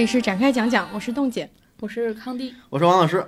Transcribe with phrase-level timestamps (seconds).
[0.00, 1.46] 里是展开讲讲，我是冻姐。
[1.78, 3.22] 我是康帝，我是王老师，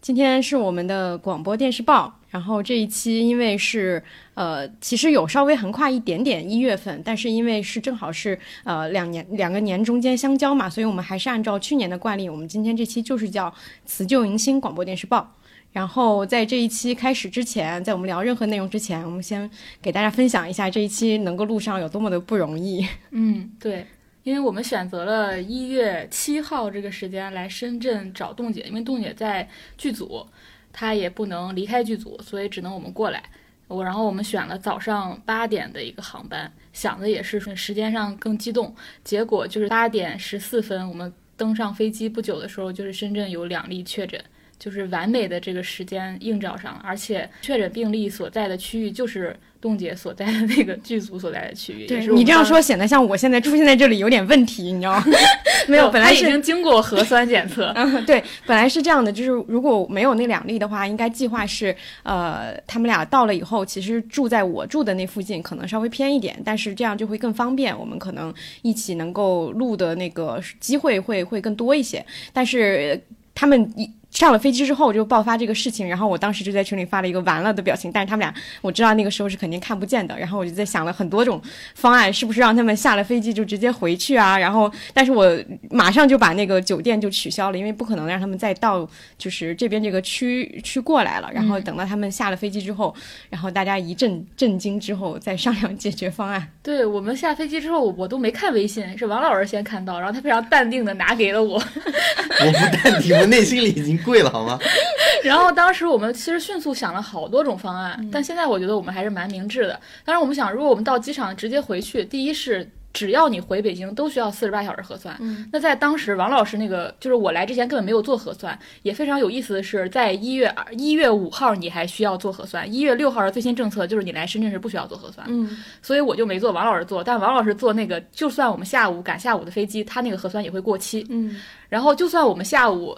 [0.00, 4.02] 今天是我们的广播电视报，然后这一期因为是
[4.34, 13.54] 呃，其实有稍微横跨一点点一月份，但是因为是正好是呃两年两个年中间相交嘛，所以我们还是按照去年的惯例，我们今天这期就是叫
[13.84, 15.32] 辞旧迎新广播电视报。
[15.70, 19.48] 然后在这一期开始之前，在我们聊任何内容之前，我们先
[19.80, 22.84] 给大家分享一下这一期能够录上有多么的不容易。
[23.12, 23.86] 嗯，对，
[24.26, 30.26] 因为我们选择了一月七号这个时间来深圳找冻姐，因为冻姐在剧组，
[30.72, 33.22] 她也不能离开剧组，所以只能我们过来。
[33.68, 44.20] 我然后我们选了早上八点的一个航班，想的也是时间上更激动，结果就是八点十四分，我们登上飞机不久的时候，就是深圳有两例确诊。
[44.58, 51.86] 就是完美的这个时间映照上了，而且确诊病例所在的区域就是冻姐所在的那个剧组所在的区域。
[51.86, 55.04] 也是我们当你这样说，显得像我现在出现在这里有点问题，你知道吗？
[55.68, 57.72] 没有，本来是经经过核酸检测。
[57.76, 68.32] 嗯，对，本来是这样的，就是如果没有那两例的话，应该计划是，呃，他们俩到了以后，其实住在我住的那附近，可能稍微偏一点，但是这样就会更方便，我们可能
[68.62, 72.04] 一起能够录的那个机会会会更多一些。
[72.32, 81.38] 但是呃他们一上了飞机之后就爆发这个事情，然后我当时就在群里发了一个完了的表情，但是他们俩我知道那个时候是肯定看不见的，然后我就在想了很多种
[81.74, 84.38] 方案，是不是让他们下了飞机就直接回去啊？
[84.38, 85.30] 然后，但是我
[85.70, 88.88] 马上就把那个酒店就取消了，因为不可能让他们再到
[89.18, 91.30] 就是这边这个区区过来了。
[91.34, 92.94] 然后等到他们下了飞机之后，
[93.28, 96.48] 然后大家一阵震惊之后再商量解决方案。
[96.62, 101.56] 对我们下飞机之后，我都没看微信，是王老师先看到，然后他非常淡定的拿给了我。
[102.40, 104.58] 我不淡定，我内心里已经跪了，好吗？
[105.22, 109.78] 然后当时我们其实迅速想了好多种方案，但现在我觉得我们还是蛮明智的。
[110.04, 112.70] 当然，我们想，如果我们到机场直接回去，第一是。
[112.92, 115.14] 只要你回北京，都需要四十八小时核酸。
[115.20, 125.26] 嗯，那在当时，王老师那个就是我来之前根本没有做核酸，也非常有意思的是，在一月二一月五号你还需要做核酸，一月六号的最新政策就是你来深圳是不需要做核酸。
[125.28, 131.06] 嗯，所以我就没做，王老师做，但王老师做那个，就算我们下午赶下午的飞机，他那个核酸也会过期。
[131.10, 131.36] 嗯，
[131.68, 132.96] 然后就算我们下午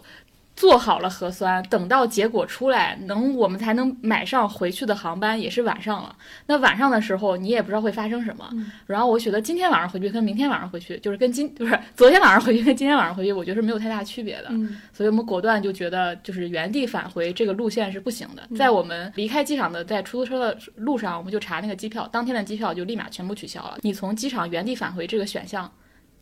[0.58, 6.16] 做好了核酸，等到结果出来，能我们才能买上回去的航班，也是晚上了。
[6.46, 8.50] 那晚上的时候，你也不知道会发生什么。
[8.84, 14.48] 然后我觉得今天晚上回去跟明天晚上回去，就是跟今不是昨天晚上回去跟今天晚上回去，我觉得是没有太大区别的。
[14.50, 18.42] 嗯所以我们果断就觉得，就是原地返回这个路线是不行的。
[18.56, 23.78] 在我们离开机场的，在出租车的路上，我们就查那个机票，当天的机票就立马全部取消了。
[23.82, 25.70] 你从机场原地返回这个选项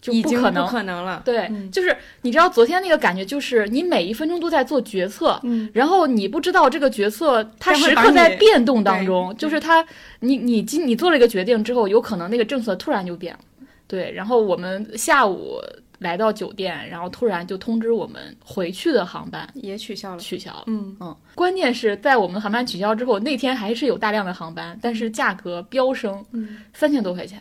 [0.00, 0.70] 就已经不可能不。
[0.72, 1.22] 可能了。
[1.24, 9.84] 对，嗯就是你知道昨天那个感觉，就是你每一分钟都在做决策，嗯，然后你不知道这个决策它时刻在变动当中，就是它，
[10.20, 13.40] 你你今你做了一个决定之后，有可能那个政策突然就变了，
[13.86, 15.60] 对，然后我们下午
[15.98, 20.20] 来到酒店，然后突然就通知我们回去的航班也取消了。
[20.20, 20.64] 取消了。
[20.66, 27.40] 嗯，嗯，关键是在我们航班取消之后，那天还是有大量的航班，但是价格飙升，嗯，三千多块钱。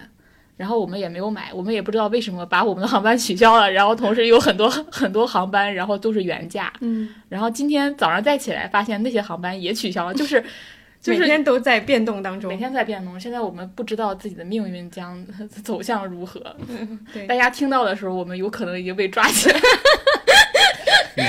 [0.57, 6.71] 然后我们也没有买，我们也不知道为什么把我们的航班取消了，然后同时有很多 很多航班，然后都是原价。
[6.79, 10.41] 嗯，然后今天早上再起来，发现那些航班也取消了，就是
[11.01, 12.49] 就是每天都在变动当中。
[12.49, 13.19] 每天在变动。
[13.19, 15.23] 现在我们不知道自己的命运将
[15.63, 16.39] 走向如何。
[17.13, 19.59] 对大家听到的时候，我们有可能已经被抓起来，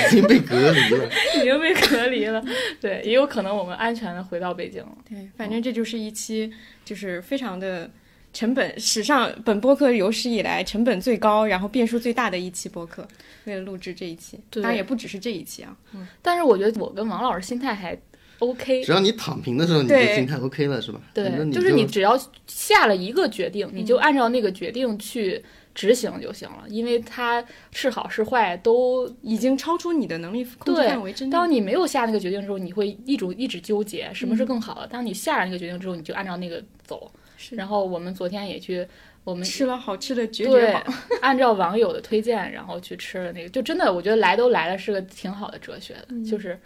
[0.07, 1.09] 已经被隔离了。
[1.37, 2.43] 已经被隔离了。
[2.81, 4.93] 对，也有可能我们安全的回到北京了。
[5.07, 6.51] 对，反正这就是一期
[6.85, 7.91] 就是非常的
[8.37, 13.09] 成本史上本播客有史以来成本最高，然后变数最大的一期播客。
[13.45, 15.75] 为了录制这一期，当然也不只是这一期啊。
[15.95, 17.97] 嗯但是我觉得我跟王老师心态还
[18.41, 21.01] OK，只要你躺平的时候，你心态 OK 了，是吧？
[21.15, 22.15] 对，你就是你只要
[22.47, 25.43] 下了一个决定，你就按照那个决定去
[25.75, 27.43] 执行就行了，因为它
[27.73, 29.11] 是好是坏都。
[29.23, 31.31] 已经超出你的能力控制对范围之内。
[31.31, 34.87] 当你没有下那个决定之后，你会一直一直纠结什么是更好的。
[34.87, 37.11] 当你下了那个决定之后，你就按照那个走。
[37.37, 38.87] 是然后我们昨天也去
[39.25, 40.85] 我们吃了好吃的绝绝对好。
[41.23, 46.59] 按照网友的推荐，然后去吃了那个，就真的我觉得来都来了是个挺好的哲学的，嗯就是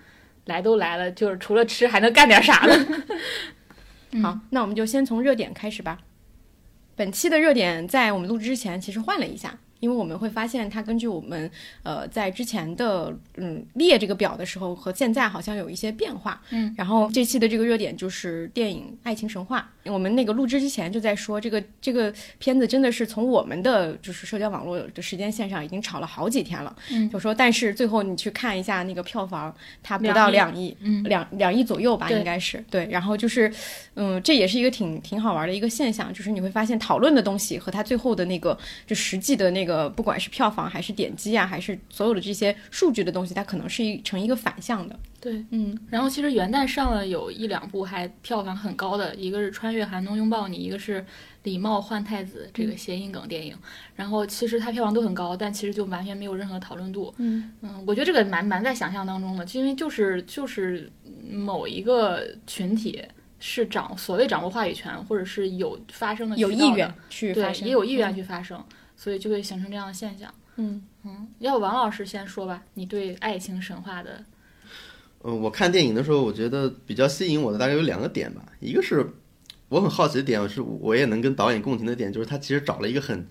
[0.46, 3.05] 来都来了，就是除了吃还能干点啥呢？
[4.12, 5.99] 嗯好，那我们就先从热点开始吧。
[6.96, 11.50] 本期的热点在我们录制之前其实换了一下，因为我们会发现它根据我们
[11.82, 16.43] 呃在之前的嗯列这个表的时候和现在好像有一些变化。
[16.50, 19.70] 嗯，然后这期的这个热点就是电影《爱情神话》。
[19.85, 26.75] 我们那个录制之前就在说，这个这个片子真的是从我们的就是社交网络的时间线上已经炒了好几天了。
[26.91, 32.87] 嗯就说但是最后你去看一下那个票房，它不到两亿，嗯两两亿左右吧，应该是对。
[32.91, 33.50] 然后就是，
[33.94, 38.56] 嗯，这也是一个挺挺好玩的一个现象，就是你会发现讨论的东西和它最后的那个
[38.87, 44.99] 就实际的那个，不管是票房还是点击啊，还是所有的这些数据的东西，它可能是一成一个反向的。
[45.20, 51.00] 对，嗯，然后其实元旦上了有一两部还票房很高的，一个是《穿越寒冬拥抱你》，一个是
[51.43, 53.55] 《礼貌换太子》这个谐音梗电影。
[53.94, 57.14] 然后其实它票房都很高，但其实就完全没有任何讨论度。
[57.19, 57.52] 嗯
[57.87, 60.90] 我觉得这个蛮蛮在想象当中的，因为就是就是
[61.31, 63.02] 某一个群体
[63.38, 68.64] 是掌所谓掌握话语权，或者是有发生的的有意愿去发对，生，也有意愿去发声，
[68.96, 70.32] 所以就会形成这样的现象。
[70.56, 70.82] 嗯。
[71.02, 74.22] 嗯，要不王老师先说吧，你对爱情神话的，
[75.22, 78.43] 嗯，我看电影的时候，我觉得比较吸引我的大概有两个点吧。
[78.58, 79.06] 一个是
[79.69, 83.26] 我很好奇的点，是我也能跟导演共情的点，就是他其实找了一个很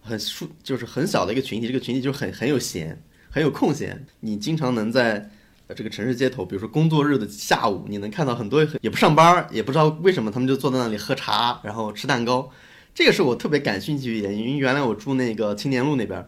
[0.00, 4.06] 很数，就是很小的一个群体，这个群体就很很有闲，很有空闲。
[4.20, 5.30] 你经常能在
[5.74, 12.50] 这个城市街头，比如说工作日的下午，你能看到很多也不上班，也不知道为什么他们就坐在那里喝茶，然后吃蛋糕。
[12.94, 16.24] 这个是我特别感兴趣一点，因为原来我住那个青年路那边，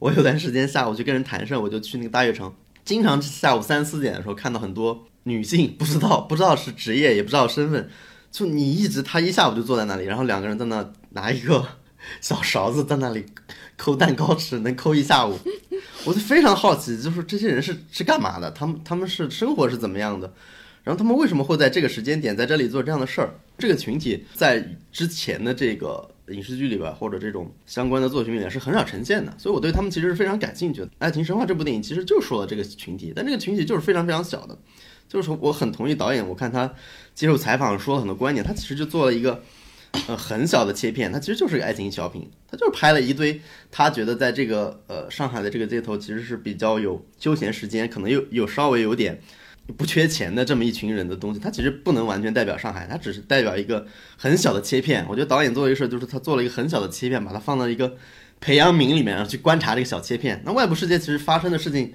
[0.00, 2.52] 我有段时间下午去跟人谈事儿，我就去那个大悦城。
[2.88, 7.86] 经常下午三四点的时候看到很多女性，不知道不知道是职业，也不知道身份，
[8.32, 11.62] 就你一直他一下午就坐在那里，然后两个人在那拿一个
[12.22, 13.26] 小勺子在那里
[13.76, 15.38] 抠蛋糕吃，能抠一下午。
[16.06, 18.50] 我就非常好奇，就是这些人是是干嘛的？
[18.52, 20.32] 他们他们是生活是怎么样的？
[20.82, 23.34] 然后他们为什么会在这个时间点在这里做这样的事儿？
[23.58, 30.86] 这个群体在之前的这个影视剧里边或者这种相关的作品里面是很少呈现的，所以我对他们其实是非常感兴趣的。
[30.98, 34.58] 《爱情神话》这部电影其实就说了这个群体，但这个群体就是非常非常小的。
[35.08, 36.74] 就是说，我很同意导演，我看他
[37.14, 39.42] 接受采访说了很多观点，他其实就做了一个
[40.06, 43.40] 呃很小的切片，他其实就是个爱情小品，他就是拍了一堆
[43.70, 49.20] 他觉得在这个呃上海的这个街头其实是比较有休闲时间，可能又有稍微有点。
[49.76, 53.86] 不缺钱的这么一群人的东西，它其实不能完全代表上海，它只是代表一个
[54.16, 55.04] 很小的切片。
[55.08, 57.94] 我觉得导演做的一个事儿就是他做了一个很小的切片，把它放到一个
[58.40, 60.42] 培养皿里面，然后去观察这个小切片。
[60.46, 61.92] 那外部世界其实发生的事情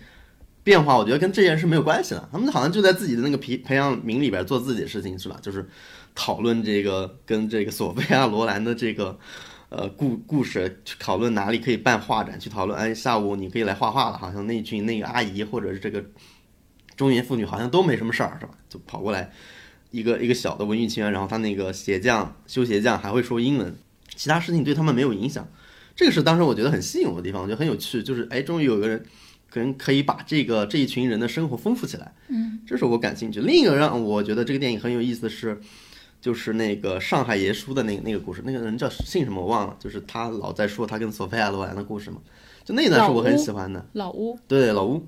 [0.63, 2.29] 变化，我觉得跟这件事没有关系了。
[2.31, 5.39] 他们好像就在自己的那个培培养皿里边做自己的事情，是吧？
[5.41, 5.67] 就是
[6.13, 9.17] 讨论这个跟这个索菲亚罗兰的这个
[9.69, 16.03] 呃故故事，去讨论哪里可以办画展，去讨论哎下午你可以来画画了，好像那群那个阿姨或者是这个。
[16.95, 18.53] 中年妇女好像都没什么事儿，是吧？
[18.69, 19.31] 就跑过来
[19.91, 23.75] 一个一个小的文艺青年，然后他那个鞋匠修鞋匠还会说英文，
[24.15, 25.47] 其他事情对他们没有影响。
[25.95, 29.05] 这个是当时我觉得很吸引我的地方，我觉得很有趣，就是哎，终于有个人
[29.49, 33.39] 可能可以把这个这一群人的生活丰富起来，嗯，这是我感兴趣。
[33.41, 35.61] 另一个让我觉得这个电影很有意思的是，
[36.19, 42.17] 就是那个上海爷叔的那个那个故事，那个人叫姓什么我忘了，就是他老在说他跟索菲亚罗兰的故事嘛，
[42.65, 43.85] 就那一段是我很喜欢的。
[43.93, 45.05] 老屋，对，老屋，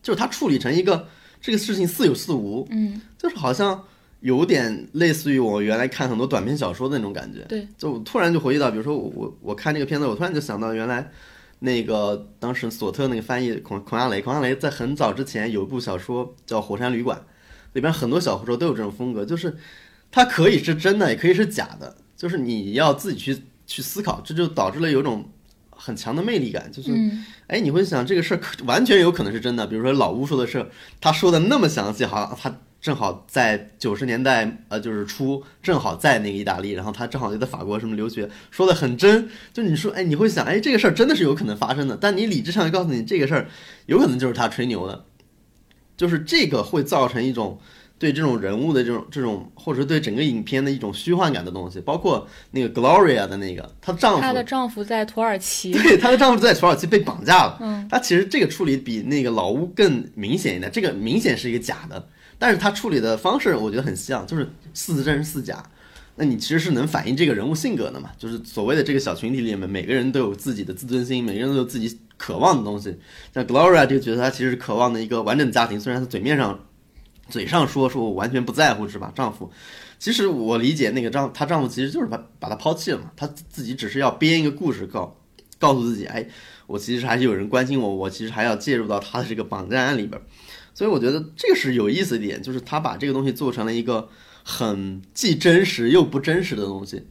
[0.00, 1.08] 就是他处理成一个。
[1.40, 3.84] 这个事情似有似无，嗯，就是好像
[4.20, 7.44] 有点类似于我原来看很多短篇小说的那种感觉。
[7.48, 11.10] 对，就突然就回忆到，比如说我我我看这个片子，我突然就想到原来
[11.60, 17.16] 那个当时索特那个翻译孔孔亚雷，孔亚雷在很早之前有一部小说叫《火山旅馆》，
[17.74, 19.56] 里边很多小说都有这种风格，就是
[20.10, 25.28] 它可以是真的，也可以是假的，就是你要自己去去思考，这就导致了有种。
[25.88, 26.92] 很强的魅力感，就是，
[27.46, 29.66] 哎，你会想这个事儿可完全有可能是真的。
[29.66, 30.68] 比如说老吴说的事儿，
[31.00, 39.28] 他说的那么详细，好像他正好在九十年代，呃，就是初正好在那个意大利，然后他正好就在法国什么留学，说的很真。
[39.54, 43.48] 就你说，哎，你会想，哎，这个事儿真的是有可能发生的，但你理智上就告诉你，这个事儿
[43.86, 45.06] 有可能就是他吹牛的，
[45.96, 47.58] 就是这个会造成一种。
[47.98, 57.58] 对这种人物的这种这种，或者是对整个影片的一种虚幻感的东西，包括那个 Gloria 的那个，她丈夫，她的丈夫在土耳其， 对，她的丈夫在土耳其被绑架了。
[57.60, 65.60] 嗯，她其实这个处理比那个老屋更明显一点，这个明显是一个假的，但是她处理的方式我觉得很像，就是似真似假。
[66.14, 68.10] 那你其实是能反映这个人物性格的嘛？
[68.16, 72.96] 就是所谓的这个小群体里面，每个人都有自己的自尊心，每个人都有自己渴望的东西。
[73.34, 76.58] 像 Gloria 这个角色，她其实是渴望的一个完整家庭，虽然她嘴面上。
[77.28, 79.12] 嘴上说说我完全不在乎是吧？
[79.14, 79.50] 丈夫，
[79.98, 85.16] 其实我理解那个丈她丈夫其实就是把把她抛弃了嘛，她自己只是要编一个故事告
[85.58, 86.26] 告诉自己，哎，
[86.66, 90.20] 我其实还是有人关心我，我其实还要介入到他的这个绑架案里边。
[90.72, 94.08] 所以我觉得这个是有意思一点，就是她把这个东西做成了一个
[94.44, 97.04] 很既真实又不真实的东西。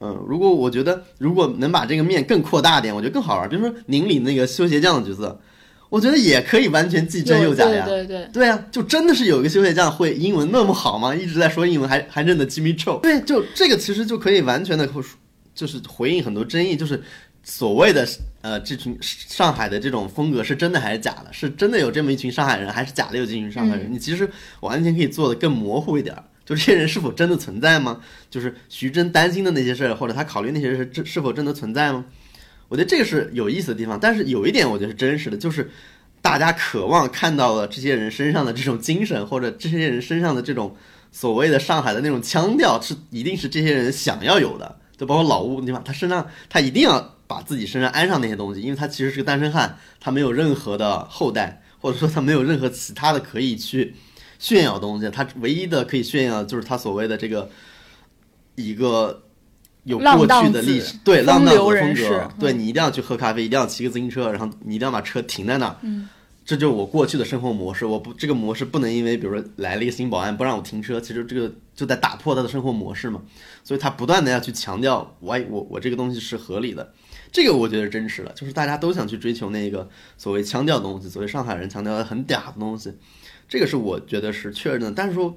[0.00, 3.48] 嗯，如果我觉得如果能把这个面更扩大点，我觉得更好玩。
[3.48, 5.40] 比如说宁里那个修鞋匠的角色，
[5.88, 7.84] 我觉得也可以完全既真又假呀。
[7.86, 11.14] 对对对，对啊，就真的是有一个修鞋匠会英文那么好吗？
[11.14, 13.00] 一直在说英文，还还认得 Jimmy Choo。
[13.00, 14.88] 对，就这个其实就可以完全的
[15.54, 17.02] 就是回应很多争议，就是
[17.42, 18.06] 所谓的
[18.42, 21.32] 呃这群上海的这种风格是真的还是假的？
[21.32, 23.90] 是真的有这么一群上海人，还是假的有这群上海人？
[23.90, 24.28] 你其实
[24.60, 26.22] 完全可以做的更模糊一点儿。
[26.44, 28.00] 就这些人是否真的存在吗？
[28.30, 32.04] 就是徐峥担心的那些事儿，或者他考虑那些事是是否真的存在吗？
[32.68, 33.98] 我觉得这个是有意思的地方。
[34.00, 35.70] 但是有一点我觉得是真实的，就是
[36.20, 40.76] 大家渴望看到了这些人身上的这种精神，或者这些人身上的这种
[41.12, 44.78] 所谓的上海的那种腔调，是一定是这些人想要有的。
[44.96, 53.94] 就包括老吴地方，他身上他一定要把自己身上安上那些东西，因为他其实是个单身汉，他没有任何的后代，或者说他没有任何其他的可以去。
[54.38, 57.48] 炫耀的东西，他唯一的可以炫耀就是他所谓的这个
[58.54, 59.22] 一个
[59.86, 66.08] 有过去的历史，对浪荡的风格，对你一定要去喝咖啡，一定要骑个自行车，然后你一定要把车停在那儿，嗯，
[66.44, 67.86] 这就是我过去的生活模式。
[67.86, 73.22] 我不这个模式不能因为比如说来了一个新保安不让我停车，其实这个就在打破他的生活模式嘛。
[73.62, 76.92] 所以他不断的要去强调，我我我这个东西是合理的，
[77.30, 79.88] 这个我觉得是真实的，就是大家都想去追求那个
[80.18, 82.92] 所谓腔调的东西，所谓上海人强调的很嗲的东西。
[83.48, 85.36] 这个是我觉得是确认的，但是说，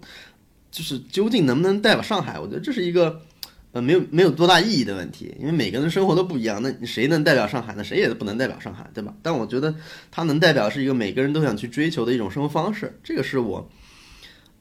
[0.71, 2.39] 就是究竟能不能代表上海？
[2.39, 3.21] 我觉得这是一个，
[3.71, 7.83] 呃，没有没有多大意义的问题，因为每个人生活都不一样，那谁能代表上海呢？
[7.83, 9.13] 谁也不能代表上海，对吧？
[9.21, 9.75] 但我觉得
[10.09, 13.69] 它能代表是一个每个人都想去追求的一种生活方式，这个是我，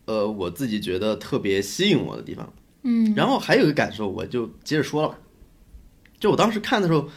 [0.04, 2.52] 呃，我自己觉得特别吸引我的地方。
[2.82, 5.18] 嗯，然后还有一个感受，我就接着说了吧。
[6.20, 7.08] 就我当时看的时候，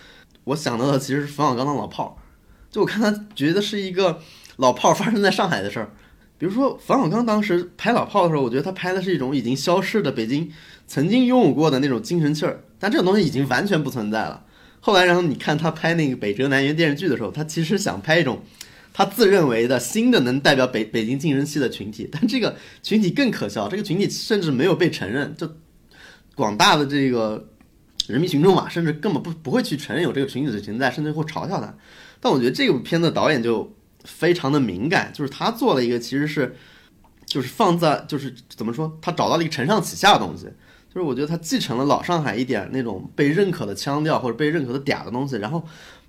[0.45, 2.12] 我想到的其实是冯小刚的老炮儿，
[2.71, 4.21] 就我看他觉得是一个
[4.55, 5.91] 老炮儿发生在上海的事儿。
[6.38, 10.51] 比如说冯小刚当时拍老炮的时候，我觉得他拍的是一种已经消逝的北京
[10.91, 14.43] 曾经拥有过的那种精神气儿，但这种东西已经完全不存在了。
[14.81, 18.41] 后来，然后你看他拍那个北辙南辕电视剧的时候，他其实想拍一种
[18.91, 25.50] 他自认为的新的能代表北北京精神气的群体，但这个群体更可笑，这个群体甚至没有被承认，就
[26.36, 27.48] 广大的这个
[28.07, 31.74] 人民群众嘛，甚至根本不不会去承认有这个群体的存在，甚至会嘲笑他。
[32.19, 33.74] 但我觉得这部片子导演就。
[34.03, 36.55] 非常的敏感，就是他做了一个其实是，
[37.24, 40.48] 就是放在就是怎么说，他找到了一个承上启下的东西，
[40.93, 45.63] 就是我觉得他继承了老上海一点那种被认可的腔调或者被认可的嗲的东西，然后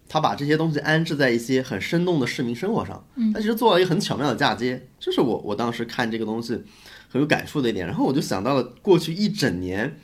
[0.09, 6.61] 他把这些东西安置在一些很生动的市民生活上，他其实做了一个很巧妙的嫁接，这是我我当时看这个东西
[7.09, 10.01] 很有感触的一点，然后我就想到了过去一整年，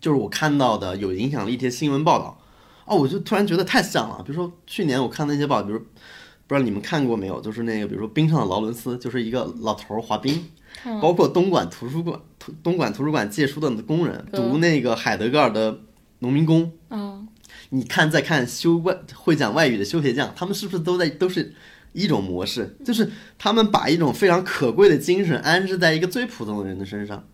[0.00, 2.40] 就是我看到的有影响力一些新闻报道，
[2.86, 5.80] 哦，我就突然觉得太像了，比如说去年我看那些报，比如。
[6.46, 7.42] 不知道你们看过没有？
[7.42, 10.46] 就是那个，比如说冰上的劳伦斯，就是一个老头儿滑冰，
[10.98, 15.80] 包括东莞图书馆、图东莞图书馆借书的工人，读那个海德格尔的
[16.20, 16.72] 农民工。
[17.70, 21.54] 你看，再看修外会讲外语的修鞋匠，他们是不是都在都是
[21.92, 22.76] 一种模式？
[22.84, 27.24] 就是他们把一种非常可贵的精神安置在一个最普通的人的身上，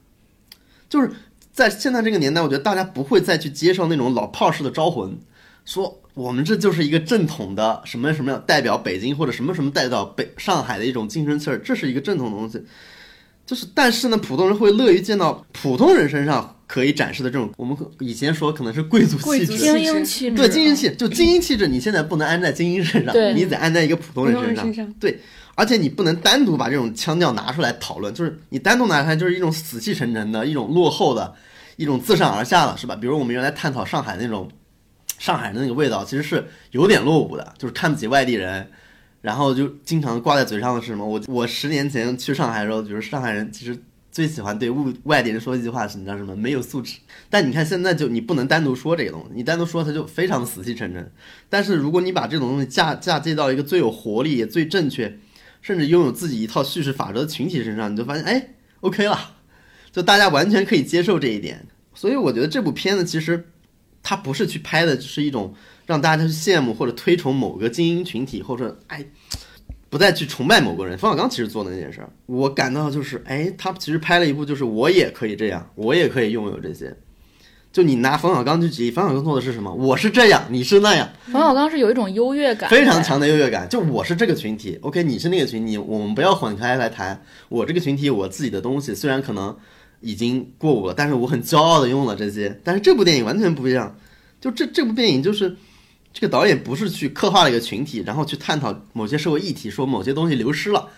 [0.88, 1.12] 就是
[1.52, 5.18] 在现在这个年代，我觉得大家不会再去接受那种老炮式的招魂，
[5.64, 6.00] 说。
[6.14, 12.64] 我们这就是一个正统的什么什么代表北京或者什么什么代表北上海的一种精神气儿，这是一个正统的东西。
[13.46, 24.92] 就是，但是呢，普通人会乐于见到普通人身上可以展示的这种，我们以前说可能是贵族气质、精英气质，对精英气，就精英气质，你现在不能安在精英身上，你得安在一个普通人身上。
[24.94, 25.20] 对，
[25.54, 31.34] 而且你不能单独把这种腔调拿出来讨论，就是你单独拿出来就是一种死气沉沉的一种落后的
[31.76, 32.96] 一种自上而下的，是吧？
[32.96, 34.50] 比如我们原来探讨上海那种。
[35.16, 38.68] 上海的那个味道其实是有点落伍的，就是看不起外地人，
[39.24, 41.08] 然后就经常挂在嘴上的是什么？
[41.08, 43.74] 我我十年前去上海的时候，比如上海人其实
[44.12, 46.36] 最喜欢对外外地人说一句话是，你知道什么？
[46.36, 46.98] 没有素质。
[47.30, 51.10] 但你看现在就你不能单独说这个东西，你单独说它就非常的死气沉沉。
[51.48, 55.18] 但是如果你把这种东西嫁嫁接到一个最有活力、也最正确，
[55.62, 58.50] 甚至拥有自己一套叙事法则的群体身上，你就发现哎
[58.80, 59.18] ，OK 了，
[59.90, 61.66] 就大家完全可以接受这一点。
[61.94, 63.48] 所以我觉得这部片子其实。
[64.04, 65.52] 他不是去拍的，就是一种
[65.86, 69.04] 让大家去羡慕或者推崇某个精英群体，或者哎，
[69.90, 70.96] 不再去崇拜某个人。
[70.96, 76.96] 冯小刚其实做的那件事儿，我感到就是哎，他其实拍了一部，就是我也可以这样，我也可以拥有这些。
[77.72, 79.72] 就你拿冯小刚去举例，冯小刚做的是什么？
[79.74, 83.68] 我是这样，你是那样，冯小刚是有一种优越感，非常强的优越感。
[83.68, 87.20] 就我是这个群体，OK，你是那个群体，我们不要混开来谈。
[87.48, 89.56] 我这个群体我自己的东西，虽然可能
[90.04, 92.60] 已经过午了，但是我很骄傲的用了这些。
[92.62, 93.96] 但是这部电影完全不一样，
[94.40, 95.56] 就这这部电影就是
[96.12, 100.88] 这个导演不是去刻画了一个群体，然后去探讨某些社会议题，说某些东西流失了。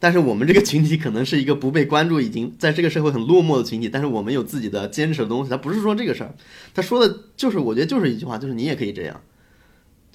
[0.00, 5.50] 但是我们这个群体可能是一个不被关注、已经在这个社会很落寞的群体，但是我们有自己的坚持的东西。
[5.50, 6.34] 他不是说这个事儿，
[6.74, 9.20] 他说的就是，我觉得就是一句话，就是你也可以这样。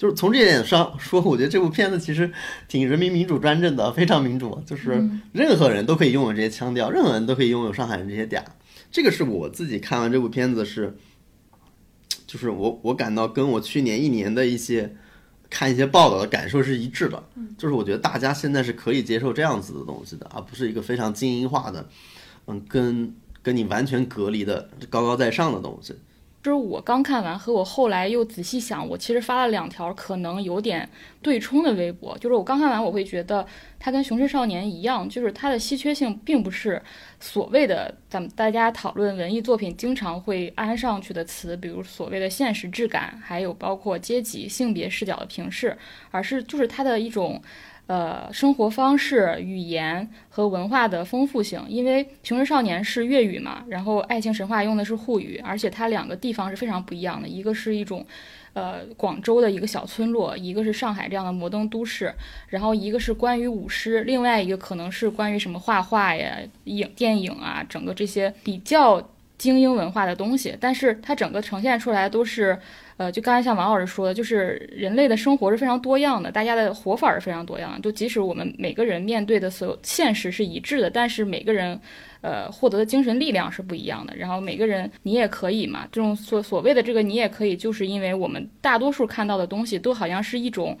[0.00, 2.32] 就是从这点上说，我觉得这部片子其实
[2.68, 8.42] 挺人民民主专政的，非常民主，就是任何人都可以拥有这些腔调，任何人都可以拥有上海人这些嗲。
[8.90, 10.96] 这个是我自己看完这部片子是，
[12.26, 14.96] 就是我我感到跟我去年一年的一些。
[15.52, 17.20] 看一些报道的感受是一致的，
[17.58, 21.88] 就是我觉得大家现在是可以接受这样子的东西的，而不是一个非常精英化的，
[22.46, 25.92] 嗯，跟跟你完全隔离的高高在上的东西。
[26.42, 30.88] 就是我刚看完和我后来又仔细想，我其实发了两条可能有点
[31.20, 32.16] 对冲的微博。
[32.16, 33.46] 就是我刚看完，我会觉得
[33.78, 36.82] 它跟《雄狮少年》一样，就是它的稀缺性并不是
[37.20, 45.76] 所谓的咱们大家讨论文艺作品经常会安上去的词，比如所谓的现实质感，还有包括阶级、性别视角的平视，
[46.10, 47.42] 而是就是它的一种。
[47.90, 58.06] 呃，生活方式、语言和文化的丰富性，因为《雄狮少年》是粤语嘛，然后《爱情神话》用的是沪语，而且它两个地方是非常不一样的，一个是一种，
[58.52, 62.14] 呃，广州的一个小村落，一个是上海这样的摩登都市，
[62.46, 69.02] 然后一个是关于舞狮，另外一个可能是关于什么画画呀、影电影啊，整个这些比较
[69.36, 72.56] 精英文化的东西，但是它整个呈现出来都是。
[73.00, 77.80] 呃，就刚才像王老师说的，就是人类的生活是非常多样的，大家的活法是非常多样。
[77.80, 81.80] 就即使我们每个人面对的所有现实是一致的，但是每个人，
[82.20, 84.14] 呃，获得的精神力量是不一样的。
[84.14, 90.76] 然后每个人，你也可以嘛，这种所所谓的这个你也可以，就是因为我们大多数看到的东西都好像是一种。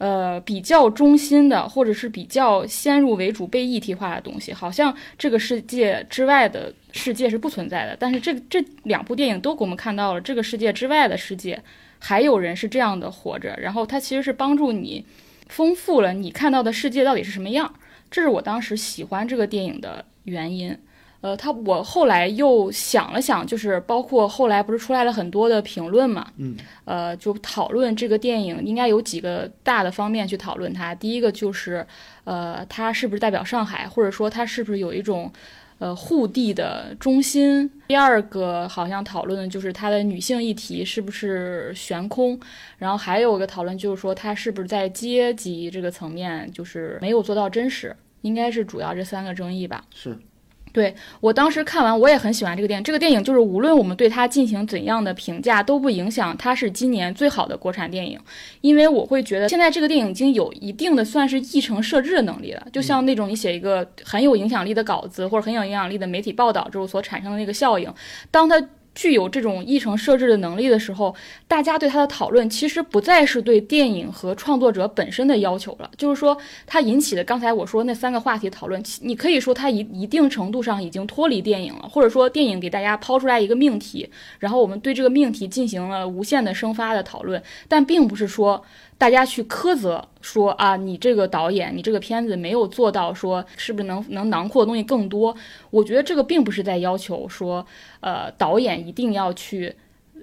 [0.00, 7.94] 呃，比较中心的，或者是比较先入为主、被议题化的东西，好像这个世界之外的世界是不存在的。
[8.00, 11.62] 但是这这两部电影都给我们看到了这个世界之外的世界，
[11.98, 13.54] 还有人是这样的活着。
[13.60, 15.04] 然后它其实是帮助你
[15.48, 17.74] 丰富了你看到的世界到底是什么样。
[18.10, 20.74] 这是我当时喜欢这个电影的原因。
[21.20, 26.56] 呃，他我后来又想了想，就是包括后来不是出来了很多的评论嘛，嗯，
[26.86, 30.94] 呃，就讨论这个电影应该有几个大的方面去讨论它。
[30.94, 31.86] 第一个就是，
[32.24, 35.30] 呃，它是不是代表上海，或者说它是不是有一种，
[35.78, 37.70] 呃，沪地的中心？
[37.88, 42.40] 第二个好像讨论的就是它的女性议题是不是悬空？
[42.78, 47.94] 然后还有一个讨论就是说它是不是在阶级这个层面就是没有做到真实？
[48.22, 49.84] 应该是主要这三个争议吧？
[49.94, 50.18] 是。
[50.72, 52.84] 对我当时看完，我也很喜欢这个电影。
[52.84, 58.18] 这个电影就是无论我们对它进行怎样的评价，都不影响它是今年最好的国产电影。
[58.60, 67.92] 因为我会觉得现在这个电影已经有一定的算是议程设置的能力了，就像那种你写一个很有影响力的稿子或者很有影响力的媒体报道之后所产生的那个效应，
[68.30, 68.60] 当它。
[69.00, 71.16] 具有这种议程设置的能力的时候，
[71.48, 75.90] 大家对他的讨论其实不再是对电影和创作者本身的要求了。
[75.96, 76.36] 就是说，
[76.66, 84.06] 他引起的刚才我说那三个话题讨论，你可以说他一一定程度上已经脱离电影了，或者说电影给大家抛出来一个命题，
[84.38, 88.62] 然后我们对这个命题进行了无限的生发的讨论，但并不是说。
[89.00, 95.34] 大家去苛责说啊，你这个导演，你这个片子没有做到说是不是能能囊括的东西更多？
[95.70, 97.66] 我觉得这个并不是在要求说，
[98.00, 99.74] 呃，导演一定要去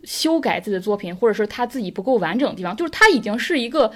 [0.04, 3.92] 修改自己的作品，或者是他自己不够完整的地方，就是他已经是一个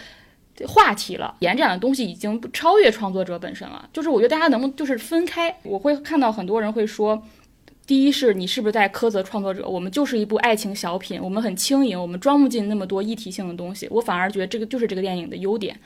[0.68, 3.88] 话题了，延展的东西已经超越创作者本身了。
[3.94, 5.56] 就是我觉得大家能不能就是分开？
[5.62, 7.22] 我会看到很多人会说。
[7.92, 9.68] 第一是你是不是在苛责创作者？
[9.68, 13.86] 我们就是一部爱情小品，我们很轻盈，我们装不进那么多议题性的东西。
[13.92, 15.78] 我反而觉得这个就是这个电影的优点。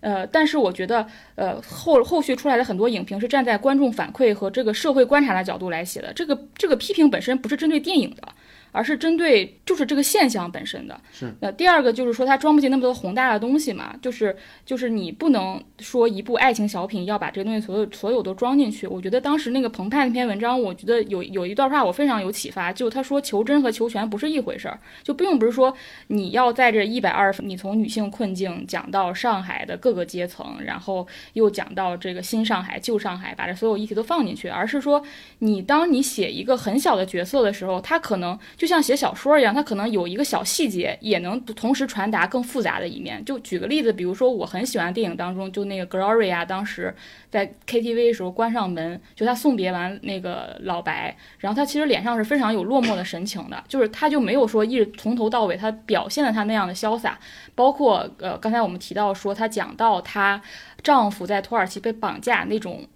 [0.00, 6.10] 呃，但是我觉得，呃，后后续出来的很多影评是站在观众反馈和这个社会观察的角度来写的。
[6.14, 8.26] 这个这个批评本身不是针对电影的。
[8.72, 11.00] 而是针对就是这个现象本身的。
[11.12, 11.32] 是。
[11.40, 18.86] 那第二个就是说，它装不进那么多宏大的东西嘛，就是就是你不能说一部爱情小品要把这些东西所有所有都装进去。
[18.86, 25.74] 我觉得当时那个澎湃那篇文章，我觉得有有一段话我非常有启发，就他说求真和求全不是一回事儿，就并不是说
[26.06, 35.02] 你要在这一百二十，你从女性困境讲到上海的各个阶层，然后又讲到这个新上海、旧上海，把这所有议题都放进去，而是说
[35.40, 38.38] 你当你写一个很小的角色的时候，他可能。
[38.60, 43.24] 就像写小说一样，它可能有一个小细节，也能同时传达更复杂的一面。
[43.24, 46.94] 就举个例子，比如说我很喜欢电影当中，就那个 Gloria 当时
[47.30, 57.18] 在 KTV 的时候关上门，就她送别完那个老白，然后她其实脸上是非常有落寞的神情的，就是她就没有说一直从头到尾她表现了她那样的潇洒。
[57.54, 60.38] 包括呃，刚才我们提到说，她讲到她
[60.82, 62.86] 丈夫在土耳其被绑架那种。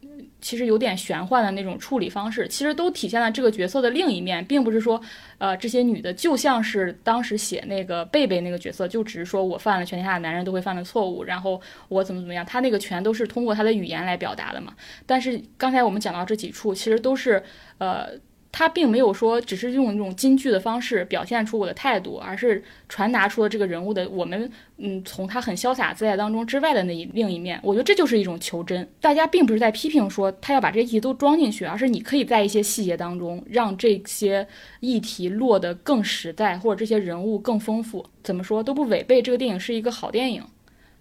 [0.45, 5.01] 其实有点玄幻的那种处理方式，其实都体现了这个角色的另一面，并不是说，
[5.39, 14.75] 呃，这些女的就像是当时写那个贝贝那个角色，就只是说我犯了全天下的男人都会犯的错误，然后我怎么怎么样，她那个全都是通过她的语言来表达的嘛。
[15.07, 17.43] 但是刚才我们讲到这几处，其实都是，
[17.79, 18.11] 呃。
[18.57, 27.59] 他并没有说只是用那种京剧的方式表现出我的态度，而是传达出了这个人物的我们嗯从他很潇洒自在当中之外的那一另一面。
[27.65, 28.89] 我觉得这就是一种求真。
[29.01, 34.47] 大家并不是在批评说他要把这些议题都装进去，而是你可以在一些细节当中让这些
[34.79, 38.07] 议题落得更实在，或者这些人物更丰富。
[38.23, 40.41] 怎么说都不违背这个电影是一个好电影。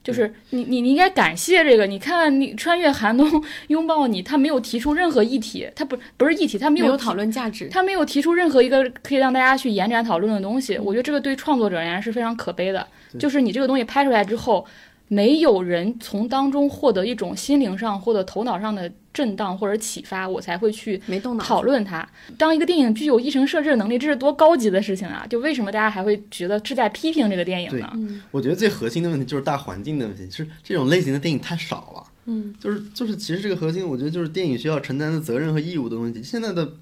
[0.03, 7.69] 就是你你你应该感谢这个，你看你穿越寒冬拥抱你，他没有提出任何议题，他不不是议题，他没有没有讨论价值。
[7.69, 10.77] 他没有提出任何一个可以让大家去延展讨论的东西。
[10.77, 12.85] 我觉得这个对创作者而言是非常可悲的，
[13.17, 14.65] 就是你这个东西拍出来之后，
[15.07, 18.91] 没有人从当中获得一种心灵上或者头脑上的。
[19.13, 22.08] 震荡或者启发，我才会去没动脑讨论它。
[22.38, 25.26] 当一个电影具有议程设置的能力，这是多高级的事情啊！
[25.30, 27.93] 就为什么大家还会觉得是在批评这个电影呢？
[28.32, 32.04] 我觉得最核心的问题就是大环境的问题，就是这种类型的电影太少了。
[32.26, 36.23] 嗯，就是就是，其实这个核心，我觉得就是电影需要承担的责任和义务的问题。
[36.23, 36.73] 现在的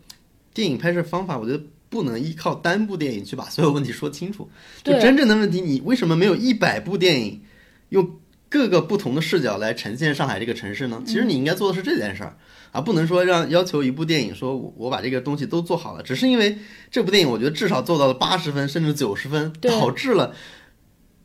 [0.53, 4.47] 电影拍摄方法，我觉得不能依靠单部电影去把所有问题说清楚。
[4.83, 7.41] 就真正的问题，你为什么没有一百部电影
[7.89, 8.07] 用
[8.51, 11.01] 各个不同的视角来呈现上海这个城市呢？
[11.07, 12.37] 其实你应该做的是这件事儿。
[12.73, 16.57] 而不能说让要求一部电影说我我把这个东西都做好了，只是因为
[16.89, 20.33] 这部电影我觉得至少做到了八十分甚至九十分，导致了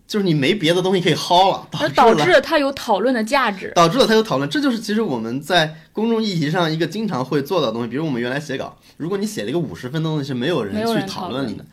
[0.09, 3.73] 就是你没别的东西可以薅了，那导致了它有讨论的价值。
[3.77, 7.89] 导致了它有讨论，这就是其实我们在公众议题上一个经常会做到的东西。
[7.89, 11.65] 比如我们原来写稿，如果你写了一个五十分的东西，是没有人去讨论你的。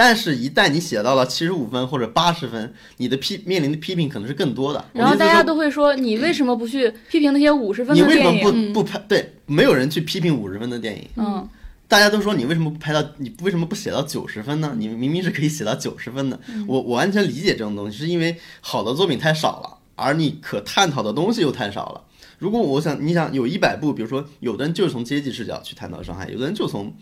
[0.00, 4.84] 但是，一旦你写到了七十五分或者八十分，你的批面临的批评可能是更多的。
[4.92, 8.22] 然后大家都会说，你为什么不去批评那些五十分的电影？
[8.22, 8.72] 你为什么？
[8.72, 8.96] 不不拍？
[9.08, 11.04] 对，没有人去批评五十分的电影。
[11.16, 11.48] 嗯，
[11.88, 13.04] 大家都说你为什么不拍到？
[13.16, 14.72] 你为什么不写到九十分呢？
[14.78, 16.38] 你明明是可以写到九十分的。
[16.68, 22.04] 我我完全理解这种东西，是因为好的作品太少了，而你可探讨的东西又太少了。
[22.38, 26.94] 如果我想，你想有一百部，比如说有的人就是从阶级视角去探讨上海，有的人就从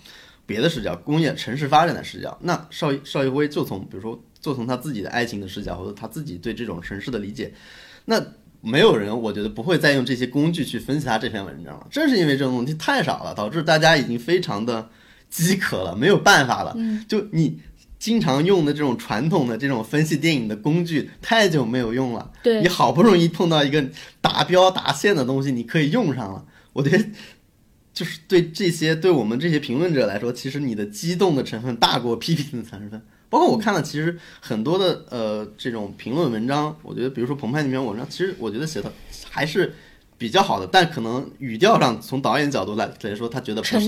[0.46, 2.38] 别的视角，工业城市发展的视角。
[2.40, 7.52] 那邵邵艺辉就从比如说就从他自己的爱情的视角，或者他自己对这种城市的理解，
[8.04, 8.24] 那
[8.60, 11.86] 没有人，我觉得不会再用这些工具去分析他这篇文章了。
[11.90, 14.88] 正是因为这种东西太少了，导致大家已经非常的
[15.28, 16.72] 饥渴了，没有办法了。
[16.76, 17.60] 嗯就你
[17.98, 22.30] 经常用的这种传统的这种分析电影的工具，太久没有用了。
[22.42, 23.84] 对你好不容易碰到一个
[24.20, 26.44] 达标达线的东西，你可以用上了。
[26.72, 27.04] 我觉得。
[27.96, 33.00] 就是对这些对我们这些评论者来说，其实你的激动的成分大过批评的成分。
[33.30, 38.92] 包括我看了，其实很多的呃这种评论文章，我觉得比如说澎湃那篇文章，其实我觉得写的
[39.30, 39.74] 还是
[40.18, 43.80] 比较好的，但可能语调上从导演角度来来说，他觉得不是，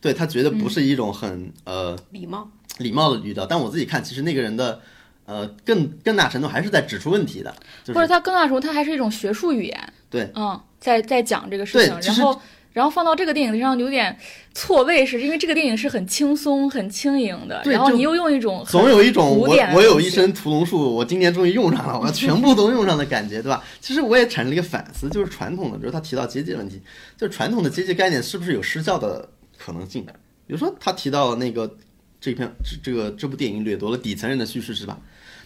[0.00, 2.50] 对他觉得不是一种很、呃礼貌。
[2.78, 3.46] 礼貌的语调。
[3.46, 4.80] 但我自己看，其实那个人的
[5.26, 9.92] 呃更更大程度还是在指出问题的，就是或者他更大程度他还是一种学术语言。
[10.10, 12.40] 对，嗯，在在讲这个事情，然后
[12.74, 14.14] 然后放到这个电影上有点
[14.52, 23.62] 错位，是因为这个电影是很轻松、很轻盈的，对然后你又用一种总有一种我我有一身屠龙术，我今年终于用上了，我要全部都用上的感觉，对吧？
[23.80, 26.82] 其实我也产生了一个反思，就是传统的，比如他提到阶级问题，
[27.16, 30.04] 就是传统的阶级概念是不是有失效的可能性？
[30.46, 31.76] 比如说他提到了那个
[32.20, 34.98] 这篇这这个这部电影掠夺了底层人的叙事，是吧？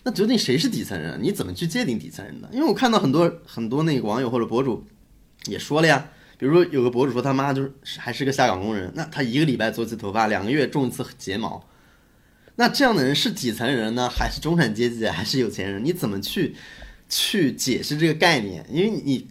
[0.02, 1.18] 那究竟谁是底层人？
[1.22, 2.48] 你怎么去界定底层人的？
[2.52, 4.86] 因为我看到很多很多那个网友或者博主
[5.46, 11.68] 也说了呀，比如说有个博主说他妈就是还是个下岗工人，那他一个礼拜做一次头发，两个月种一次睫毛，
[12.54, 15.84] 那这样的人是底层人呢，还是中产阶级，还是有钱人？
[15.84, 16.54] 你怎么去
[17.08, 18.64] 去解释这个概念？
[18.70, 19.28] 因为你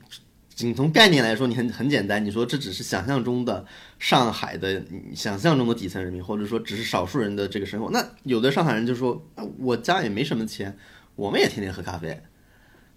[0.53, 3.65] 仅从概念来说，你很很简单，你说这只是想象中的
[3.99, 4.83] 上海的
[5.15, 7.89] 想象中的底层人民，或者说只是少数人的这个生活。
[7.91, 10.77] 那有的上海人就说，啊我家也没什么钱，
[11.15, 12.21] 我们也天天喝咖啡。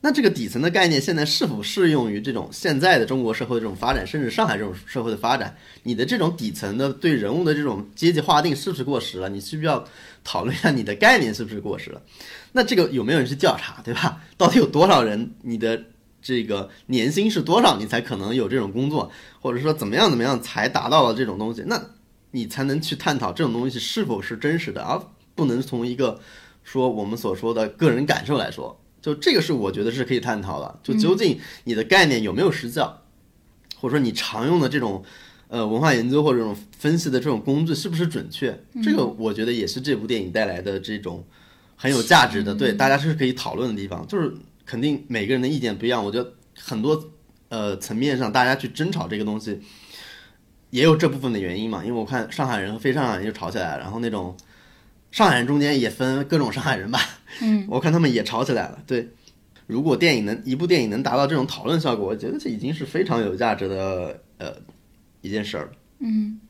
[0.02, 5.54] 那这个底层的概念现在是否适用于这种现在的中国社会这种发展，甚至上海这种社会的发展？
[5.82, 9.28] 你的这种底层的对人物的这种阶级划定是不是过时了？
[9.28, 9.84] 你需不需要
[10.24, 12.00] 讨论一下你的概念是不是过时了？
[12.52, 14.22] 那这个有没有人去调查，对吧？
[14.38, 15.82] 到底有多少人你的
[16.22, 21.62] 这个年薪是多少，你才可能有这种工作，或者说怎么样怎么样才达到了这种东西？
[21.66, 21.78] 那
[22.30, 24.98] 你才能去探讨这种东西是否是真实的，而
[25.34, 26.18] 不能从一个
[26.64, 28.79] 说我们所说的个人感受来说。
[29.00, 30.78] 就这个是我觉得是可以探讨的。
[30.82, 33.02] 就究竟你的概念有没有实效，
[33.76, 35.02] 或者说你常用的这种
[35.48, 38.58] 呃文化研究或者这种分析的这种工具是不是准确？
[38.82, 41.24] 这个我觉得也是这部电影带来的这种
[41.76, 44.06] 很有价值的，对大家是可以讨论的地方。
[44.06, 44.32] 就是
[44.66, 47.10] 肯定每个人的意见不一样，我觉得很多
[47.48, 49.60] 呃层面上大家去争吵这个东西，
[50.70, 51.82] 也有这部分的原因嘛。
[51.84, 54.36] 因为我看上海人和非上海人就吵起来了，然后那种
[55.10, 57.00] 上海人中间也分各种上海人吧，
[57.40, 58.78] 嗯， 我看他们也吵起来了。
[58.86, 59.08] 对，
[59.66, 64.54] 如果电影能一部电影能达到这种讨论效果，我觉得这已经是非常有价值的呃
[65.20, 65.72] 一件事儿了。
[65.98, 66.40] 嗯，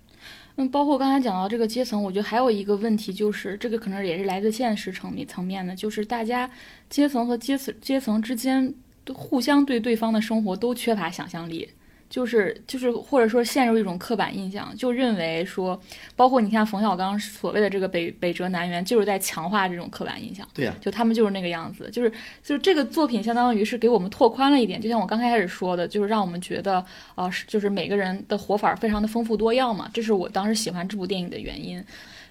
[0.56, 6.50] 嗯，包括刚才讲到这个阶层，我觉得还有一个问题就是，这个可能也是来自现实层面层面的，就是大家
[6.88, 11.68] 阶层和阶层阶层之间都互相对对方的生活都缺乏想象力。
[12.10, 15.80] 就是就是，或者说陷入一种刻板印象，就认为说，
[16.16, 20.46] 包括你看冯小刚所谓的这个北北辙南辕，就是在强化这种刻板印象。
[20.52, 22.10] 对呀、就他们就是那个样子，就是
[22.42, 26.78] 就是这个作品相当于是给我们拓宽了一点，就像我刚开始说的，就是让我们觉得
[27.14, 31.82] 啊、呃是就是每个人的活法非常的丰富多样嘛，这是我当时喜欢这部电影的原因。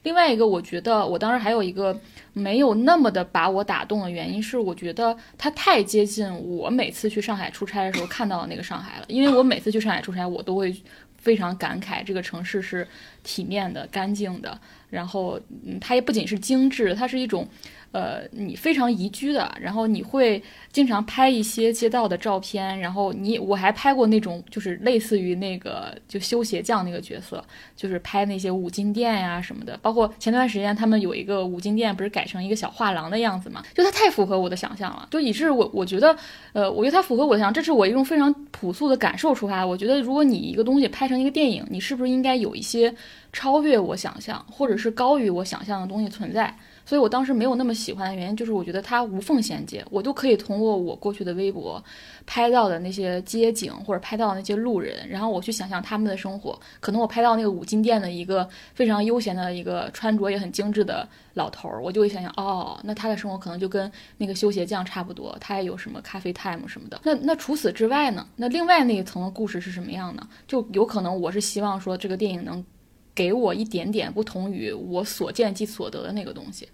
[0.04, 2.00] 另外一个，我觉得我当时还有一个
[2.34, 10.76] 没有那么的把我打动的原因是，我觉得它太接近我每次去上海出差的时候看到的那个上海了，因为我每次去上海出差，我都会
[11.18, 12.88] 非常感慨这个城市是
[13.24, 14.60] 体面的、干净的，
[14.90, 17.48] 然后嗯，它也不仅是精致，它是一种。
[17.92, 27.44] 呃，你非常宜居的，然后你会经常拍一些街道的照片，然后你我还拍过那种就是类似于那个就修鞋匠那个角色，
[27.76, 36.16] 就是拍那些五金店呀、什么的，包括前段时间他们有一个五金店不是改成一个小画廊的样子嘛，就它太符合我的想象了，就以致我我觉得，
[36.54, 39.66] 呃，我觉得它符合我的想，这是我一种非常朴素的感受出发。
[39.66, 42.94] 我觉得如果你一个东西拍成一个电影，你是不是应该有一些
[43.34, 46.56] 超越我想象，或者是高于我想象的东西存在？
[46.90, 51.80] 所以我当时没有那么喜欢的原因，就是我觉得它无缝衔接，我都可以通过我过去的微博
[52.26, 56.60] 拍到的那些街景，或者拍到那些路人，然后我去想象他们的生活。
[56.80, 67.00] 可能我拍到那个五金店的一个非常悠闲的一个穿着也很精致的老头儿，我就会想想，哦，那他的生活可能就跟那个修鞋匠差不多，他也有什么咖啡 time 什么的。
[67.04, 68.26] 那那除此之外呢？
[68.36, 70.28] 那另外那一层的故事是什么样呢？
[70.48, 72.66] 就有可能我是希望说这个电影能
[73.14, 76.68] 给我一点点不同于我所见即所得的那个东西。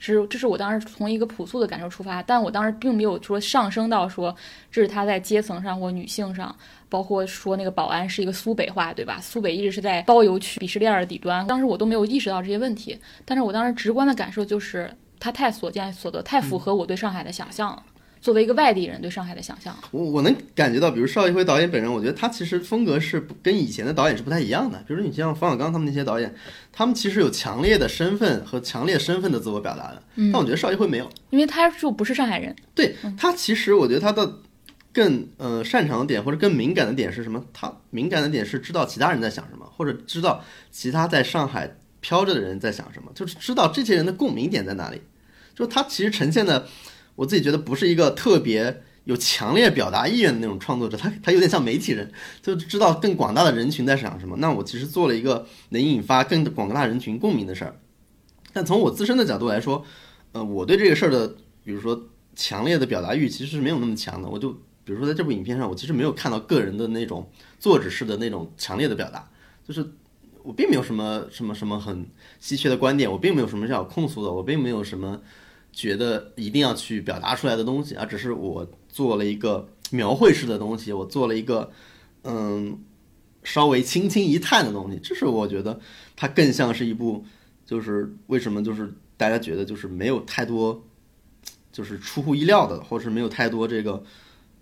[0.00, 4.34] 是，这是我当时从一个朴素的感受出发，但我当时并没有说上升到说
[4.72, 6.56] 这是他在阶层上或女性上，
[6.88, 9.18] 包括说那个保安是一个苏北话，对吧？
[9.20, 17.82] 苏北一直是在包邮区鄙视链的底端，当时我都没有意识到这些问题，但是我当时直观的感受就是他太所见所得，太符合我对上海的想象了。
[18.20, 24.78] 作为一个外地人对上海的想象，我我能感觉到，比如邵艺辉导演本人，我觉得他其实风格是跟以前的导演是不太一样的。
[24.86, 26.34] 比如说你像冯小刚他们那些导演，
[26.70, 31.10] 他们其实有强烈的身份和强烈身份的自我表达的，但我觉得邵艺辉没有。
[31.30, 34.30] 因为他就不是上海人，对他其实我觉得他的
[34.92, 37.42] 更呃擅长的点或者更敏感的点是什么？
[37.54, 45.00] 他敏感的点是知道其他人在想什么，或者知道其他在上海飘着的人在想什么，就是知道这些人的共鸣点在哪里。
[45.52, 46.66] 就是他其实呈现的，
[47.20, 54.38] 我自己觉得不是一个特别有强烈表达意愿的那种创作者，他他有点像媒体人，就知道更广大的人群在想什么。
[54.38, 57.78] 那我其实做了一个能引发更广大人群共鸣的事儿。
[58.54, 59.84] 但从我自身的角度来说，
[60.32, 61.28] 呃，我对这个事儿的，
[61.62, 64.26] 比如说强烈的表达欲其实是没有那么强的。
[64.26, 64.52] 我就
[64.82, 69.28] 比如说在这部影片上，我其实没有看到个人的那种作者式的那种强烈的表达，
[69.62, 69.86] 就是
[70.42, 72.06] 我并没有什么什么什么很
[72.38, 75.20] 稀缺的观点，我并没有什么要控诉的，我并没有什么
[75.72, 81.70] 觉得一定要去表达出来的东西，而只是我做了一个描绘式的东西，我做了一个
[82.24, 82.78] 嗯
[83.42, 85.80] 稍微轻轻一探的东西，这是我觉得
[86.16, 87.24] 它更像是一部，
[87.64, 90.84] 就是为什么就是大家觉得就是没有太多，
[91.72, 94.02] 就是出乎意料的，或者是没有太多这个。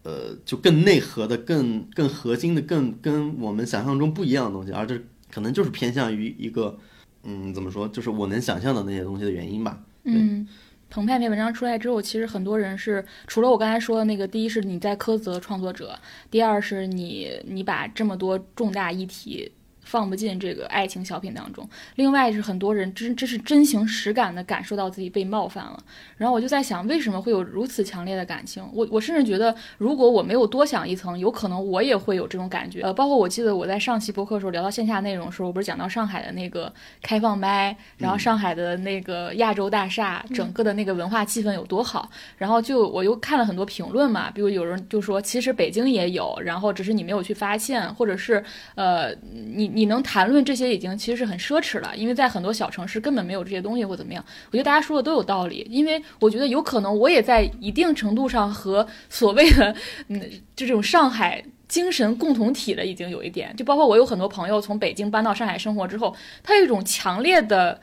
[0.05, 4.99] 呃，就更内核的、更更核心的、更跟我们想象中不一样的东西，而这
[5.31, 6.79] 可能就是偏向于一个，
[7.25, 9.83] 嗯，怎么说，就是我能想象的那些东西的原因吧。
[10.05, 10.47] 嗯，
[10.91, 15.99] 澎湃那篇文章出来之后，其实很多人是除了我刚才说的那个，第一是你在苛责创作者，
[16.31, 19.53] 第二是你你把这么多重大议题。
[19.89, 21.67] 放不进这个爱情小品当中。
[21.97, 25.83] 另外是很多人真这是真情实感的感受到自己被冒犯了。
[26.19, 28.63] 然后我就在想，为什么会有如此强烈的感情？
[28.75, 32.83] 我我甚至觉得，如果我没有多想一层，有可能我也会有这种感觉。
[32.83, 36.71] 呃，包括我记得我在上期播客的时候聊到线下内容的时候，我不是讲到上海的那个
[37.01, 42.11] 开放麦，然后上海的那个亚洲大厦，整个的那个文化气氛有多好。
[42.37, 54.25] 然后就我又看了很多评论嘛，比如有人就说，其实北京也有，然后只是你没有去发现，或者是呃，你你能谈论这些已经其实是很奢侈了，因为在很多小城市根本没有这些东西或怎么样。
[54.51, 59.75] 我觉得大家说的都有道理，因为我觉得有可能我也在一定程度上和所谓的
[60.09, 60.21] 嗯
[60.57, 61.45] 就这种上海。
[61.69, 67.79] 精神共同体了，已经有一点，就包括我有很多朋友从北京搬到上海生活之后，他有一种强烈的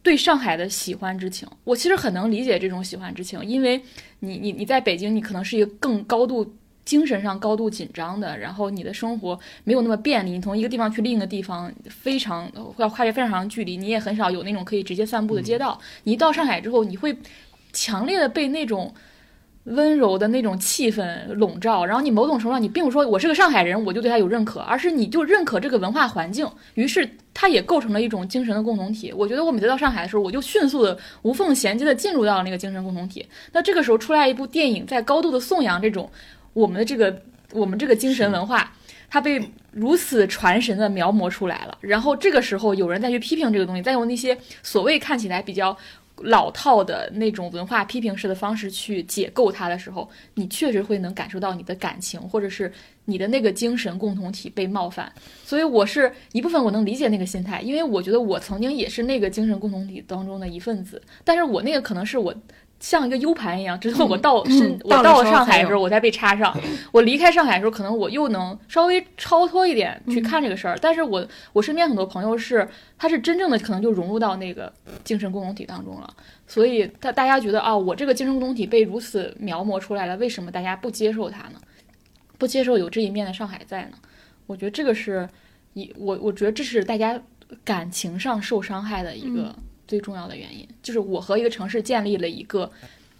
[0.00, 1.48] 对上海的喜欢之情。
[1.64, 3.82] 我其实很能理解这种喜欢之情，因为
[4.20, 6.54] 你你你在北京，你可能是一个更高度
[6.86, 15.78] 精神上高度紧张的，然后你的生活没有那么便利，你从一个地方去另一个地方非常要跨越非常长的距离，你也很少有那种可以直接散步的街道。
[16.04, 17.14] 你一到上海之后，你会
[17.74, 18.90] 强烈的被那种。
[19.66, 29.12] 温柔的那种气氛笼罩，然后你某种程度上，你并不说我是个上海人，我就对他有认可，而是你就认可这个文化环境，于是它也构成了一种精神的共同体。
[29.12, 33.26] 我觉得我每次到上海的时候，我就迅速的无缝衔接的进入到了那个精神共同体。
[33.50, 36.08] 那这个时候出来一部电影，在高度的颂扬这种
[36.56, 38.72] 我们的这个我们这个精神文化，
[39.10, 39.38] 它被
[39.72, 41.76] 如此传神的描摹出来了。
[41.82, 45.76] 然后这个时候有人再去批评这个东西，再用那些所谓看起来比较。
[46.22, 52.72] 老套的那种文化批评式的方式去解构它的时候，你确实会能感受到你的感情，或者是
[53.04, 55.12] 你的那个精神共同体被冒犯。
[55.44, 61.02] 所以我是一部分，我能理解那个心态，因为我觉得我曾经也是那个精神共同体当中的一份子。
[61.22, 62.34] 但是我那个可能是我。
[62.78, 66.54] 像一个 U 盘一样，直到我到深，我到了上海的时候，我才被插上。
[66.92, 70.78] 我离开上海的时候，可能我又能稍微超脱一点去看这个事儿。
[70.80, 76.08] 但是我我身边很多朋友是，他是真正的可能就融入到那个精神共同体当中了。
[76.46, 81.60] 所以他大家觉得啊，我这个精神共同体被如此描摹出来了，为什么大家不接受它呢？
[82.38, 83.96] 不接受有这一面的上海在呢？
[84.46, 85.28] 我觉得这个是
[85.72, 87.20] 一我我觉得这是大家
[87.64, 89.54] 感情上受伤害的一个。
[89.86, 92.70] 最重要的原因就是我和一个城市建立了一个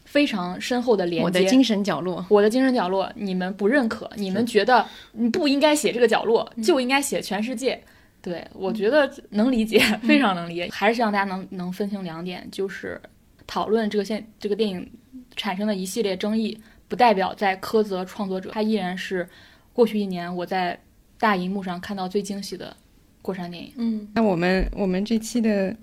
[0.05, 1.25] 非常深厚的连接。
[1.25, 7.83] 我的精神角落，我的精神角落，你们不认可，你们觉得你不应该写这个角落，就应该写全世界。
[8.23, 10.69] 对我觉得能理解，非常能理解。
[10.73, 13.01] 还是希望大家能能分清两点，就是
[13.47, 14.89] 讨论这个现这个电影
[15.35, 16.57] 产生的一系列争议，
[16.89, 19.29] 不代表在苛责创作者，他依然是
[19.73, 20.79] 过去一年我在
[21.19, 22.77] 大荧幕上看到最惊喜的
[23.23, 23.73] 国产电影。
[23.77, 25.77] 嗯，那我们我们这期的。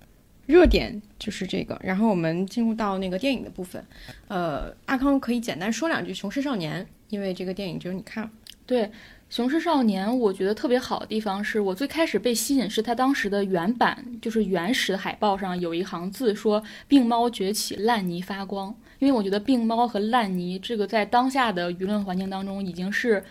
[0.46, 3.84] 热点就是这个，然后我们进入到那个电影的部分。
[4.28, 8.30] 呃，阿康可以简单说两句《雄狮少年》，因为这个电影只有你看。
[8.66, 8.84] 对，
[9.30, 18.76] 《雄狮少年》，我觉得特别好的地方是我最开始被吸引，是他当时的原版，就是原始海报上有一行字说“病猫崛起，烂泥发光”。
[19.00, 23.24] 因为我觉得病猫和烂泥这个在当下的舆论环境当中已经是。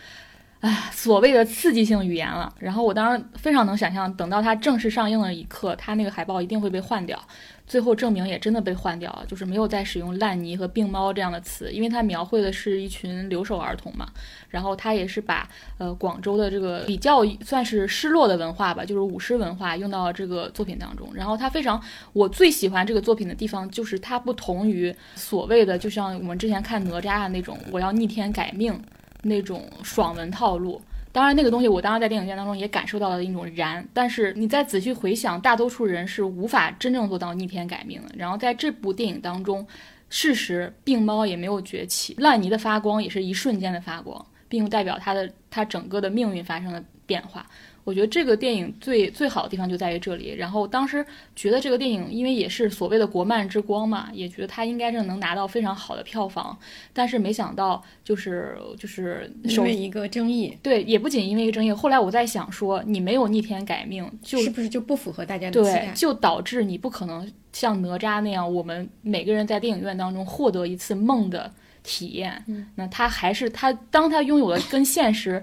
[0.62, 2.55] 哎，所谓的刺激性语言了。
[2.61, 7.20] 然后我当然非常能想象，等到它正式上映的一刻，它那个海报一定会被换掉。
[7.66, 14.07] 最后证明也真的被换掉了，就是没有再使用烂泥和病猫这样的词，因为它描绘的是一群留守儿童嘛。
[14.51, 15.48] 然后它也是把
[15.79, 21.11] 呃广州的这个比较算是失落的文化吧，就是舞狮文化用到这个作品当中。
[21.12, 28.81] 然后它非常，我最喜欢这个作品的地方就是它不同于所谓的，就像我们之前看哪吒的那种，我要逆天改命。
[29.22, 30.80] 那种爽文套路，
[31.12, 38.08] 当然那个东西我当时在电影院当中也感受到了一种燃，但是你再仔细回想，大多数人是无法真正做到逆天改命的。
[38.16, 39.66] 然后在这部电影当中，
[40.08, 47.46] 事实病猫也没有崛起，烂泥的发光也是一瞬间的发光，并不代表它的它整个的命运发生了变化。
[47.85, 50.35] 我觉得这个电影最最好的地方就在于这里。
[50.35, 56.57] 然后当时觉得这个电影，因为也是所谓的国漫之光嘛，也觉得它应该是能拿到非常好的票房。
[56.92, 61.73] 但是没想到，就是就是因为一个争议，对，也不仅因为一个争议。
[61.73, 65.92] 后来我在想说，你没有逆天改命，就是不是就不符合大家的期待？
[65.95, 72.45] 就导致你不可能像哪吒那样，我们每个人在电影院当中获得一次梦的体验。
[72.77, 75.42] 那他还是他，当他拥有了跟现实。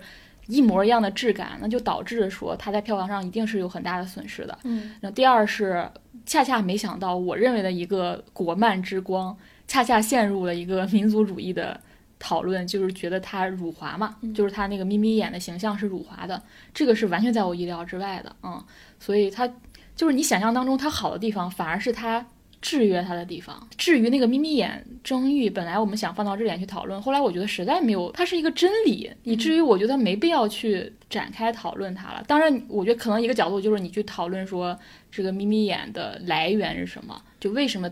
[0.49, 4.57] 一模一样的质感，那就导致说它在票房上一定是有很大的损失的。
[4.63, 5.89] 嗯，那第二是，
[6.25, 11.79] 恰恰没想到，我认为的一个国漫之光，恰恰陷入了一个民族主义的
[12.17, 16.41] 讨论，就是觉得它辱华嘛，就是他那个眯眯眼的形象是辱华的，
[16.73, 18.61] 这个是完全在我意料之外的嗯，
[18.99, 19.47] 所以它
[19.95, 22.25] 就是你想象当中它好的地方，反而是它。
[22.61, 23.67] 制约他的地方。
[23.77, 32.23] 至于那个眯眯眼争议，本来我们想放到这点去讨论，后来我觉得实在没有，它是一个真理，以至于我觉得没必要去展开讨论它了。
[32.27, 34.77] 当然，我觉得可能一个角度就是你去讨论说
[35.09, 37.89] 这个眯眯眼的来源是什么，就为什么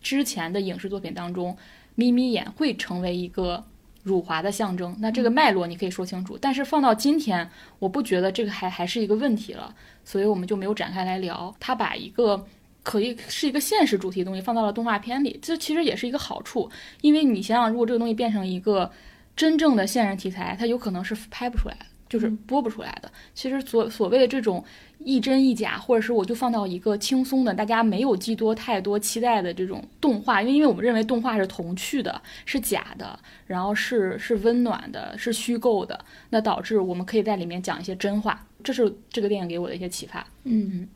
[0.00, 1.56] 之前的影视作品当中
[1.96, 3.64] 眯眯眼会成为一个
[4.04, 4.96] 辱华的象征？
[5.00, 6.38] 那这个脉络你可以说清楚。
[6.40, 9.74] 但是放到今天，我不觉得这个还还是一个问题了，
[10.04, 11.52] 所以我们就没有展开来聊。
[11.58, 12.46] 他把一个。
[12.88, 16.70] 可以是一个现实主题的东西放到了动画片里，这其实也是一个好处，
[17.02, 18.90] 因为你想想，如果这个东西变成一个
[19.36, 21.76] 真正的现实题材，它有可能是拍不出来
[22.08, 23.12] 就是播不出来的。
[23.34, 24.64] 其实所所谓的这种
[25.00, 40.26] 一真一假，或者是我就放到一个轻松的，大家没有寄多太多期待的这种动画，因为因为我们认为动画是童趣的，是假的，然后是是温暖的，是虚构的，那导致我们可以在里面讲一些真话，这是这个电影给我的一些启发。
[40.44, 40.88] 嗯，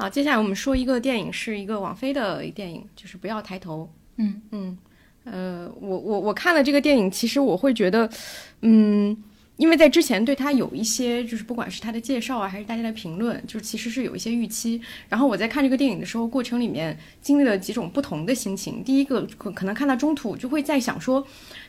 [0.00, 3.82] 好，接下来我们说一个电影，是一个网飞的电影，就是《不要抬头》。
[4.16, 4.78] 嗯嗯，
[5.24, 8.08] 呃，我我我看了这个电影，其实我会觉得，
[8.62, 9.14] 嗯，
[9.58, 14.80] 因为在之前对它有一些，就是不管是它的介绍啊，还是大家的评论，就是其实是有一些预期。
[15.10, 18.82] 然后我在看这个电影的时候，过程里面经历了几种不同的心情。
[18.82, 21.22] 第一个可可能看到中途就会在想说，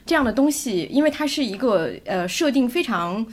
[0.05, 3.27] 这样的东西，因为它是一个呃设定非常。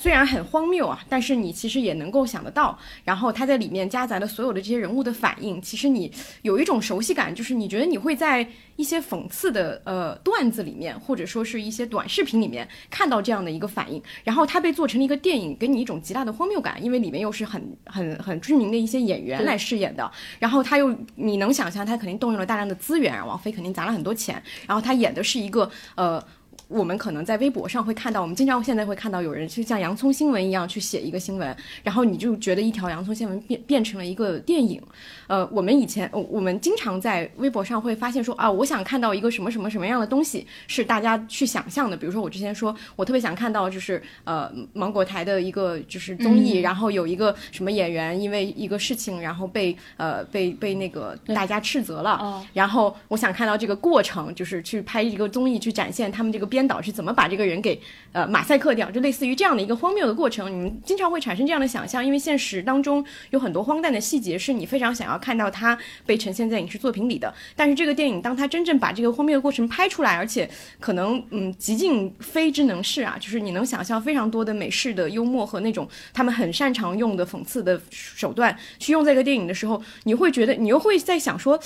[0.00, 2.78] 虽然很荒谬啊，但是你其实也能够想得到。
[3.02, 14.00] 然后他在里面加载了所有的这些人物的反应，其实你有一种熟悉感，就是你觉得你会在一些讽刺的呃段子里面，或者说是一些短视频里面看到这样的一个反应。
[14.22, 20.08] 然后它被做成了一个电影，给你一种极大的荒谬感，因为里面又是很很很知名的一些演员来饰演的。
[20.38, 24.40] 然后他又你能想象，他肯定动用了大量的资源，王菲肯定砸了很多钱。
[24.64, 26.22] 然后他演的是一个呃。
[26.68, 34.80] 我们可能在微博上会看到，我们经常现在会看到有人去像洋葱新闻一样去写一个新闻，然后你就觉得一条洋葱新闻变变成了一个电影。
[35.26, 41.96] 呃，我们以前我们经常在微博上会发现说啊，我想看到一个什么什么什么样的东西是大家去想象的。
[41.96, 57.80] 比如说我之前说我特别想看到就是呃芒果台的一个就是综艺，然后有一个什么演员因为一个事情然后被呃被被那个大家斥责了，然后我想看到这个过程，就是去拍一个综艺去展现他们这个编导是怎么把这个人给
[58.10, 60.50] 呃马赛克掉，就类似于这样的一个荒谬的过程。
[60.50, 67.32] 你们经常会产生这样的想象，因为现实当中有很多荒诞的细节是你非常想要看到它被呈现在影视作品里的。
[67.54, 70.50] 但是这个电影当它真正把这个荒谬的过程拍出来，而且
[70.80, 81.56] 可能嗯极尽非之能事啊，就是你能想象非常多的美式的幽默和那种他们很擅长用的讽刺的手段去用在这个电影的时候，你会觉得你又会在想说。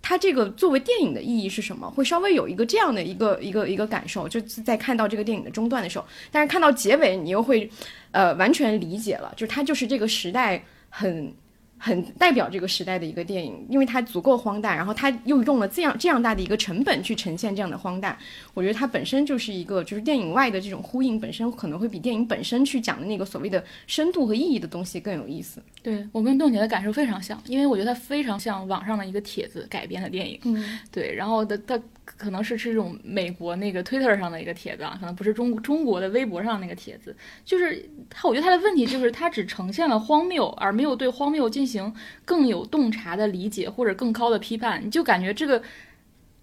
[0.00, 1.90] 它这个作为电影的意义是什么？
[1.90, 7.70] 会稍微有一个这样的一个一个一个感受，就是在看到这个电影的中段的时候，但是看到结尾，你又会，
[8.12, 11.32] 呃，完全理解了，就是它就是这个时代很
[11.78, 18.16] 很代表这个时代的一个电影，因为它足够荒诞，然后它又用了这样这样大的一个成本去呈现这样的荒诞，
[18.52, 25.62] 我觉得它本身就是一个就是电影外的这种呼应，本身可能会比电影本身去讲的那个所谓的深度和意义的东西更有意思。
[25.82, 30.38] 对我跟邓姐的感受非常像，因为我觉得它非常像网上的一个帖子改编的电影。
[30.44, 31.80] 嗯，对，然后的它
[32.16, 37.14] 可能是是这种美国那个 Twitter 上的一个帖子啊，可能不是中中国的微博上那个帖子。
[37.44, 41.92] 就是他，我觉得他的问题就是他只呈现了荒谬，而没有对荒谬进行
[42.24, 44.84] 更有洞察的理解或者更高的批判。
[44.84, 45.62] 你就感觉这个。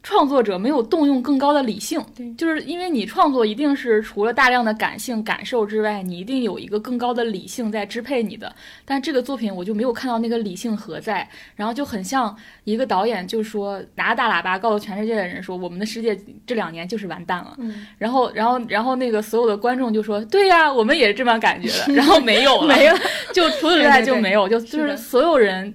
[0.05, 8.53] 创作者没有动用更高的理性，对，就是因为你创作一定是除了大量的感性感受之外，你一定有一个更高的理性在支配你的。
[8.85, 22.99] 但这个作品我就没有看到那个理性何在，然后就很像一个导演就说拿着大喇叭告诉全世界的人说我们的世界这两年就是完蛋了，嗯，然后然后然后那个所有的观众就说对呀，我们也是这么感觉的， 然后没有了，没了，
[23.33, 25.73] 就除此之外就没有，就 就是所有人。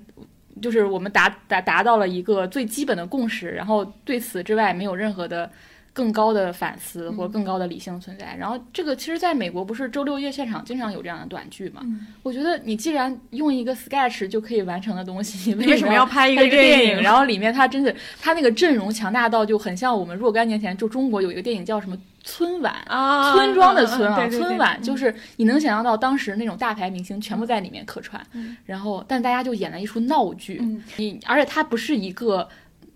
[0.61, 5.51] 就是我们达达达到了一个最基本的共识，然后对此之外没有任何的
[5.93, 8.37] 更高的反思或更高的理性存在。
[8.39, 11.83] 然后这个其实在美国不是周六夜现场经常有这样的短剧嘛？
[12.23, 22.75] 我觉得你既然用一个 sketch 就可以完成的东西，你为什么要拍一个电影然后里面它真的它那个阵容强大到就很像我们若干年前就中国有一个电影叫什么春晚。
[22.87, 28.21] 啊村庄的村啊，对村晚就是你能想象到当时那种大牌明星全部在里面客串，
[28.65, 32.49] 然后但大家就演了一出闹剧，嗯你而且他不是一个。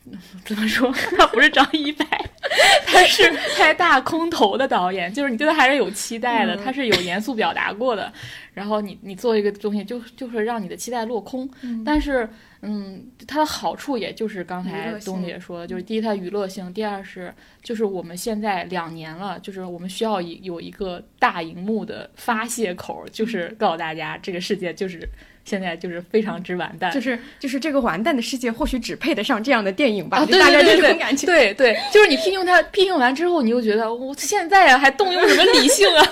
[0.44, 0.92] 怎么说？
[1.16, 2.04] 他不是张一白，
[2.86, 3.22] 他是
[3.56, 8.12] 拍大空头的导演，就是你对他还是有期待的，嗯他是有严肃表达过的。
[8.54, 11.48] 然后你你做一个东西，就就是让你的期待落空。
[11.84, 12.26] 但是，
[12.62, 25.06] 嗯，它的好处也就是刚才东姐说的，就是第一它娱乐性，第二是就是我们现在两年了，就是我们需要一有一个大荧幕的发泄口，就是告诉大家这个世界就是
[25.44, 31.26] 现在就是非常之完蛋，就是就是这个完蛋的世界，或许只配得上这样的电影吧，大概对对对对这种感觉。
[31.26, 36.06] 对对，就是你聘用它，聘用完之后，你就觉得我现在啊还动用什么理性啊？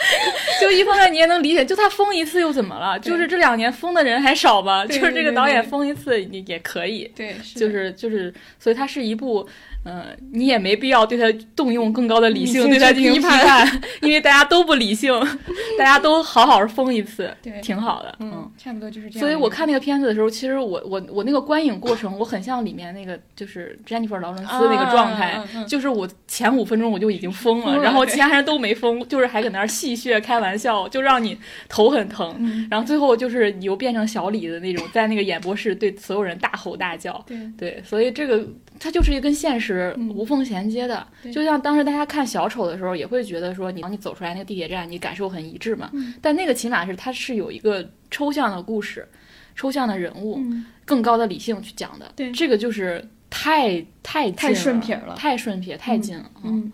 [0.60, 2.98] 就一方面你也能理解，就他封一次又怎么了？
[2.98, 4.86] 就是这两年封的人还少吗？
[4.86, 7.10] 就是这个导演封一次也也可以。
[7.14, 9.46] 对，就是就是，所以他是一部
[9.84, 15.12] 呃，你也没必要对他动用更高的理性对他进行批判判， 因为大家都不理性，
[15.78, 19.20] 大家都好好疯一次，对挺好的，嗯，差不多就是这样。
[19.20, 31.36] 所以我看那个片子的时候，其实我我我那个观影过程，我很像里面那个就是 Jennifer 劳伦斯那个状态，就是我前五分钟我就已经疯了，然后其他人都没疯，就是还搁那儿戏谑开玩笑，就让你
[31.68, 32.34] 头很疼。
[32.38, 37.22] 嗯然后最后就是你又变成小李的那种，在那个演播室对所有人大吼大叫。
[37.26, 38.42] 对对，所以这个
[38.80, 41.06] 它就是一个跟现实嗯无缝衔接的。
[41.22, 45.90] 对就像当时大家看小丑的时候，也会觉得说你你走出来那个地铁站，你感受很一致嘛。
[45.92, 49.06] 嗯但那个起码是它是有一个抽象的故事、
[49.54, 52.12] 抽象的人物、嗯更高的理性去讲的。
[52.14, 56.30] 对这个就是太太太顺撇了太顺撇，太近了。
[56.42, 56.70] 嗯，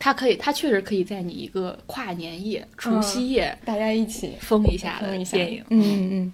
[0.00, 5.64] 它可以，它确实可以在你一个跨年夜、除夕夜大家一起疯一下的疯一下电影。
[5.70, 6.32] 嗯嗯嗯。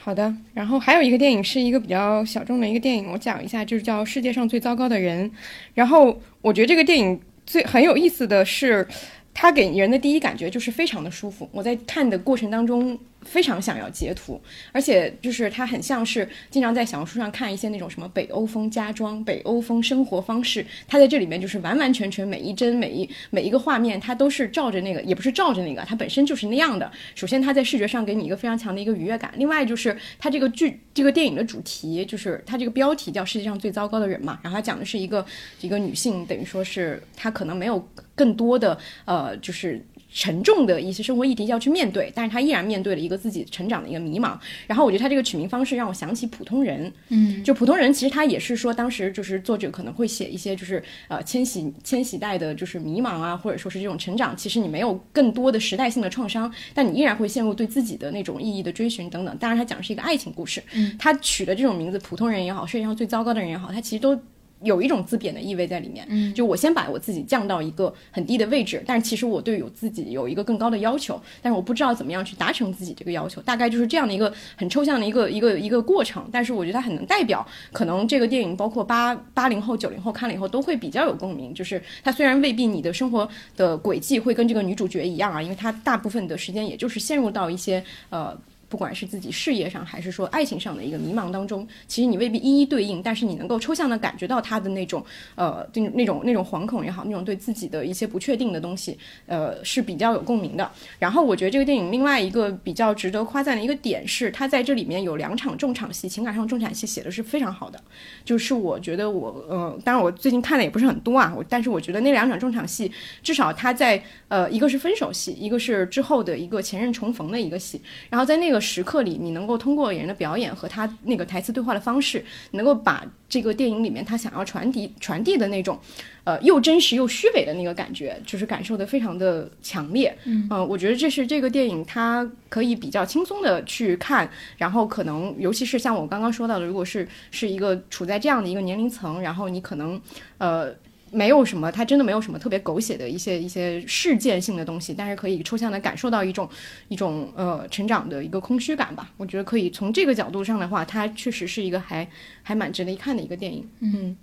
[0.00, 5.28] 好的，然后还有一个电影是一个比较小众的一个电影，我讲一下，就是叫《世界上最糟糕的人》。
[5.74, 8.86] 然后我觉得这个电影最很有意思的是，
[9.34, 11.46] 它给人的第一感觉就是非常的舒服。
[11.52, 12.98] 我在看的过程当中
[13.28, 14.40] 非常想要截图，
[14.72, 26.90] 而且就是他很像是经常在小红书上看一些那种什么北欧风家装、北欧风生活方式，他在这里面就是完完全全每一帧、每一每一个画面，它都是照着那个，也不是照着那个，它本身就是那样的。
[27.14, 35.24] 首先，它在视觉上给你一个非常强的一个愉悦感，另外就是它这个剧这个电影的主题，就是它这个标题叫“世界上最糟糕的人”嘛，然后它讲的是一个
[35.60, 39.84] 一个女性，等于说是她可能没有更多的呃，就是。
[40.12, 44.38] 沉重的一些生活议题要去面对，但是他依然面对了一个自己成长的一个迷茫。
[44.66, 59.36] 然后我觉得他这个取名方式让我想起普通人，嗯，就普通人，其实他也是说，当时就是作者可能会写一些，就是呃千禧千禧代的，就是迷茫啊，或者说是这种成长，其实你没有更多的时代性的创伤，但你依然会陷入对自己的那种意义的追寻等等。
[59.38, 64.18] 当然，他讲的是一个爱情故事，嗯，他取的这种名字，普通人也好，世界上最糟糕的人也好，他其实都。
[64.62, 76.28] 有一种自贬的意味在里面，嗯，就我先把我自己降到一个很低的位置，但是其实我对有自己有一个更高的要求，但是我不知道怎么样去达成自己这个要求，大概就是这样的一个很抽象的一个一个一个过程。
[76.32, 81.54] 但是我觉得它很能代表，可能这个电影包括八八零后、九零后看了以后都会比较有共鸣。
[81.54, 88.36] 就是它虽然未必你的生活的轨迹会跟这个女主角一样啊，因为她大部分的时间也就是陷入到一些呃。
[88.68, 95.04] 不管是自己事业上还是说爱情上的一个迷茫当中，其实你未必一一对应，但是你能够抽象的感觉到他的那种
[95.34, 100.70] 呃那种那种那种惶恐也好，那种对自己的一些不确定的东西，呃是比较有共鸣的。
[100.98, 107.80] 然后我觉得这个电影另外一个比较值得夸赞的一个点是，它在这里面有两场重场戏，情感上重场戏写的是非常好的。
[108.24, 112.90] 就是我觉得我呃，当然我最近看的也不是很多啊，我但是我觉得那两场重场戏，
[113.22, 125.78] 至少他在呃一个是分手戏，一个是之后的一个前任重逢的一个戏，然后在那个时刻里，你能够通过演员的表演和他那个台词对话的方式，能够把这个电影里面他想要传递传递的那种，
[126.24, 130.16] 呃，又真实又虚伪的那个感觉，就是感受的非常的强烈。
[130.24, 140.00] 嗯、我觉得这是这个电影它可以比较轻松的去看，然后可能尤其是像我刚刚说到的，如果是是一个处在这样的一个年龄层，然后你可能
[140.38, 140.74] 呃。
[141.10, 146.48] 没有什么，它真的没有什么特别狗血的一些一些事件性的东西，但是可以抽象的感受到一种
[146.88, 149.10] 一种呃成长的一个空虚感吧。
[149.16, 152.08] 我觉得可以从这个角度上的话，它确实是一个还
[152.42, 153.68] 还蛮值得一看的一个电影。
[153.80, 154.16] 嗯。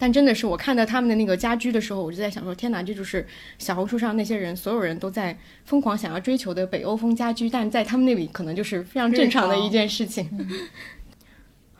[0.00, 3.26] 但真的是我看到他们的那个家居的时候，我就在想说，天哪，这就是
[3.58, 10.30] 小红书上那些人，所有人都在疯狂想要追求的北欧风家居，但在他们那里可能就是非常正常的一件事情。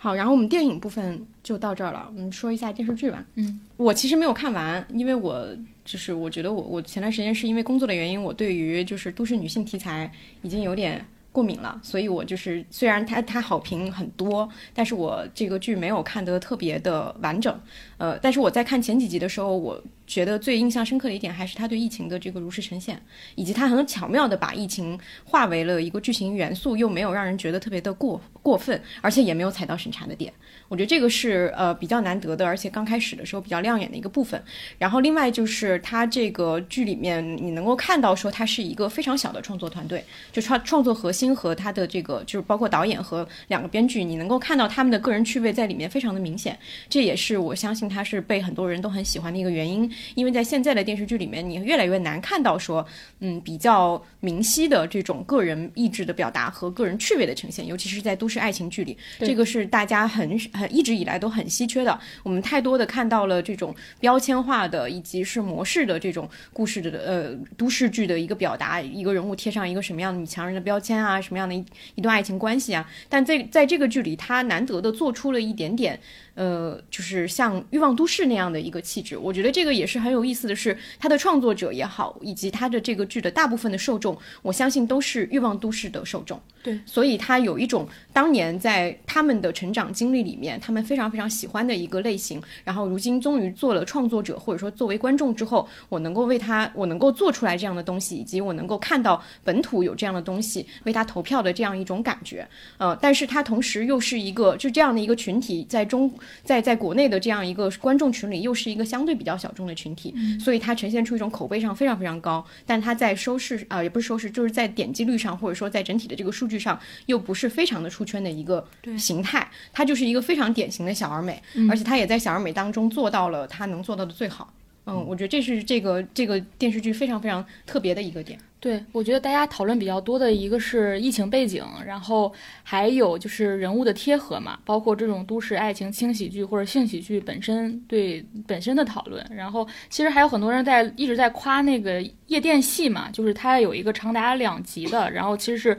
[0.01, 3.25] 好，然后我们电影部分就到这儿了，我们说一下电视剧吧。
[3.35, 5.45] 嗯，我其实没有看完，因为我
[5.85, 10.09] 就是我觉得我我前段时间是因为工作的原因，我对于就是都市女性题材
[10.43, 17.61] 已经有点过敏了，所以我就是虽然它它好评很多，但是我这个剧没有看得特别的完整。
[17.97, 23.01] 呃，但是我在看前几集的时候，我觉得最印象深刻的一点还是他对疫情的这个如实呈现，
[23.37, 30.33] 以及他很巧妙的把疫情化为了一个剧情元素，又没有让人觉得特别的过过分，而且也没有踩到审查的点。
[30.69, 34.43] 我觉得这个是呃比较难得的，而且刚开始的时候比较亮眼的一个部分。
[34.79, 40.03] 然后另外就是他这个剧里面，你能够看到说他是一个非常小的创作团队，
[40.33, 46.59] 就创创作核心和他的这个就是包括导演和两个编剧，你能够看到他们的个人趣味在里面非常的明显。
[46.89, 52.87] 这也是我相信他是被很多人都很喜欢的一个原因，因为在现在的电视剧里面，你越来越难看到说
[53.21, 61.99] 嗯比较明晰的这种个人意志的表达和个人趣味的呈现，尤其是在都市爱情剧里，这个是大家很很一直以来都很稀缺的。
[62.23, 72.89] 我们太多的看到了这种标签化的以及是模式的这种故事的呃都市剧的一个表达，一个人物贴上一个什么样的女强人的标签啊，啊，什么样的一一段爱情关系啊。
[73.09, 75.99] 但在在这个剧里，他难得的做出了一点点。
[76.39, 86.41] 呃，就是像《欲望都市》那样的一个气质，我觉得这个也是很有意思的是，它的创作者也好，以及它的这个剧的大部分的受众，我相信都是《欲望都市》的受众。
[86.63, 92.41] 对，所以他有一种当年在他们的成长经历里面，他们非常非常喜欢的一个类型。
[92.63, 102.47] 然后如今终于做了创作者，或者说作为观众之后，我能够为他，我能够做出来这样的东西，以及我能够看到本土有这样的东西，为他投票的这样一种感觉。
[102.77, 106.13] 呃，但是他同时又是一个就这样的一个群体，在中。
[106.43, 118.67] 在在国内的这样一个观众群里，又是一个相对比较小众的群体，所以它呈现出一种口碑上非常非常高，但它在收视啊，也不是收视，就是在点击率上，或者说在整体的这个数据上，又不是非常的出圈的一个
[118.99, 119.49] 形态。
[119.73, 124.53] 它就是一个非常典型的小而美，而且它也在小而美当中做到了它能做到的最好。
[124.89, 128.39] 嗯，我觉得这是这个这个电视剧非常非常特别的一个点。
[128.61, 132.33] 对，我觉得大家讨论比较多的一个是疫情背景，然后
[132.65, 139.25] 还有就是人物的贴合嘛，包括这种都市爱情轻喜剧或者性喜剧本身对本身的讨论。
[139.31, 145.79] 然后其实还有很多人在一直在夸那个夜店戏嘛，就是它有一个长达两集的，然后其实是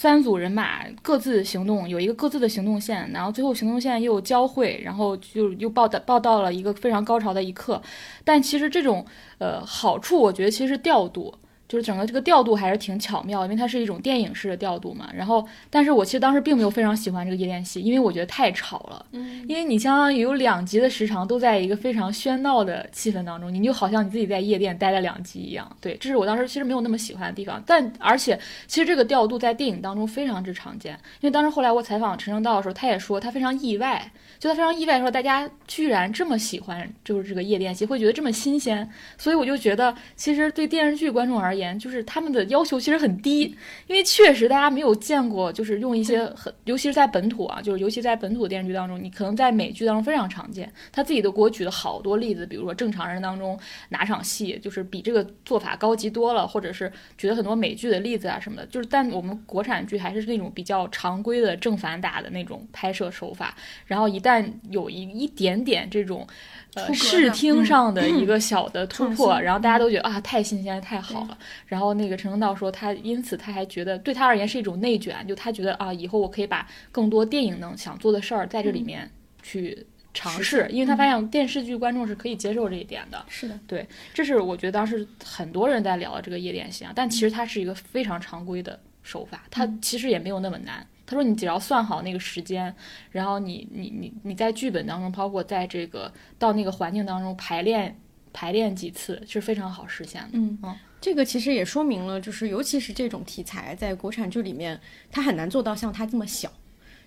[0.00, 7.82] 三组人马各自行动，有一个各自的行动线，然后最后行动线又交汇，然后就又报到报到了一个非常高潮的一刻。
[8.24, 9.04] 但其实这种
[9.38, 11.34] 呃好处，我觉得其实调度。
[11.68, 15.10] 就是整个这个调度还是挺巧妙，因为它是一种电影式的调度嘛。
[15.14, 19.04] 然后，但是我其实当时并没有非常喜欢这个夜店戏，因为我觉得太吵了。
[19.12, 25.70] 嗯，因为你相当于有两集的时长都在一个非常喧闹的气氛当中，你就好像你自己在夜店待了两集一样。
[25.80, 27.62] 对，这是我当时其实没有那么喜欢的地方。
[27.66, 38.88] 但而且，其实这个调度在电影当中非常之常见，因为当时后来我采访陈正道的时候，他也说他非常意外，就他非常意外说大家居然这么喜欢，就是这个夜店戏，会觉得这么新鲜。
[39.16, 43.54] 所以我就觉得，其实对电视剧观众而言，就是他们的要求其实很低，
[43.86, 50.72] 因为确实大家没有见过，就是用一些很，尤其是在本土啊，就是尤其在本土电视剧当中，你可能在美剧当中非常常见。
[50.92, 53.58] 他自己都给我举了好多例子，比如说正常人当中
[53.88, 58.66] 哪场戏就是比这个做法高级多了，或者是举了很多美剧的例子啊什么的。
[58.66, 64.27] 就是但我们国产剧还是那种比较常规的正反打的那种拍摄手法，然后一旦
[64.70, 66.26] 有一一点点这种。
[66.74, 71.36] 呃，视听上的一个小的突破，然后大家都觉得啊，太新鲜，太好了。
[71.66, 79.10] 然后那个陈正道说，他因此他还觉得对他而言是一种内卷，就他觉得啊，以后我可以把更多电影能想做的事儿在这里面
[79.42, 83.24] 去尝试，因为他发现电视剧观众是可以接受这一点的。
[83.28, 90.86] 是的，对，这是我觉得当时很多人在聊的这个夜店戏啊，但其实它是一个非常常规的手法，它其实也没有那么难。
[91.08, 92.72] 他说：“你只要算好那个时间，
[93.10, 97.98] 然后你你你你在剧本当中，包括在这个到那个环境当中排练
[98.30, 100.28] 排练几次，是非常好实现的。
[100.32, 104.78] 嗯嗯，这个其实也说明了，就是尤其是这种题材，在国产剧里面，
[105.10, 106.52] 它很难做到像它这么小。”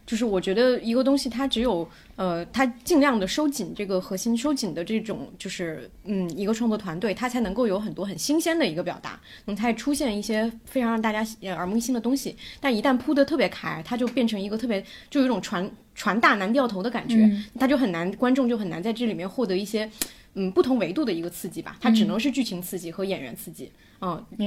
[0.05, 12.35] 就是我觉得一个东西，它只有呃，它尽量的收紧这个核心，收紧的这种，就是嗯，一个创作团队，它才能够有很多很新鲜的一个表达，能才出现一些非常让大家耳目一新的东西。
[12.59, 19.89] 但一旦铺得特别开，它就变成一个特别，就有一种船船大难掉头的感觉，它就很难，观众就很难在这里面获得一些
[20.33, 21.77] 嗯不同维度的一个刺激吧。
[21.79, 23.65] 它只能是剧情刺激和演员刺激。
[23.65, 23.90] 嗯，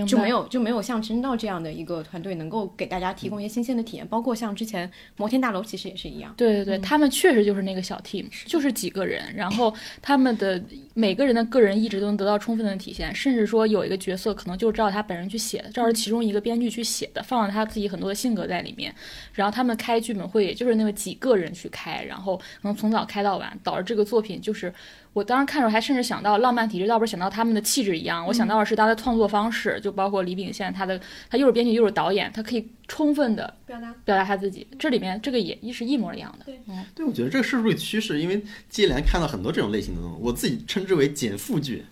[0.07, 6.35] 就没有就没有像陈道这样的一个团队能够给大家提供一些新鲜的体验，包括像之前摩天大楼其实也是一样。
[6.37, 10.61] 对对对，他们确实就是那个小 team，就是几个人，然后他们的
[10.93, 18.93] 每个人的个人意志都能得到充分的体现，甚至说有一个角色可能就是照他本人去写的，照着其中一个编剧去写的，放了他自己很多的性格在里面。
[19.33, 24.75] 然后他们开剧本会，也就是那么几个人去开，然后可能从早开到晚，导致这个作品就是。
[25.13, 34.67] 我当时看的时候，还甚至想到浪漫体质，倒不是想到他们的气质一样，我想到的是他的创作方式，就包括李秉宪，他的他又是编剧又是导演，他可以充分的表达表达他自己。
[34.79, 36.45] 这里面这个也一是一模一样的。
[36.45, 38.21] 对，嗯，对，我觉得这个是不是趋势？
[38.21, 41.85] 因为接连看到很多这种类型的东西，我自己称之为减负剧。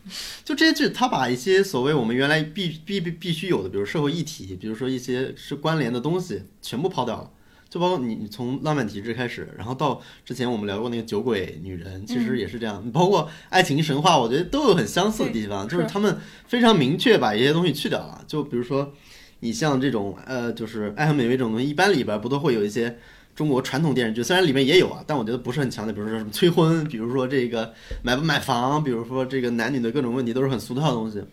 [0.45, 7.31] 就这些剧，他把一些所谓我们原来必必必必须有的，比如社会议题，比如说一些是关联的东西，全部抛掉了。
[7.73, 12.93] 就包括你，你从浪漫体质开始，然后到之前我们聊过那个酒鬼女人，其实也是这样。
[12.93, 18.23] 包括爱情神话，我觉得都有很相似的地方，就是他们非常明确把一些东西去掉了。
[18.27, 18.93] 就比如说，
[19.41, 22.95] 你像这种呃，就是爱和美味这种东西，一般里边不都会有一些
[23.35, 25.95] 中国传统电视剧，虽然里面也有啊，但我觉得不是很强的。
[25.95, 31.25] 比如说什么催婚，比如说这个买不买房，比如说这个男女的各种问题，都是很俗套的东西。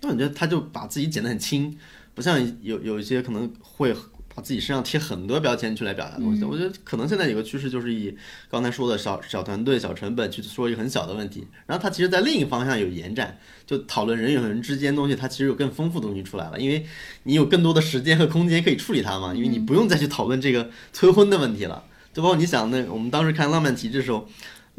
[0.00, 1.78] 但我觉得他就把自己剪得很轻，
[2.16, 3.94] 不像有有一些可能会。
[4.38, 6.44] 把自己身上贴很多标签去来表达东西。
[6.44, 8.16] 我觉得可能现在有个趋势就是以
[8.48, 13.36] 刚才说的小小团队、小成本去说一个很小的问题，然后它其实在另一个方向有延展，
[13.66, 16.86] 就讨论人与人之间东西，它其实有更丰富的东西出来了，因为
[17.24, 21.82] 你有更多的时间和空间可以处理它嘛，因为你不用再去讨论这个催婚的问题了。
[22.14, 24.28] 就包括你想那我们当时看《浪漫体质》的时候。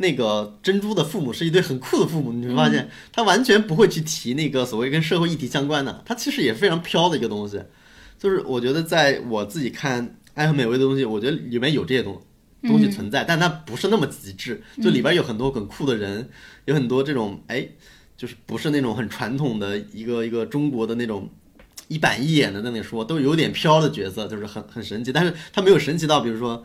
[0.02, 7.62] 那个珍珠的父母是一对很酷的父母，你会发现他完全不会去提那个所谓跟社会议题相关的，他其实也非常飘的一个东西。
[8.20, 10.06] 就是我觉得在我自己看
[10.36, 12.22] 《爱和美味》的东西，我觉得里面有这些东
[12.62, 14.62] 东西存在，但它不是那么极致。
[14.84, 16.30] 就里边有很多很酷的人，
[16.66, 17.68] 有很多这种哎，
[18.16, 21.30] 就是不是那种很传统的一个一个中国的那种
[21.88, 25.12] 一板一眼的在那说，都有点飘的角色，就是很很神奇。
[25.12, 26.64] 但是他没有神奇到，比如说。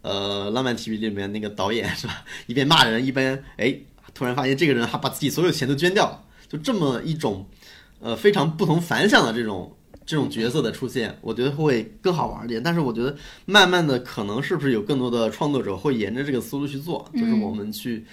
[0.00, 2.24] 呃，浪漫体育里面那个导演是吧？
[2.46, 3.76] 一边骂人一边哎，
[4.14, 7.44] 突然发现这个人他把自己所有钱都捐掉了，就这么一种
[7.98, 9.76] 呃非常不同凡响的这种
[10.08, 12.62] 这种角色的出现，我觉得会更好玩一点。
[12.62, 18.06] 但是我觉得慢慢的可能是不是有更多的创作者会沿着这个思路去做，就是我们去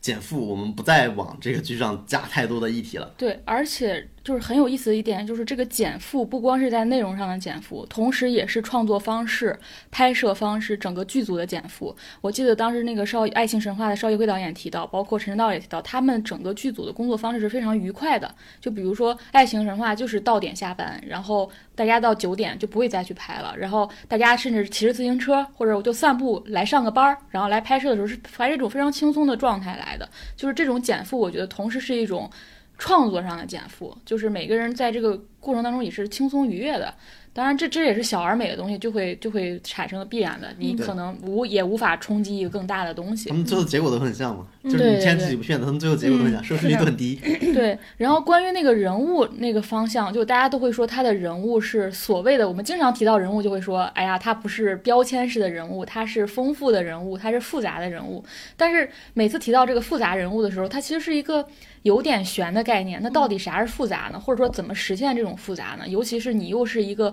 [0.00, 3.12] 减负，我们不再往这个剧上加太多的议题了。
[3.18, 4.08] 对，而且。
[4.24, 9.58] 就是很有意思的一点，就是这个减负不光是在内容上的减负，同时也是创作方式、
[9.90, 11.94] 拍摄方式、整个剧组的减负。
[12.20, 18.32] 我记得当时那个少爱情神话的邵艺辉导演提到，包括陈晨道也提到，他们整个剧组的工作方式是非常愉快的。
[18.60, 30.08] 就比如说爱情神话，就是到点下班，然后大家到九点就不会再去拍了，然后大家甚至骑着自行车或者我就散步来上个班儿，然后来拍摄的时候是怀着一种非常轻松的状态来的。
[30.36, 32.30] 就是这种减负，我觉得同时是一种。
[32.78, 36.92] 创作上的减负，就是每个人在这个过程当中也是轻松愉悦的。
[37.34, 40.48] 当然，这这也是小而美的东西，就会就会产生必然的。
[40.58, 43.30] 你可能无也无法冲击一个更大的东西。
[43.30, 47.18] 他们最后结果都很像嘛，就是你前自己不炫的，他们最后结果都很像，收视率都很低。
[47.54, 47.78] 对。
[47.96, 58.22] 然后关于那个人物那个方向，就大家都会说他的人物是所谓的，我们经常提到人物就会说，哎呀，他不是标签式的人物，他是丰富的人物，他是复杂的人物。
[58.58, 61.48] 但是每次提到这个复杂人物的时候，他其实是一个
[61.82, 63.00] 有点悬的概念。
[63.02, 64.18] 那到底啥是复杂呢？
[64.18, 65.86] 或者说怎么实现这种复杂呢？
[65.88, 67.12] 尤其是你又是一个。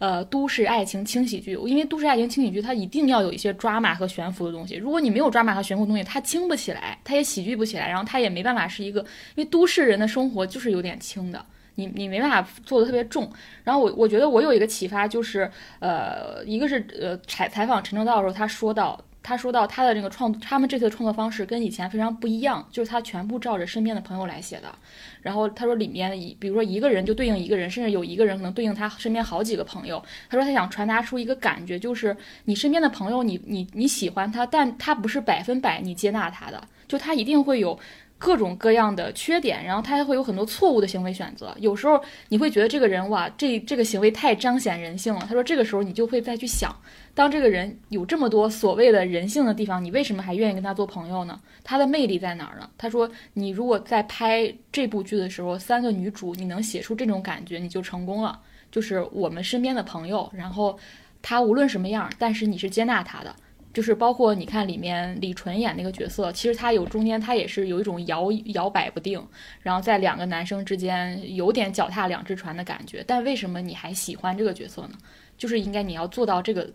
[0.00, 4.76] 呃，都市爱情轻喜剧，因为都市爱情轻喜剧它一定要有一些抓马和悬浮的东西。
[4.76, 11.44] 如果你没有抓马和悬浮东西，它轻不起来，它也喜剧不起来，然后它也没办法是一个，因为都市人的生活就是有点轻的，
[11.74, 13.28] 你你没办法做的特别重。
[13.64, 15.50] 然后我我觉得我有一个启发，就是
[15.80, 19.04] 呃，一个是呃采采访陈正道的时候，他说到。
[19.28, 24.74] 他说到他的这个创，他们这次的创作方式跟以前非常不一样，就是他全部照着身边的朋友来写的。
[25.20, 30.02] 然后他说里面一，比如说一个人就对应一个人，甚至有一个人可能对应他身边好几个朋友。
[30.30, 32.16] 他说他想传达出一个感觉，就是
[32.46, 37.78] 你身边的朋友，你你你喜欢他，但他不是百分百你接纳他的，就他一定会有。
[38.20, 41.54] 各种各样的缺点，然后他还会有很多错误的行为选择。
[41.60, 45.20] 有时候你会觉得这个人哇，这这个行为太彰显人性了。
[45.28, 46.74] 他说这个时候你就会再去想，
[47.18, 51.36] 当这个人有这么多所谓的人性的地方，你为什么还愿意跟他做朋友呢？
[51.64, 52.70] 他的魅力在哪儿呢？
[52.78, 58.40] 他说你如果在拍这部剧的时候，三个女主你能写出这种感觉，你就成功了。
[58.70, 60.78] 就是我们身边的朋友，然后
[61.20, 63.34] 他无论什么样，但是你是接纳他的。
[63.74, 69.20] 就是包括你看里面李纯演那个角色，其实他有中间他也是有一种摇摇摆不定，
[69.60, 73.02] 然后在两个男生之间有点脚踏两只船的感觉。
[73.08, 74.90] 但为什么你还喜欢这个角色呢？
[75.36, 76.68] 就是应该你要做到这个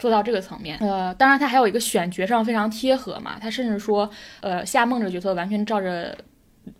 [0.00, 0.76] 做到这个层面。
[0.78, 6.16] 呃，当然他还有一个选角上非常贴合嘛，他甚至说，呃，夏梦这个角色完全照着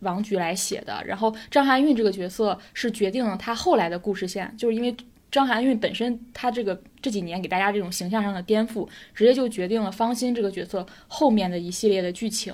[0.01, 1.01] 王菊来写的。
[1.05, 4.93] 然后张含韵这个角色是决定了他后来的故事线，就是因为。
[5.31, 12.53] 张含韵本身，她这个这几年给大家这种形象上的颠覆，直接就决定了方心这个角色后面的一系列的剧情。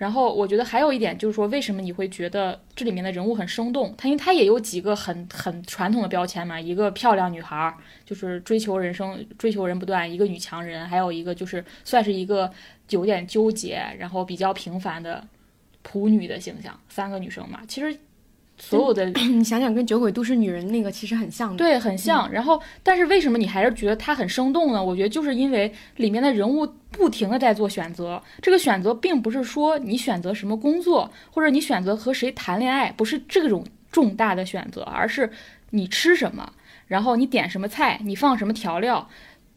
[0.00, 3.94] 然后我觉得还有一点就是说，为什么你会觉得这里面的人物很生动？
[3.98, 7.76] 他因为他也有几个很很传统的标签嘛，一个漂亮女孩，
[8.06, 12.50] 就是追求人生追求人不断，一个女强人，还有一个就是算是一个
[12.88, 15.22] 有点纠结，然后比较平凡的
[15.82, 17.94] 普女的形象，三个女生嘛，其实。
[18.60, 22.30] 所有的你 想想，跟《酒鬼都市女人》那个其实很像，对，很像。
[22.30, 24.84] 然后，但是为什么你还是觉得它很生动呢？
[24.84, 28.22] 我觉得就是因为里面的人物不停的在做选择。
[28.42, 35.30] 这个选择并不是说你选择什么工作，或者你选择和谁谈恋爱，不是这种重大的选择，而是
[35.70, 36.52] 你吃什么，
[36.86, 39.08] 然后你点什么菜，你放什么调料。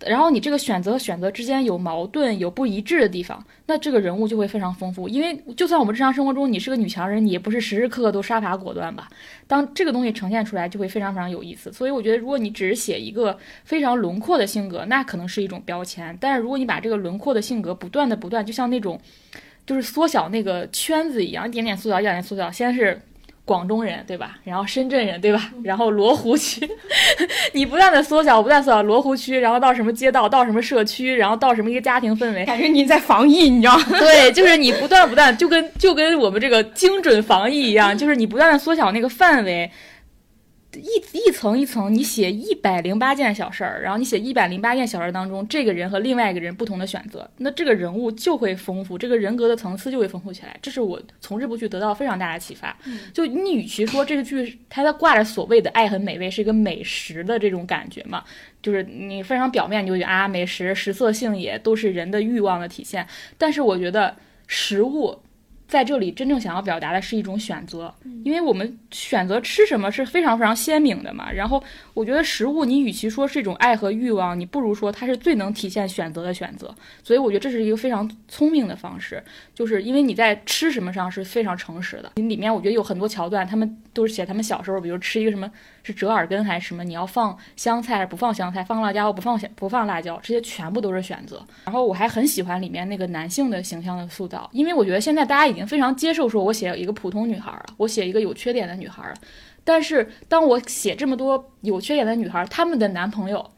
[0.07, 5.07] 然后你这个选择选择之间有矛盾、有不一致的地方，那这个人物就会非常丰富。
[5.07, 9.07] 因为就算我们日常生活中你是个女强人，你也不是时时刻刻都杀伐果断吧？
[9.47, 11.71] 当这个东西呈现出来，就会非常非常有意思。
[11.71, 16.17] 所以我觉得，如果你只是写一个非常轮廓的性格，那可能是一种标签。
[16.19, 18.99] 但是如果你把这个轮廓的性格不断的不断，就像那种
[19.65, 23.01] 就是缩小那个圈子一样，一点点缩小，一点点缩小，先是。
[23.45, 24.37] 广东人，对吧？
[24.45, 25.51] 然后深圳人，对吧？
[25.63, 26.65] 然后罗湖区，
[27.51, 33.85] 你不断的缩小，不断缩小罗湖区，然后到什么街道，到什么社区，然后到什么一个家庭氛围，感觉你在防疫，你知道吗？
[33.99, 39.69] 对，就是你不断不断，就跟就跟我们这个精准防疫一样，就是你不断的缩小那个范围，
[40.79, 50.57] 一一层一层，你写一百零八件小事儿，然后你写一百零八件小事儿当中，这个人和另外一个人不同的选择，那这个人物就会丰富，这个人格的层次就会丰富起来。
[50.61, 52.77] 这是我从这部剧得到非常大的启发。
[53.13, 58.23] 就你与其说这个剧它在挂着所谓的爱很美味是一个美食的这种感觉嘛，
[58.61, 63.07] 就是你非常表面你就觉得啊美食食色性也都是人的欲望的体现，
[63.37, 64.15] 但是我觉得
[64.47, 65.19] 食物。
[65.73, 67.91] 在这里，真正想要表达的是一种选择，
[68.23, 71.31] 因为我们选择吃什么是非常非常鲜明的嘛。
[71.31, 71.63] 然后，
[71.95, 76.75] 我觉得食物，你与其说是一种爱和欲望，你不如说它是最能体现选择的选择。
[77.01, 79.23] 所以，我觉得这是一个非常聪明的方式，
[79.55, 82.11] 就是因为你在吃什么上是非常诚实的。
[82.21, 85.49] 里面我觉得有很多桥段，他们都是写他们小时候，比如吃一个什么
[85.83, 91.45] 是折耳根还是什么，你要放香菜还是不放香菜，放辣椒不放香不放辣椒，这些全部都是选择。
[91.65, 99.13] 然后我还很喜欢里面那个男性的形象的塑造，因为我觉得现在大家已经非常接受说我写一个普通女孩了，我写一个有缺点的女孩了。
[99.63, 103.49] 但是当我写这么多有缺点的女孩，她们的男朋友，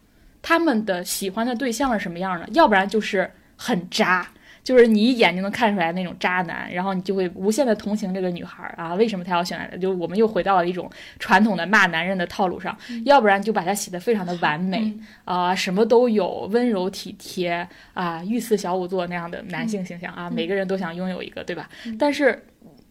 [0.41, 2.47] 他们的喜欢的对象是什么样的？
[2.53, 4.27] 要不然就是很渣。
[4.65, 9.79] 就是你一眼就能看出来那种渣男，然后你就会无限的同情这个女孩啊，为什么她要选？
[9.79, 10.89] 就我们又回到了一种
[11.19, 14.91] 传统的骂男人的套路上，要不然就把她写的非常的完美
[15.23, 21.69] 啊，什么都有，温柔体贴啊，御赐小仵作那样的男性形象啊，每个人都想拥有一个，对吧？
[21.99, 22.43] 但是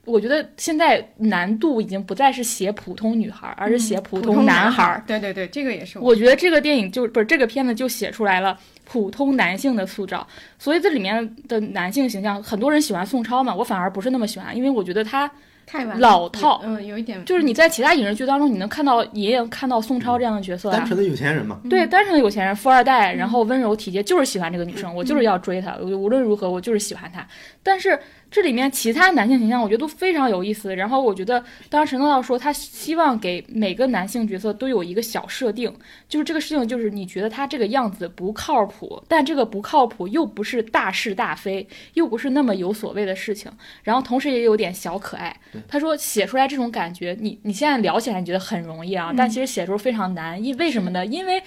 [0.04, 5.02] 我觉得现在难度已经不再是写普通女孩，而是写普通男孩。
[5.08, 8.56] 对对对，这个也是我觉得这个电影就不是这个片子就写出来了。
[8.84, 10.26] 普通男性的塑造，
[10.58, 15.30] 所以这里面的男性形象，很多人喜欢宋超嘛，我反而不是那么喜欢，因为我觉得他
[15.66, 27.26] 太老套，嗯，有一点，就是你在其他影视剧当中，你能看到，也有看到宋超这样的角色，单纯的有钱人嘛，对，单纯的有钱人，富二代，然后温柔体贴，就是喜欢这个女生，我就是要追她，无论如何我就是喜欢她，
[27.62, 27.98] 但是。
[28.34, 30.74] 这里面其他男性形象，我觉得都非常有意思。
[30.74, 35.72] 然后我觉得，当时陈道道说他希望给每个男性角色都有一个小设定，
[36.08, 43.48] 就是这个事情就是你觉得他这个样子不靠谱，但这个不靠谱又不是大是大非，又不是那么有所谓的事情。
[43.84, 45.36] 然后同时也有点小可爱。
[45.68, 50.42] 他说写出来这种感觉，你你现在聊起来你觉得很容易啊，但其实写的时候非常难。
[50.42, 51.06] 因为什么呢？
[51.06, 51.40] 因为。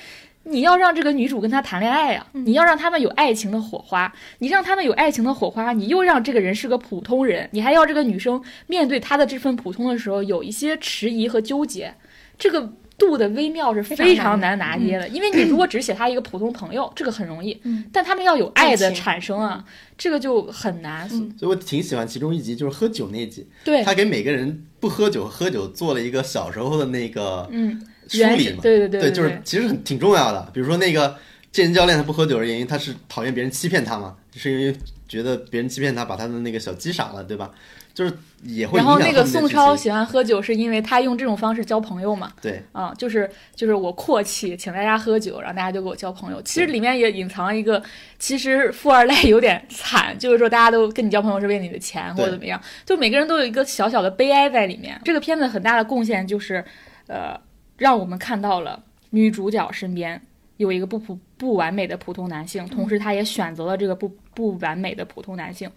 [0.49, 11.93] 你要让这个女主跟他谈恋爱呀，你要让他们有爱情的火花，你让他们有爱情的火花，你又让这个人是个普通人，你还要这个女生面对他的这份普通的时候有一些迟疑和纠结，
[12.37, 15.07] 这个度的微妙是非常难拿捏的。
[15.09, 19.63] 因为你如果只写他一个普通朋友， 这个很容易，但他们要有爱的产生啊，
[19.97, 21.07] 这个就很难。
[21.09, 27.85] 所以我挺喜欢其中一集，就是喝酒那集，对他给每个人不喝酒喝酒做了一个小时候的那个嗯。
[28.07, 30.49] 梳理嘛，对对对，对，就是其实很挺重要的。
[30.53, 31.15] 比如说那个
[31.51, 34.75] 健身教练，他不喝酒的原因，他是讨厌别人欺骗他嘛，是因为
[35.07, 37.51] 觉得别人欺骗他，把他的那个小鸡傻了，对吧？
[37.93, 38.77] 就是也会。
[38.77, 42.31] 然后那个宋超喜欢喝酒，是因为他用这种方式交朋友嘛？
[42.39, 46.39] 对，啊，就是就是我阔气，请大家喝酒，然后大家就给我交朋友。
[46.43, 47.81] 其实里面也隐藏一个，
[48.19, 55.01] 其实富二代有点惨，就是说大家都跟你交朋友是为你的钱或者怎么样，就每个人都有一个小小的悲哀在里面。
[55.03, 56.63] 这个片子很大的贡献就是，
[57.07, 57.35] 呃。
[57.77, 60.21] 让我们看到了女主角身边
[60.57, 65.69] 有一个不普不完美的普通男性，同时她也选择了这个不不完美的普通男性，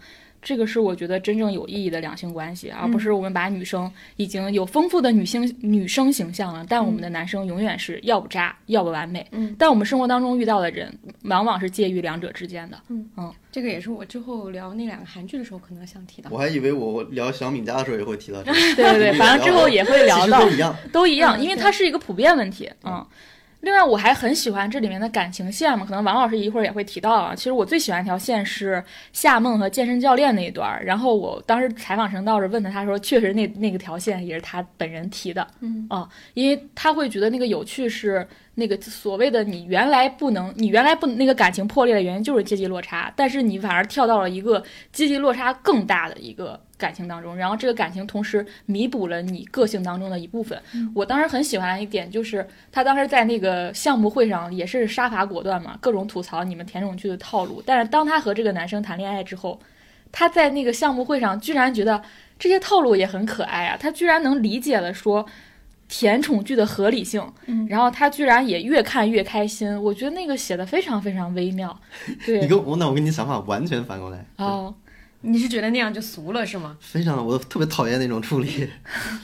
[0.43, 9.27] 这个是我觉得真正有意义的两性关系，而不是我们把女生已经有丰富的女性女生形象了，但我们的男生永远是要不渣要不完美。
[9.33, 10.93] 嗯，但我们生活当中遇到的人
[11.25, 12.79] 往往是介于两者之间的。
[12.89, 16.31] 嗯嗯，这个也是我之后聊那两个韩剧的时候可能想提到。
[16.33, 18.59] 我还以为我聊小敏家的时候也会提到这个。
[18.75, 20.43] 对对对， 反正之后也会聊到。
[20.43, 22.71] 都一样，都一样，因为它是一个普遍问题。
[22.85, 23.07] 嗯。
[23.61, 27.35] 另外，我还很喜欢这里面的感情线嘛，可能王老师一会儿也会提到啊。
[27.35, 28.83] 其实我最喜欢一条线是
[29.13, 30.83] 夏梦和健身教练那一段。
[30.85, 38.27] 然后我当时采访陈道时问他，他说确实那那个条线也是他本人提的，嗯啊，因为他会觉得那个有趣是。
[38.57, 50.61] 那个所谓的你原来不能，你原来不那个感情破裂的原因就是阶级落差，但是你反而跳到了一个阶级落差更大的一个感情当中，然后这个感情同时弥补了你个性当中的一部分。
[50.95, 57.63] 我当时很喜欢一点就是他当时在那个项目会上也是杀伐果断嘛，各种吐槽你们甜宠剧的套路。
[57.65, 59.61] 但是当他和这个男生谈恋爱之后，
[60.11, 62.03] 他在那个项目会上居然觉得
[62.39, 65.27] 这些套路也很可爱啊，他居然能理解了说。
[65.93, 67.21] 甜宠剧的合理性，
[67.69, 71.77] 然后他居然也越看越开心，我觉得那个写的非常非常微妙。
[72.25, 74.25] 对， 你跟我那我跟你想法完全反过来。
[74.37, 74.73] 哦，
[75.23, 76.77] 你是觉得那样就俗了是吗？
[76.81, 78.69] 非常，我特别讨厌那种处理。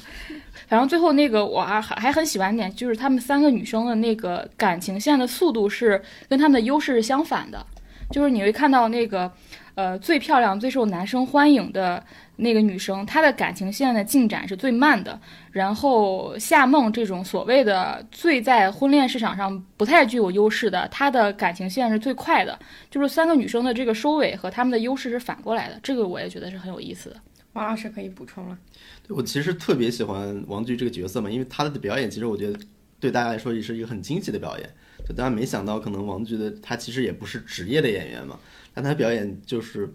[0.68, 7.64] 反正最后那个我还还很喜欢一点，就是她们三个女生的那个感情线的速度是跟她们的优势是相反的，
[8.10, 9.32] 就是你会看到那个
[9.76, 12.02] 呃最漂亮、最受男生欢迎的
[12.36, 15.20] 那个女生，她的感情线的进展是最慢的。
[15.52, 22.58] 然后夏梦这种所谓的最在婚恋市场上不太具有优势的，她的感情线是最快的。
[22.90, 27.16] 就是三个女生的这个收尾和她们的优势是反过来的，这个我也觉得是很有意思的。
[27.52, 28.58] 王老师可以补充了。
[29.06, 32.58] 对我其实特别喜欢王菊这个角色嘛，因为她的表演其实我觉得
[32.98, 34.70] 对大家来说也是一个很惊喜的表演。
[35.06, 38.38] 就大家没想到，可能王菊的她其实也不是职业的演员嘛，
[38.76, 39.90] 但他表演就是，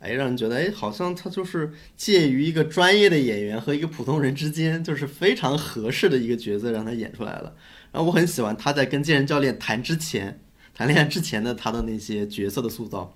[0.00, 7.54] 哎，让人觉得哎，好像他就是介于一个专业的演员和一个普通人之间，就是非常合适的一个角色，让他演出来了。
[7.92, 10.40] 然后我很喜欢他在跟健身教练谈之前，
[10.72, 13.14] 谈恋爱之前的他的那些角色的塑造，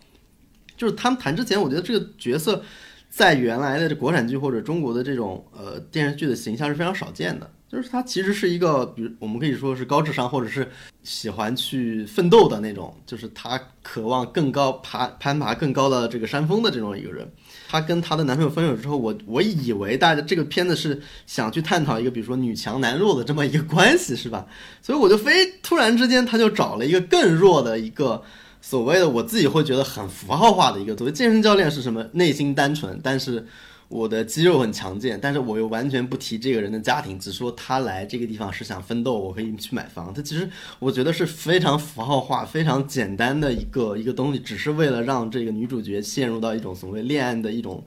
[0.76, 2.62] 就是他们谈之前，我觉得这个角色。
[3.11, 10.66] 在原来的这国产剧或者中国的这种呃电视剧的形象是非常少见的，就是他其实是一个，比如我们可以说是高智商，或者是
[11.03, 17.31] 喜欢去奋斗的那种，就是他渴望更高爬攀爬更高的这个山峰的这种一个人。
[17.69, 24.47] 她跟她的男朋友分手之后，我我以为大家这个片子是想去探讨一个比如说女强男弱的这么一个关系，是吧？
[24.81, 28.23] 所以我就非突然之间他就找了一个更弱的一个。
[28.61, 32.05] 所谓的我自己会觉得很符号化的一个，作为健身教练是什么？
[32.12, 33.47] 内心单纯，但是
[33.89, 40.12] 我的肌肉很强健，但是我又完全不提这个人的家庭，只说他来这个地方是想奋斗，我可以去买房。
[40.12, 47.82] 他其实我觉得是非常符号化、非常简单的一个 一个东西，只是为了让这个女主角陷入到一种所谓恋爱的一种，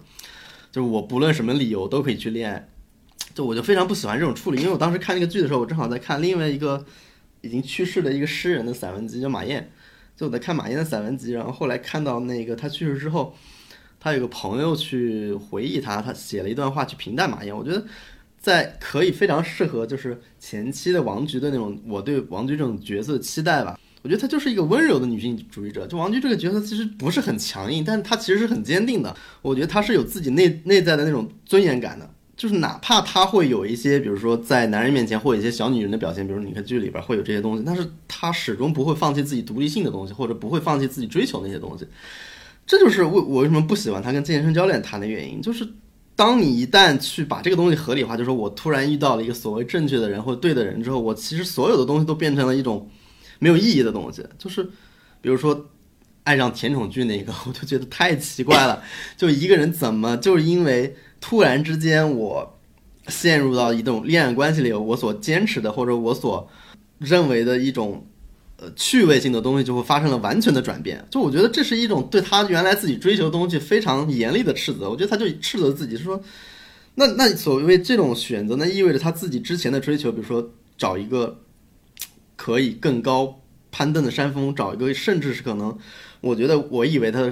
[0.71, 2.67] 就是我不论什么理由都可以去恋爱。
[3.35, 6.83] 就我就非常不喜欢这种处理，因为我当时看那个剧的时候，我正好在看另外一个
[7.41, 9.71] 已经去世的一个诗人的散文集，叫马燕。
[10.17, 13.33] 就我在看马燕的散文集，然后后来看到那个他去世之后，
[14.03, 17.55] 他有个朋友去回忆他，他写了一段话去评淡马燕。
[17.55, 17.85] 我觉得
[18.39, 23.79] 在可以非常适合就是前期的王菊的那种我对王菊这种角色的期待吧。
[24.01, 25.85] 我觉得她就是一个温柔的女性主义者。
[25.85, 29.15] 就王菊这个角色其实不是很强硬，但是她其实是很坚定的。
[29.43, 32.09] 我觉得她是有自己内内在的那种尊严感的。
[32.35, 41.85] 就是哪怕她会有一些，比如说在男人面前或有一些小女人的表现，比如你看剧里边会有这些东西，但是她始终不会放弃自己独立性的东西，或者不会放弃自己追求那些东西。
[42.65, 45.41] 这就是为我为什么不喜欢他跟健身教练谈的原因。
[45.41, 45.67] 就是
[46.15, 52.89] 当你一旦去把这个东西合理化，就是说我突然遇到了一个所谓正确的人或对的人之后，我其实所有的东西都变成了一种
[53.39, 54.25] 没有意义的东西。
[54.37, 54.63] 就是
[55.21, 55.69] 比如说
[56.23, 58.83] 爱上甜宠剧那个，我就觉得太奇怪了，
[59.17, 60.95] 就一个人怎么就是因为。
[61.23, 62.59] 突然之间，我
[63.05, 66.49] 陷入到一种恋爱关系里，我所坚持的或者我所
[66.97, 68.03] 认为的一种
[68.61, 71.03] 呃趣味性的东西，就会发生了完全的转变。
[71.09, 74.89] 就我觉得这是一种对他原来自己追求的东西非常严厉的斥责。
[74.89, 76.21] 我觉得他就斥责自己，是说，
[76.95, 81.41] 那那所谓这种选择，那意味着他自己之前的追求，比如说找一个
[82.37, 83.41] 可以更高
[83.71, 85.77] 攀登的山峰，找一个甚至是可能，
[86.21, 87.29] 我觉得我以为他。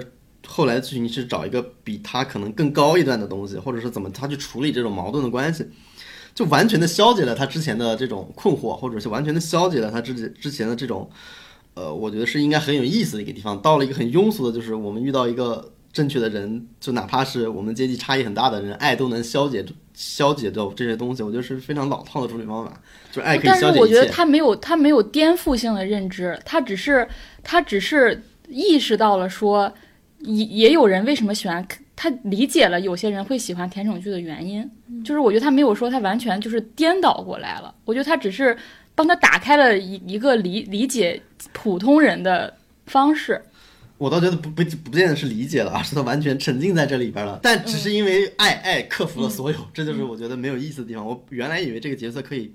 [0.48, 5.68] 后来去你是找一个比他可能更高一段的东西，或者是怎么他去处理这种矛盾的关系，
[6.40, 11.10] 就完全的消解了他之前的这种困惑，或者是完全的消解了他之之前的这种，
[11.74, 13.62] 呃，我觉得是应该很有意思的一个地方。
[13.62, 21.22] 到了一个很庸俗的，就是我们遇到一个正确的人，就哪怕是我们阶级差异很大的人，爱都能消解消解掉这些东西。
[21.22, 22.72] 我觉得是非常老套的处理方法，
[23.12, 27.06] 就是爱可以消解但是我觉得他没有他没有颠覆性的认知，他只是
[27.44, 29.70] 他只是意识到了说。
[30.22, 31.66] 也也有人为什么喜欢
[32.02, 32.10] 他？
[32.24, 34.64] 理解了有些人会喜欢甜宠剧的原因，
[35.04, 37.76] 就是我觉得他没有说他完全就是颠倒过来了。
[37.84, 38.58] 我觉得他只是
[38.96, 41.22] 帮他打开了一一个理理解
[41.52, 43.42] 普通人的方式。
[43.98, 47.38] 我倒觉得不不不见得是理解了，而是他完全沉浸在这里边了。
[47.44, 51.06] 但只是因为爱爱克服了所有，这就是我觉得没有意思的地方。
[51.06, 52.54] 我原来以为这个角色可以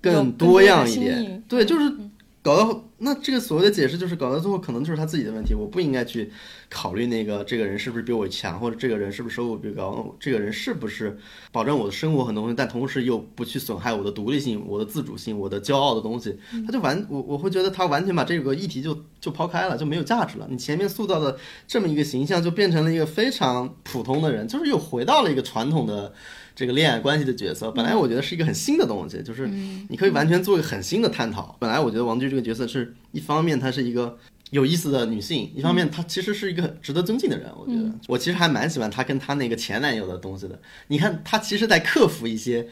[0.00, 1.94] 更多样一点，对，就是
[2.40, 5.54] 搞到那这个所谓的解释，就是搞到最后可能就是他自己的问题。
[5.54, 6.30] 我不应该去。
[6.72, 11.18] 考虑那个这个人是不是比我强，或者这个人是不是收入比高，这个人是不是
[11.50, 20.46] 保证我的生活很多东西，但同时又不去损害我的独立性、我的自主性、我的骄傲的东西，他就完我我会觉得他完全把这个议题就就抛开了，就没有价值了。
[20.48, 21.36] 你前面塑造的
[21.66, 26.12] 这么一个形象，就变成了一个非常普通的人，就是又回到了一个传统的
[26.60, 27.70] 这个恋爱关系的角色。
[27.70, 29.48] 本来我觉得是一个很新的东西，就是
[29.88, 31.56] 你可以完全做一个很新的探讨。
[31.58, 34.18] 本来我觉得王菊这个角色是一方面，她是一个。
[34.50, 40.60] 有意思的女性，一方面她其实是一个值得尊敬的人，我觉得我其实还蛮喜欢她跟她那个前男友的东西的。
[40.88, 42.66] 你看她其实在克服一些，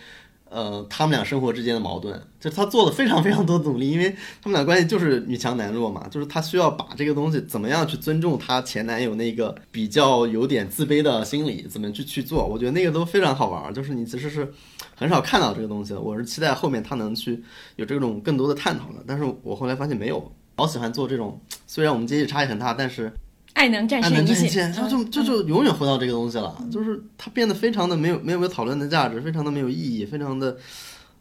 [0.50, 14.52] 呃他们俩生活之间的矛盾，就是他做了非常非常多努力，因为他们俩关系就是女强男弱嘛，就是他需要把这个东西怎么样去尊重她前男友那个比较有点自卑的心理，怎么去去做，我觉得那个都非常好玩儿，就是你其实是
[14.94, 17.42] 很少看到这个东西的，我是期待后面他能去
[17.76, 20.32] 有这种更多的探讨的，但是我后来发现没有。
[20.56, 23.12] 好喜欢做这种，虽然我们阶级差异很大，但是
[23.58, 24.72] 爱能战胜一切。
[24.74, 30.56] 他，就这就就永远回到这个东西了，就是它变得非常的没有没有没有讨论的价值，非常的没有意义，非常的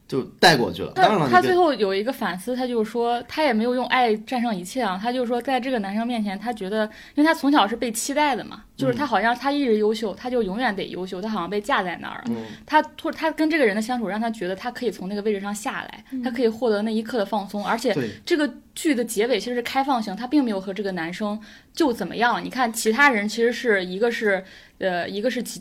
[0.08, 0.92] 就带过去了。
[0.96, 6.86] 当然了，他最后有一个反思，他就是说，他也没有用爱战胜一切啊，他就是说，在这个男生面前，他觉得，
[7.16, 12.24] 因为他从小是被期待的嘛，就是他好像他一直优秀，他就永远得优秀，他好像被架在那儿了。
[12.30, 17.96] 嗯他突他跟这个人的相处，让他觉得他可以从那个位置上下来，他可以获得那一刻的放松，而且
[18.26, 21.40] 这个剧的结尾其实是开放性，他并没有和这个男生
[21.74, 22.44] 就怎么样。
[22.44, 24.44] 你看其他人其实是一个是
[24.80, 25.60] 呃一个是直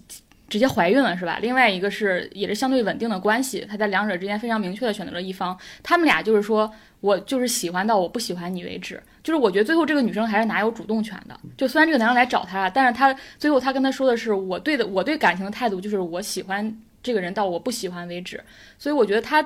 [0.48, 1.38] 直接怀孕了是吧？
[1.40, 5.58] 另外一个是也是相对稳定的关系，他在两者之间非常明确的选择了一方。
[5.82, 6.70] 他们俩就是说
[7.00, 9.02] 我就是喜欢到我不喜欢你为止。
[9.22, 11.38] 就是我觉得最后这个女生还是拿有主动权的。
[11.56, 18.40] 就虽然这个男生来找她，但是她最后她跟他说的是我对的我对感情的态度就是我喜欢这个人到我不喜欢为止。
[18.78, 19.44] 所以我觉得她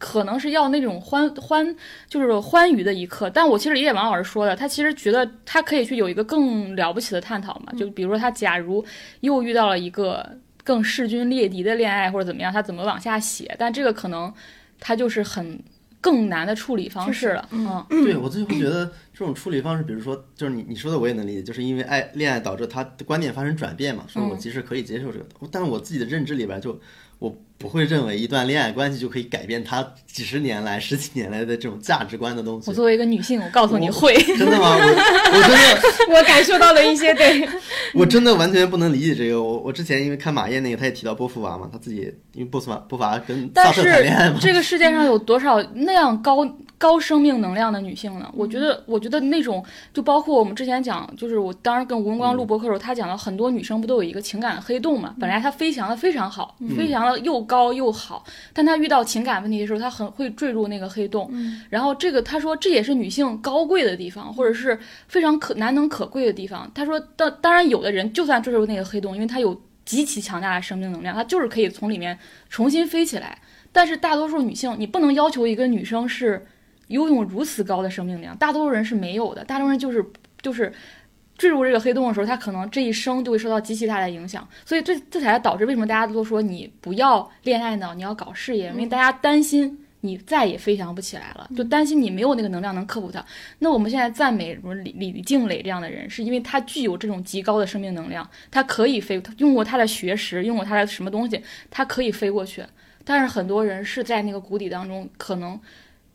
[0.00, 1.76] 可能是要那种欢欢，
[2.08, 3.28] 就是欢愉的一刻。
[3.28, 7.72] 但我其实理解王老师说的，他其实觉得他可以去有一个更了不起的探讨嘛。
[7.74, 8.82] 就比如说他假如
[9.20, 10.26] 又遇到了一个
[10.64, 13.54] 更势均力敌的恋爱或者怎么样，他怎么往下写？
[13.58, 14.32] 但这个可能
[14.80, 15.62] 他就是很
[16.00, 17.46] 更难的处理方式了。
[17.50, 26.80] 嗯，对我最后觉得这种处理方式，比如说，就是你你说的我也能理解，就是因为爱恋爱导致他的观念发生转变嘛，所以我其实可以接受这个，但是我自己的认知里边就我
[27.60, 32.74] 不会认为一段恋爱关系就可以改变他几十年来、十几年来的这种价值观的东西我。
[32.74, 34.14] 作为一个女性，我告诉你会。
[34.38, 34.78] 真的吗？
[34.80, 34.80] 我
[35.36, 37.46] 我真的我感受到了一些对，
[37.92, 39.42] 我真的完全不能理解这个。
[39.42, 41.98] 我我之前因为看马燕那个，他也提到波伏娃嘛，他自己
[42.32, 46.38] 因为波伏娃波伏娃跟萨但特谈恋爱是嘛，这个世界上有多少那样高
[46.80, 48.32] 高生命能量的女性呢？
[48.34, 49.62] 我觉得，我觉得那种
[49.92, 55.14] 就包括我们之前讲，就是我当时跟吴文光录播客的时候，他讲了很多女生不都有一个情感黑洞嘛？
[55.20, 58.24] 本来她飞翔的非常好，飞翔的又高又好，
[58.54, 61.30] 但她遇到情感问题的时候，她很会坠入那个黑洞。
[61.68, 66.70] 然后这个他说这也是女性高贵的地方，或者是非常可难能可贵的地方。
[66.74, 72.18] 他说当当然有的人就算坠入那个黑洞，因为他有极其强大的生命能量，他就是可以从里面
[72.48, 73.38] 重新飞起来。
[73.70, 76.46] 但是大多数女性，你不能要求一个女生是
[76.90, 80.04] 拥有如此高的生命力量，大多数人是没有的，大多数人就是
[80.42, 80.72] 就是
[81.36, 89.86] 坠入这个黑洞的时候，他可能这一生就会受到极其大的影响，所以这这才导致为什么大家都说你不要恋爱脑，你要搞事业，因为大家担心。
[90.02, 93.22] 你再也飞翔不起来了，就担心你没有那个能量能克服它。
[93.58, 101.38] 那我们现在赞美什么李李静蕾这样的人，是因为他具有这种极高的生命能量，他可以飞，他用过他的学识，用过他的什么东西，
[101.70, 102.64] 他可以飞过去。
[103.04, 105.60] 但是很多人是在那个谷底当中，可能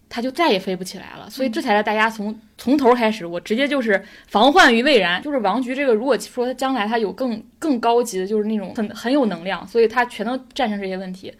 [0.09, 1.29] 他就再也飞不起来了。
[1.29, 5.21] 所以这才是大家从从头开始，我直接就是防患于未然。
[5.21, 11.33] 就是王菊这个，如果说他将来他有更更高级的，就是那种很很有能量，所以他全都战胜这些问题。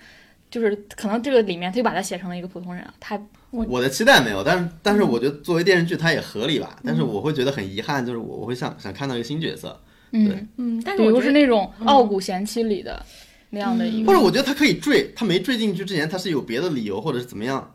[0.51, 6.77] 就是可能这个里面他就把他写成了一个普通人了，他我的期待没有，但是但是我觉得作为电视剧它也合理吧。
[6.85, 9.77] 但是我会觉得很遗憾，就是我我会想想看到一个新角色，
[10.11, 13.03] 嗯，嗯，但是比如我又是那种傲骨贤妻里的
[13.49, 17.74] 那样的一个，或者我觉得他可以坠，他没坠进去之前他是有别的理由或者是怎么样，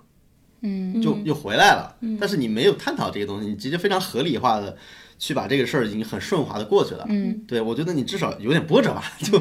[0.62, 1.96] 嗯就又回来了。
[2.18, 4.76] 但是你没有探讨这些东西，你直接非常合理化的
[5.20, 7.04] 去把这个事儿已经很顺滑的过去了。
[7.10, 7.38] 嗯。
[7.46, 9.38] 对，我觉得你至少有点波折吧， 就、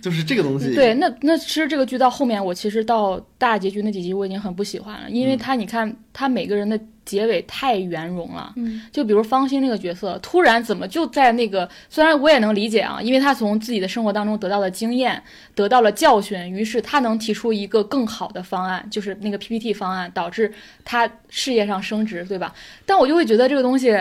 [0.00, 0.74] 就是这个东西。
[0.74, 15.20] 对，那那其实这个剧到后面，我其实到大结局那几集我已经很不喜欢了，因为他你看他每个人的结尾太圆融了，嗯，就比如方心那个角色，突然怎么就在那个，虽然我也能理解啊，因为他从自己的生活当中得到了经验，
[15.54, 20.52] 得到了教训，于是他能提出一个更好的方案，就是那个 PPT 方案，导致
[20.84, 22.54] 他事业上升职，对吧？
[22.84, 23.96] 但我就会觉得这个东西。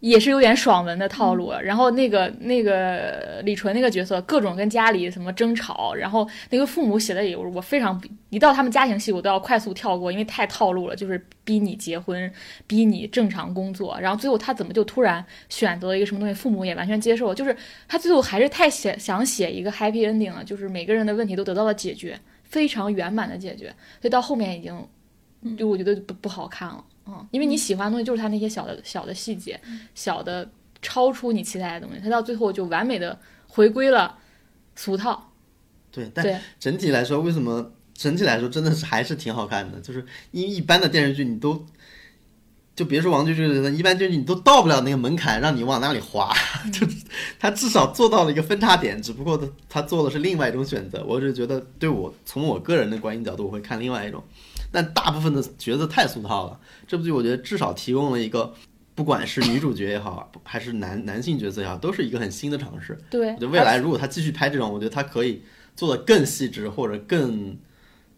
[0.00, 1.50] 也是有点爽文的套路。
[1.50, 12.30] 了，然后那个那个李纯那个角色，各种跟家里什么争吵，然后那个父母写的也我非常一到他们家庭戏我都要快速跳过，因为太套路了，就是逼你结婚，
[12.66, 17.56] 逼你正常工作，然后最后他怎么就突然选择了一个什么东西，父母也完全接受，就是
[17.88, 23.68] 他最后还是太写想写一个 happy ending 了，就是每个人的问题都得到了解决，非常圆满的解决，
[24.00, 26.84] 所以到后面已经就我觉得不不好看了。
[26.97, 26.97] 嗯，
[27.30, 29.60] 因为你喜欢的东西就是它那些小的小的细节，
[29.94, 30.50] 小的
[30.80, 34.16] 超出你期待的东西，它到最后就完美的回归了
[34.76, 35.32] 俗套。
[35.90, 39.80] 对，但，整体来说，为什么整体来说真的是还是挺好看的？
[39.80, 41.64] 就是因为一般的电视剧你都
[42.76, 46.32] 就别说王俊这个，一般就是你都到不了那个门槛，让你往那里滑，
[46.72, 46.86] 就
[47.40, 51.02] 他至少做到了一个分叉点，只不过他他做的是另外一种选择。
[51.04, 54.22] 我是觉得，对我从我个人的观影角度，我会看另外一种。
[54.70, 58.52] 但大部分的角色太俗套了，这部剧我觉得至少提供了一个，
[58.94, 62.98] 不管是女主角也好，还是男男性角色也好，都是一个很新的尝试。
[63.10, 65.42] 对我觉得未来如果他继续拍这种，我觉得他可以
[65.74, 67.56] 做的更细致或者更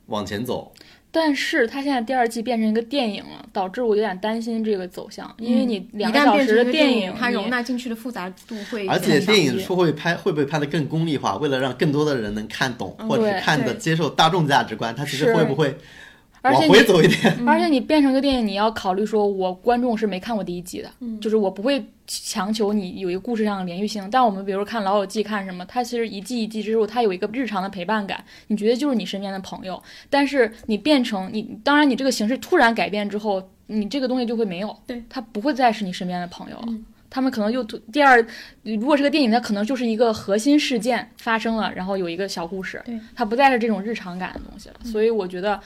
[0.06, 0.72] 往前走。
[1.12, 11.36] 但是它现在第二季变成一个电影了，导致我有点担心这个走向，因为你一两个小时旦变成一个的电影，它容纳进去的复杂度会而且电影说会不会拍会不会拍的更功利化？
[11.38, 15.76] 为了让更多的人能看懂，或者是看的接受大众价值观，它其实会不会
[16.42, 17.36] 而且你回走一点？
[17.46, 20.90] 而且你变成一个电影，你要考虑说，我观众是没看过第一集的，
[21.20, 24.08] 就是我不会强求你有一个故事上的连续性。
[24.10, 29.82] 但我们比如说看《老友记》，看什么，它其实一季一季之后，它有一个日常的陪伴感，你觉得就是你身边的朋友。
[30.08, 36.68] 但是你变成你，当然你这个形式突然改变之后，你这个东西就会没有，对，它不会再是你身边的朋友了。
[37.10, 38.24] 他们可能又突第二，
[38.62, 44.76] 如果是个电影，它可能就是一个核心事件发生了，然后有一个小故事，对，它不再是这种日常感的东西了。
[44.84, 45.60] 所以我觉得。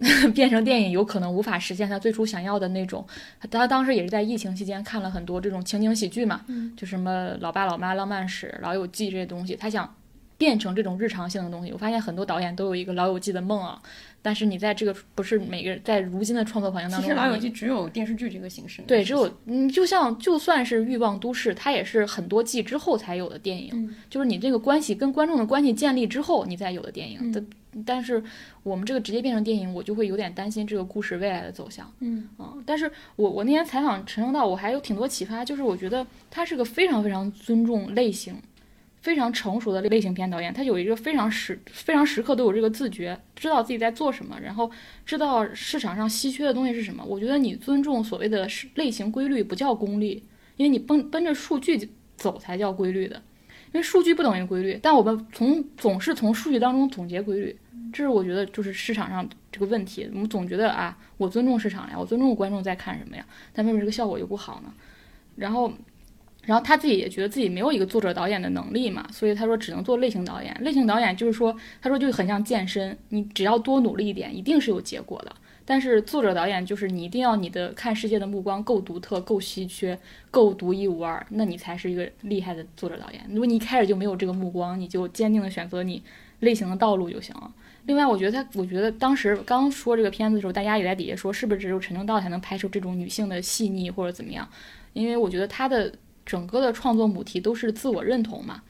[0.34, 3.06] 变成电影有可能无法实现他最初想要的那种。
[3.50, 6.44] 他当时也是在疫情期间看了很多这种情景喜剧嘛，
[6.76, 9.94] 就什么《老爸老妈》《浪漫史》《老友记》这些东西，他想
[10.38, 11.72] 变成这种日常性的东西。
[11.72, 13.80] 我发现很多导演都有一个《老友记》的梦啊，
[14.22, 27.18] 但是你在这个不是每个人在如今的创作环境当中，其实《老友记》只有电视剧这个形式，对，只有你，就像就算是《欲望都市》，它也是很多季之后才有的电影，嗯就是你这个关系跟观众的关系建立之后，你再有的电影。
[27.20, 28.22] 嗯但但是
[28.62, 31.92] 我们这个直接变成电影，我就会有点担心这个故事未来的走向。
[32.00, 38.34] 嗯嗯，但是我我那天采访陈正道，我还有挺多启发，就是我觉得他是个非常非常尊重类型。
[39.02, 44.70] 非常成熟的类型片导演，他有一个非常时非常时刻都有这个自觉，知道自己在做什么，然后
[45.06, 47.02] 知道市场上稀缺的东西是什么。
[47.02, 50.22] 我觉得你尊重所谓的是类型规律不叫功利，
[50.58, 51.88] 因为你奔奔着数据
[52.18, 53.22] 走才叫规律的，
[53.72, 57.56] 因为数据不等于规律，但我们从总是从数据当中总结规律，
[57.92, 60.08] 这是我觉得就是市场上这个问题。
[60.12, 64.72] 我们总觉得啊，我尊重市场呀，我尊重观众在看什么呀，但为什么这个效果就不好呢？
[65.36, 65.72] 然后。
[66.46, 70.56] 然后他自己也觉得自己没有一个作者导演的能力嘛，所以他说只能做类型导演。
[70.62, 75.36] 类型导演就是说，他说就很像健身，你只要多努力一点，一定是有结果的。
[75.70, 79.96] 但是作者导演就是你一定要你的看世界的目光够独特、够稀缺、
[80.28, 83.24] 够独一无二，那你才是一个厉害的作者导演。
[83.28, 86.02] 如果你一开始就没有这个目光，你就坚定的选择你
[86.40, 87.48] 类型的道路就行了。
[87.84, 94.48] 另外，我觉得他，我觉得当时刚说这个片子的时候，大家也在底下说，是不是只有陈正道才能拍出这种女性的细腻或者怎么样？
[94.92, 95.94] 因为我觉得他的
[96.26, 98.60] 整个的创作母题都是自我认同嘛，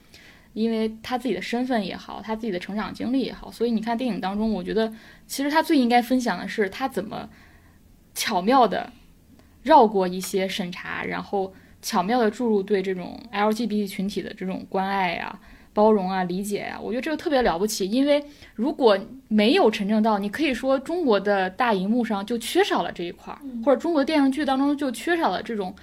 [0.53, 4.91] 因为他自己的身份也好，他自己的成长经历也好，所以你看电影当中，我觉得
[5.25, 7.29] 其实他最应该分享的是他怎么
[8.13, 8.91] 巧妙的
[9.63, 15.39] 绕过一些审查，然后巧妙的注入对这种 LGBT 群体的这种关爱呀、
[15.73, 17.89] 包容啊、理解呀、我觉得这个特别了不起。
[17.89, 18.21] 因为
[18.55, 18.99] 如果
[19.29, 25.73] 没有陈正道，你可以说中国的大荧幕上就缺少了这一块儿，或者中国电视剧当中就缺少了这种。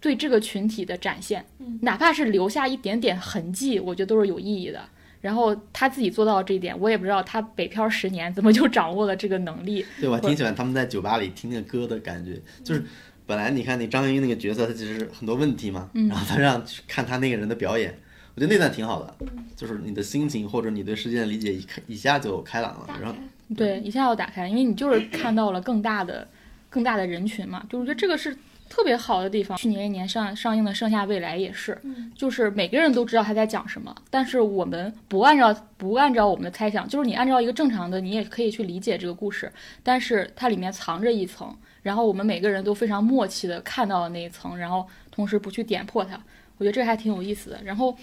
[0.00, 1.44] 对这个群体的展现，
[1.82, 4.80] 哪怕是留下一点点痕迹，我觉得都是有意义的。
[5.20, 9.84] 然后他自己做到这一点，我也不知道他北漂十年怎么就掌握了这个能力。
[10.00, 12.82] 对，我还挺喜欢他们在酒吧里听那个歌的感觉，就是
[13.26, 17.94] 本来你看那张英那个角色，他其实很多问题嘛，然后他让去看他那个人的表演，
[18.34, 19.14] 我觉得那段挺好的，
[19.54, 23.14] 就是你的心情或者你对世界的理解一开一下就开朗了，然后
[23.54, 26.26] 对，一下要打开，因为你就是看到了更大的、
[26.70, 28.34] 更大的人群嘛，就是觉得这个是
[28.70, 29.58] 特别好的地方。
[29.58, 31.78] 去年一年上上映的《盛夏未来》也是，
[32.14, 39.52] 就是每个人都知道他在讲什么，但是我们不按照不按照我们的猜想，就是你按照一个正常的，你也可以去理解这个故事，
[39.82, 46.14] 但是它里面藏着一层，然后我们每个人都非常默契的看到了那一层，然后同时不去点破它，
[46.56, 47.60] 我觉得这还挺有意思的。
[47.64, 47.94] 然后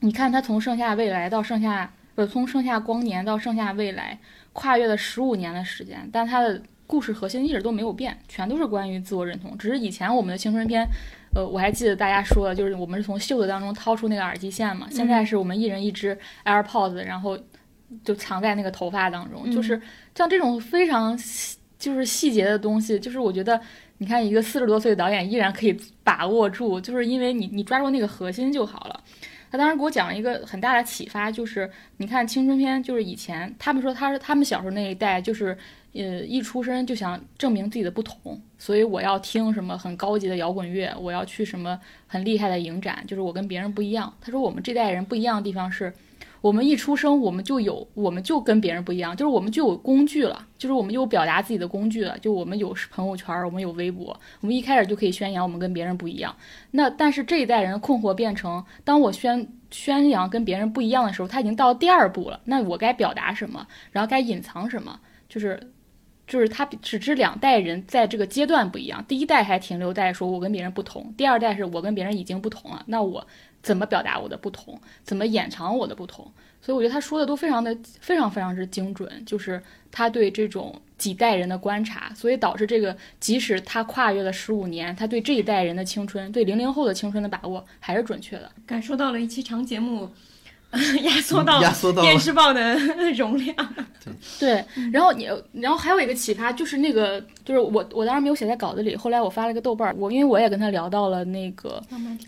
[0.00, 1.84] 你看他从《盛夏未来》到《盛夏》，
[2.14, 4.18] 不是从《盛夏光年》到《盛夏未来》，
[4.52, 9.56] 跨越了十五年的时间，但他的故事核心一直都没有变，全都是关于自我认同。
[9.58, 10.86] 只是以前我们的青春片，
[11.34, 17.38] 呃，我还记得大家说的，就是我们是从袖子当中掏出那个耳机线嘛，现在是我们一人一只 AirPods，然后
[18.04, 19.80] 就藏在那个头发当中，就是
[20.14, 23.60] 像这种非常细就是细节的东西，就是我觉得。
[23.98, 29.02] 你看，一个四十多岁的导演依然可以把握住，就是因为你你抓住那个核心就好了。
[29.50, 35.56] 他当时给我讲了一个很大的启发，就是你看青春片，就是以前他们说他是他们小时候那一代，就是
[35.98, 44.12] 呃一出生就想证明自己的不同，所以我要听什么很高级的摇滚乐，我要去什么很厉害的影展，就是我跟别人不一样。
[44.20, 45.92] 他说我们这代人不一样的地方是，
[46.40, 56.34] 我们一出生我们就有，我们就跟别人不一样，就是我们就有工具了，就是我们有表达自己的工具了，就我们有朋友圈，我们有微博，我们一开始就可以宣扬我们跟别人不一样。
[56.72, 65.72] 那但是这一代人的困惑变成，当我宣宣扬跟别人不一样的时候，他已经到第二步了，那我该表达什么，然后该隐藏什么，就是。
[66.26, 73.26] 就是他只知两代人在这个阶段不一样，第一代还停留在说我跟别人不同，第二代是我跟别人已经不同了，那我
[73.62, 76.30] 怎么表达我的不同，怎么掩藏我的不同？
[76.60, 79.62] 所以我觉得他说的都非常的非常非常之精准，就是
[79.92, 88.50] 他对这种几代人的观察，所以导致这个即使他跨越了十五年，他对这一代人的青春，对零零后的青春的把握还是准确的。
[88.66, 90.10] 感受到了一期长节目
[91.02, 92.76] 压缩到压缩到电视报的
[93.16, 93.54] 容量。
[94.38, 101.82] 对，然后你，然后还有一个启发就是那个，就是我我当时没有写在稿子里，后来我发了一个豆瓣儿，我因为我也跟他聊到了那个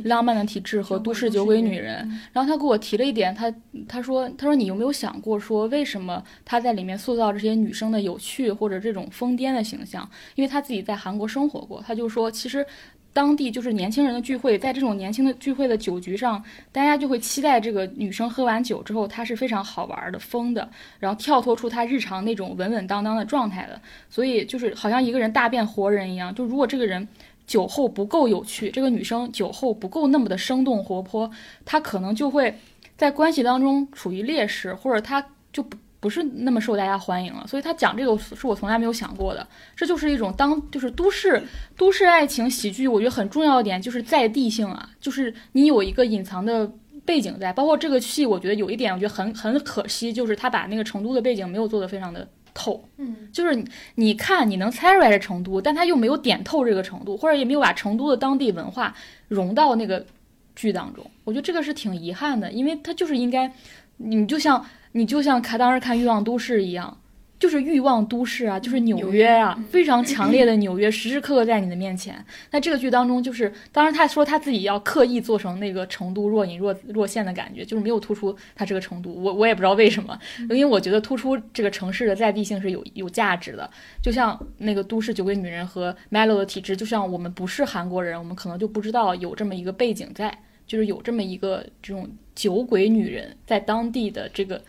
[0.05, 1.99] 浪漫的体质和都市酒鬼女人，
[2.33, 3.53] 然后他给我提了一点，他
[3.87, 10.09] 他说他说你有没有想过说为什么他在里面塑造这些女生的有趣或者这种疯癫的形象？
[10.35, 12.67] 因为他自己在韩国生活过，他就说其实。
[13.13, 20.69] 当地就是年轻人的聚会，在这种年轻的聚会的酒局上，大家就会期待这个女生喝完酒之后，她是非常好玩的、疯的，
[21.01, 23.81] 然后跳脱出她日常那种稳稳当当的状态的。
[24.09, 26.33] 所以就是好像一个人大变活人一样。
[26.35, 27.09] 就如果这个人
[27.47, 31.29] 酒后不够有趣，这个女生酒后不够那么的生动活泼，
[31.65, 32.57] 她可能就会
[32.97, 35.77] 在关系当中处于劣势，或者她就不。
[36.01, 39.45] 不是那么受大家欢迎了，所以他讲这个是我从来没有想过的。
[39.75, 41.43] 这就是一种当就是都市
[41.77, 46.71] 都市爱情喜剧，我觉得很重要的点就是在地性啊，就是你有一个隐藏的
[47.05, 47.53] 背景在。
[47.53, 52.89] 包括这个戏，我觉得有一点我觉得很很可惜，就是他把那个成都的背景没有做得非常的透。
[52.99, 58.95] 嗯，就是你你看你能猜出来是成都，但他又没有点透这个成都，或者也没有把成都的当地文化
[59.27, 60.07] 融到那个
[60.55, 61.05] 剧当中。
[61.25, 63.53] 我觉得这个是挺遗憾的，因为他就是应该，
[63.97, 64.65] 你就像。
[64.99, 66.99] 你就像看当时看《欲望都市》一样，
[67.39, 72.17] 就是欲望都市啊，就是纽约啊，非常强烈的纽约，时时刻刻在你的面前。
[72.51, 79.11] 那这个剧当中，就是当然他说他自己要刻意做成那个成都若隐若若现的感觉，就是没有突出他这个成都。
[79.11, 83.71] 我我也不知道为什么，因为我觉得突出这个城市的在地性是有有价值的。
[84.03, 94.61] 就像那个都市酒鬼女人和 Melo 的体质，就像我们不是韩国人，我们可能就不知道有这么一个背景在，就是有这么一个这种酒鬼女人在当地的这个。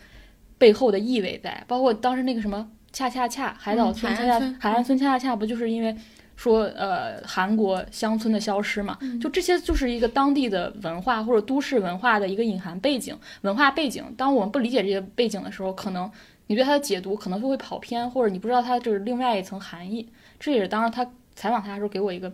[0.60, 5.96] 背后的意味在，包括当时那个什么恰恰恰海岛村恰恰海岸村恰恰恰，不就是因为
[6.36, 8.98] 说呃韩国乡村的消失嘛？
[9.20, 14.04] 就这些就是一个当地的文化或者都市文化的一个隐含背景文化背景。
[14.18, 16.10] 当我们不理解这些背景的时候，可能
[16.48, 20.06] 你对它的解读可能就会跑偏，或者你不知道它就是另外一层含义。
[20.38, 21.04] 这也是当时他
[21.34, 22.30] 采访他的时候给我一个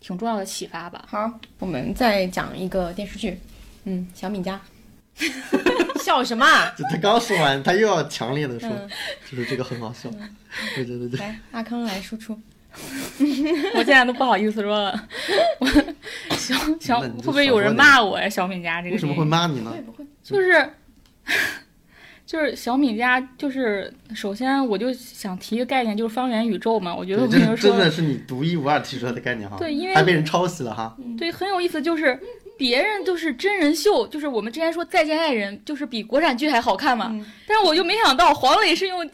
[0.00, 1.04] 挺重要的启发吧。
[1.08, 3.38] 好，我们再讲一个电视剧，
[3.84, 4.60] 嗯，小敏家。
[6.02, 6.46] 笑什么？
[6.76, 8.68] 就他刚说完，他又要强烈的说，
[9.30, 10.10] 就是这个很好笑。
[10.74, 12.38] 对对对对，来，阿康来输出。
[13.74, 15.08] 我现在都不好意思说了。
[15.58, 15.66] 我
[16.36, 18.28] 小小会不会有人骂我呀？
[18.28, 19.74] 小敏家这个为什么会骂你呢？
[19.84, 20.70] 不会，就是
[22.24, 26.94] 就是小敏家，就是首先我就想提一个概念，就是方圆宇宙嘛。
[26.94, 29.58] 我觉得我跟你说，真的是你独一无二提出来的概念哈。
[29.58, 30.96] 对因为还被人抄袭了哈。
[31.18, 32.18] 对，很有意思，就是
[32.62, 37.08] 别人都是真人秀，就是我们之前说《再见爱人》，就是比国产剧还好看嘛。
[37.10, 39.10] 嗯但是我就没想到黄磊是用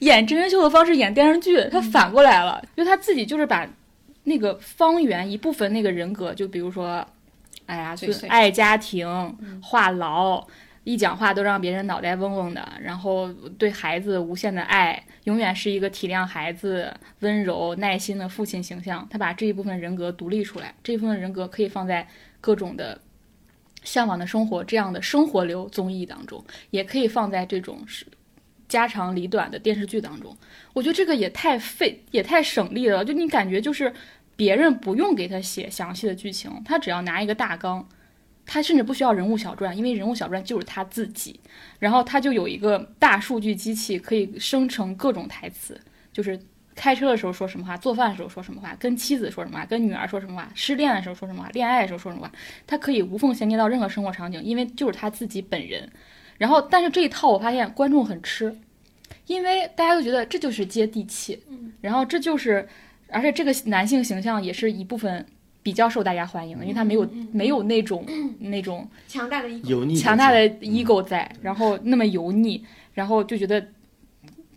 [0.00, 3.66] 演真人秀的方式演电视剧，他反过来了，就他自己就是把
[4.24, 7.02] 那个方圆一部分那个人格，就比如说，
[7.64, 9.08] 哎呀，就爱家庭、
[9.62, 10.44] 话痨。
[10.86, 19.08] 一讲话都让别人脑袋嗡嗡的，然后对孩子无限的爱，永远是一个体谅孩子、温柔耐心的父亲形象。
[19.10, 22.06] 他把这一部分人格独立出来，这一部分人格可以放在
[22.44, 23.00] 各种的
[23.84, 28.04] 向往的生活这样的生活流综艺当中，也可以放在这种是
[28.68, 30.36] 家长里短的电视剧当中。
[30.74, 33.02] 我觉得这个也太费，也太省力了。
[33.02, 33.90] 就你感觉就是
[34.36, 37.88] 别人不用给他写详细的剧情，他只要拿一个大纲。
[38.46, 41.40] 他甚至不需要人物小传，因为人物小传就是他自己，
[41.78, 45.80] 然后他就有一个大数据机器，可以生成各种台词，
[46.12, 46.38] 就是
[46.74, 52.32] 开车的时候说什么话，做饭的时候说什么话，跟妻子说什么话，跟女儿说什么话，失恋的时候说什么话，恋爱的时候说什么话，
[52.66, 55.88] 他可以无缝衔接到任何生活场景，因为就是他自己本人。
[56.38, 58.56] 然后，但是这一套我发现观众很吃，
[59.26, 61.40] 因为大家都觉得这就是接地气，
[61.80, 62.68] 然后这就是，
[63.08, 65.24] 而且这个男性形象也是一部分。
[65.62, 68.04] 比较受大家欢迎的，因为他没有、没有那种
[68.38, 73.66] 那种强大的一油腻，强大的 ego 在，然后那么油腻，然后就觉得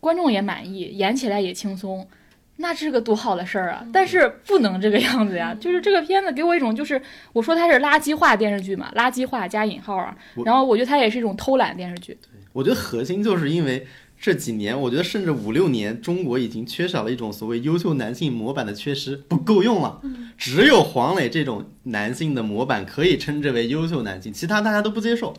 [0.08, 2.08] 观众也满意，演起来也轻松，
[2.56, 3.86] 那是个多好的事儿啊！
[3.92, 7.02] 但是不能这个样子呀，就是这个片子给我一种就是，
[7.34, 10.16] 我说它是垃圾化电视剧嘛，垃圾化加引号啊，
[10.46, 12.18] 然后我觉得它也是一种偷懒电视剧。
[12.54, 13.86] 我觉得核心就是因为
[14.18, 20.00] 这几年，我觉得甚至五六年，中国已经缺少了一种所谓优秀男性模板的缺失，不够用了。
[20.38, 25.34] 只有黄磊这种男性的模板可以称之为优秀男性，其他大家都不接受。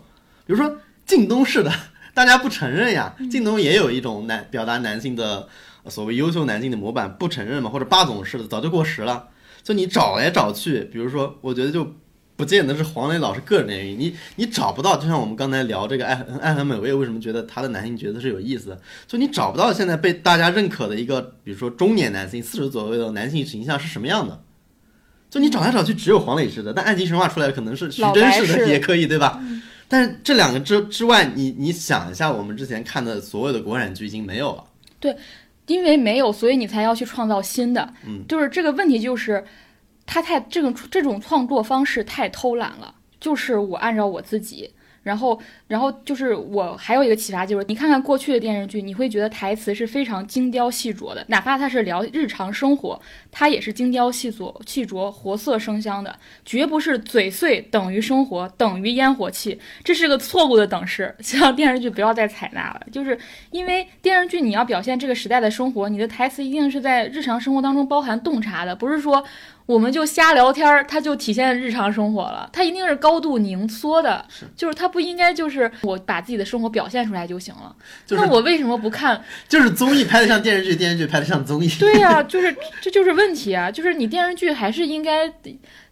[0.47, 0.77] 比如说
[1.07, 1.73] 靳东式的，
[2.14, 3.14] 大家不承认呀。
[3.30, 5.48] 靳东也有一种男表达男性的
[5.82, 9.28] 呃所谓优秀男性的模板，不承认嘛，或者霸总式的早就过时了。
[9.62, 11.94] 就你找来找去，比如说，我觉得就
[12.36, 18.80] 不见得是黄磊老师个人的原因，你你找不到，就像我们刚才聊这个爱很爱很美味，为什么觉得他的男性角色是有意思的？
[19.06, 24.43] 就你找不到现在被大家认可的一个，比如说中年男性、四十左右的男性形象是什么样的？
[25.28, 29.43] 就你找来找去，只有黄磊式的，但爱情神话出来的可能是徐老峥式的的也可以，对吧？
[29.89, 34.65] 但是这两个之之外，你你想一下，我们之前看的所有的国产剧已经没有了。
[35.01, 35.16] 对
[35.66, 37.93] 因为没有，所以你才要去创造新的。
[38.06, 39.43] 嗯，就是这个问题，就是
[40.06, 42.94] 他太这种这种创作方式太偷懒了。
[43.20, 44.70] 就是我按照我自己，
[45.09, 53.01] 然后然后就是我还有一个启发，就是你看看过去的电视剧，你会觉得台词是非常精雕细琢的，哪怕他是聊日常生活，
[53.32, 56.14] 他也是精雕细琢、细琢、活色生香的，
[56.44, 62.82] 绝不是嘴碎等于生活等于烟火气，这是个错误的等式，希望电视剧不要再采纳了。
[62.93, 63.18] 就是
[63.51, 69.24] 因为电视剧你要表现这个时代的生活，你的台词一定是在日常生活当中包含洞察的，不是说
[69.69, 74.24] 我们就瞎聊天儿，它就体现日常生活了，它一定是高度凝缩的，
[74.57, 77.77] 就是它不应该就是我把自己的生活表现出来就行了。
[78.07, 79.23] 就是那我为什么不看？
[79.47, 81.69] 就是综艺拍的像电视剧，电视剧拍的像综艺。
[81.78, 83.70] 对呀、就是这就是问题啊！
[83.70, 85.31] 就是你电视剧还是应该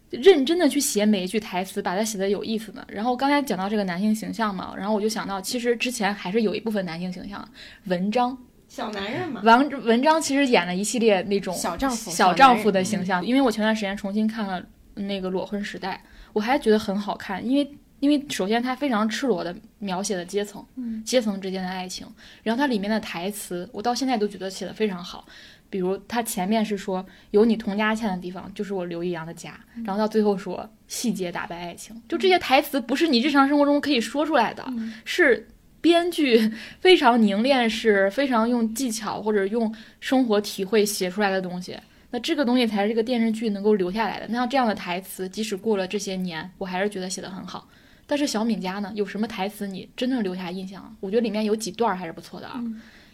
[0.08, 2.82] 认真的去写每一句台词，把它写的有意思的。
[2.88, 7.46] 然后刚才讲到这个男性形象嘛，然后我就想到，其实之前还是有一部分男性形象，
[7.84, 8.38] 文章，
[8.76, 13.24] 小男人嘛，王文章其实演了一系列那种小丈夫小丈夫的形象。
[13.24, 14.62] 因为我前段时间重新看了
[14.96, 16.02] 那个《裸婚时代》，
[16.34, 20.62] 我还觉得很好看，因为因为首先它非常赤裸的描写了阶层，
[21.02, 22.06] 阶层之间的爱情，
[22.42, 25.26] 然后它里面的台词，我到现在都觉得写的非常好。
[25.70, 34.62] 比如他前面是说有你佟家倩的地方就是我刘易阳的家，然后到最后说细节打败爱情，就这些台词不是你日常生活中可以说出来的，
[35.06, 35.48] 是
[35.86, 36.50] 编剧
[36.80, 41.78] 非常凝练是、非常用技巧或者用生活体会写出来的东西。
[42.10, 44.26] 那这个东西才是这个电视剧能够留下来的。
[44.28, 47.68] 那像这样的台词，即使过了这些年，我还是觉得写得很好。
[48.04, 50.92] 但是小敏家呢，有什么台词你真正留下印象？
[50.98, 52.60] 我觉得里面有几段还是不错的啊，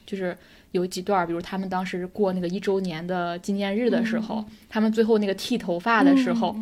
[0.07, 0.35] 就是
[0.71, 6.57] 有几段，比如他们当时过那个一周年的纪念日的时候，他们最后那个剃头发的时候，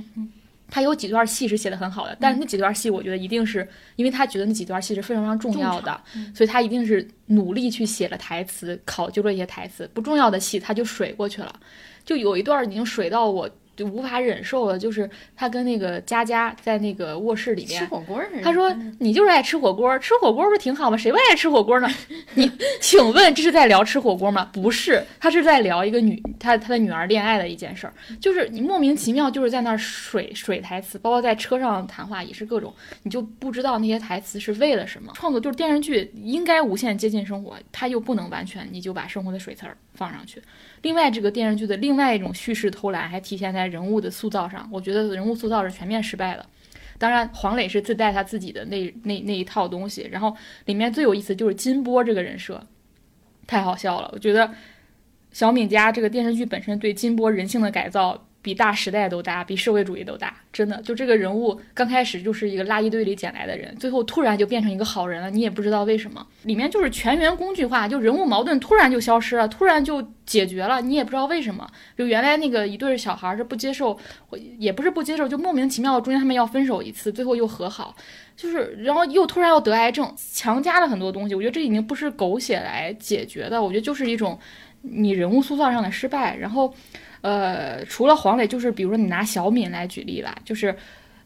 [0.71, 6.01] 他有几段戏是写的很好的，但是那几段戏我觉得一定是因为他觉得那几段戏是非常非常重要的，
[6.35, 11.55] 所以他一定是努力去写了台词，考究了一些台词，不重要的戏他就水过去了。
[12.05, 13.49] 就有一段已经水到我
[13.81, 18.71] 就无法忍受了，就是他跟那个佳佳在那个卧室里面吃，火锅是他说
[19.01, 20.99] ：“你就是爱吃火锅，吃火锅不是挺好吗？
[20.99, 21.89] 谁不爱吃火锅呢？
[22.35, 24.47] 你请问这是在聊吃火锅吗？
[24.53, 32.71] 不是，他是在聊一个女他他的女儿恋爱的一件事儿，就是你莫名其妙就是在那儿水水台词，包括在车上谈话也是各种，
[33.05, 35.11] 你就不知道那些台词是为了什么。
[35.15, 40.43] 创作就是电视剧应该无限接近生活，它又不能完全你就把生活的水词儿放上去。
[40.83, 46.45] 另外，这个电视剧的另外一种叙事偷懒还体现在人物的塑造上，我觉得人物塑造是全面失败的。
[46.99, 50.37] 当然，黄磊是自带他自己的那那那一套东西，然后
[50.67, 52.63] 里面最有意思就是金波这个人设，
[53.47, 54.11] 太好笑了。
[54.13, 54.53] 我觉得
[55.33, 60.81] 小敏家这个电视剧本身对金波人性的改造比大时代都大，比社会主义都大，真的。
[60.83, 66.27] 就这个人物刚开始就是一个垃圾堆里捡来的人，最后突然就变成一个好人了，你也不知道为什么。
[66.45, 71.71] 里面就是全员工具化，就人物矛盾突然就消失了，突然就解决了，你也不知道为什么。
[71.97, 73.99] 就原来那个一对小孩是不接受，
[74.59, 77.95] 也不是不接受，就莫名其妙中间他们要分手一次，最后又和好。
[78.37, 81.35] 就是，然后又突然要得癌症，强加了很多东西。
[81.35, 84.39] 我觉得这已经不是狗血来解决的，我觉得就是一种
[84.83, 86.37] 你人物塑造上的失败。
[86.37, 86.73] 然后，
[87.21, 90.75] 呃，除了黄磊，就是比如说你拿小敏来举例吧，就是，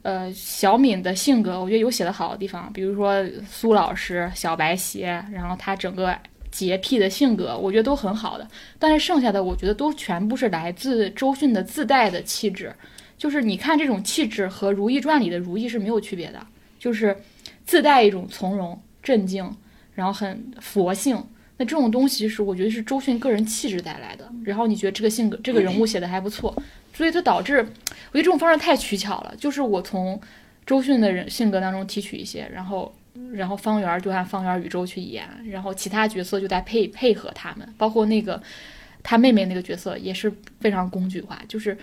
[0.02, 6.16] 呃，小敏的性格，我觉得有写的好的地方，比如说苏老师、小白鞋，然后他整个
[6.50, 8.48] 洁癖的性格，我觉得都很好的。
[8.78, 12.74] 但是剩下的，我觉得都全部是来自周迅的自带的气质。
[13.16, 16.46] 就是你看这种气质和《如懿传》里的如懿是没有区别的。
[16.78, 17.16] 就是
[17.64, 19.50] 自带一种从容、镇静，
[19.94, 21.16] 然后很佛性。
[21.56, 24.30] 那这种东西是我觉得是周迅个人气质带来的。
[24.44, 26.54] 然后你觉得这个性格、这个人物写的还不错，
[26.92, 29.34] 所以它导致我觉得这种方式太取巧了。
[29.38, 30.20] 就是我从
[30.66, 32.94] 周迅的人性格当中提取一些，然后
[33.32, 38.42] 然后方圆就按方圆宇宙去演，然后其他角色就在配配合他们，包括那个
[39.02, 41.76] 他妹妹那个角色也是非常工具化，就是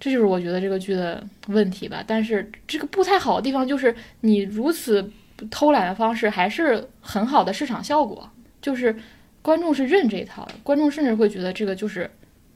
[0.00, 2.02] 这就是我觉得这个剧的问题吧。
[2.06, 5.08] 但是这个不太好的地方就是你如此
[5.50, 8.28] 偷懒的方式还是很好的市场效果，
[8.60, 8.96] 就是
[9.42, 12.10] 观众是认这一套的，观众甚至会觉得这个就是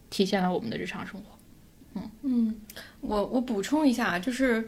[0.08, 1.38] 体现了我们的日常生活。
[1.96, 2.54] 嗯嗯，
[3.00, 4.64] 我我补充一下，就是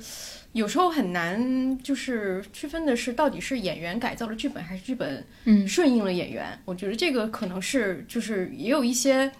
[0.52, 6.46] 有时候很难就是区分的是到底是演员改造了剧本，还是剧本嗯顺应了演员。
[6.64, 9.30] 我觉得这个可能是就是也有一些。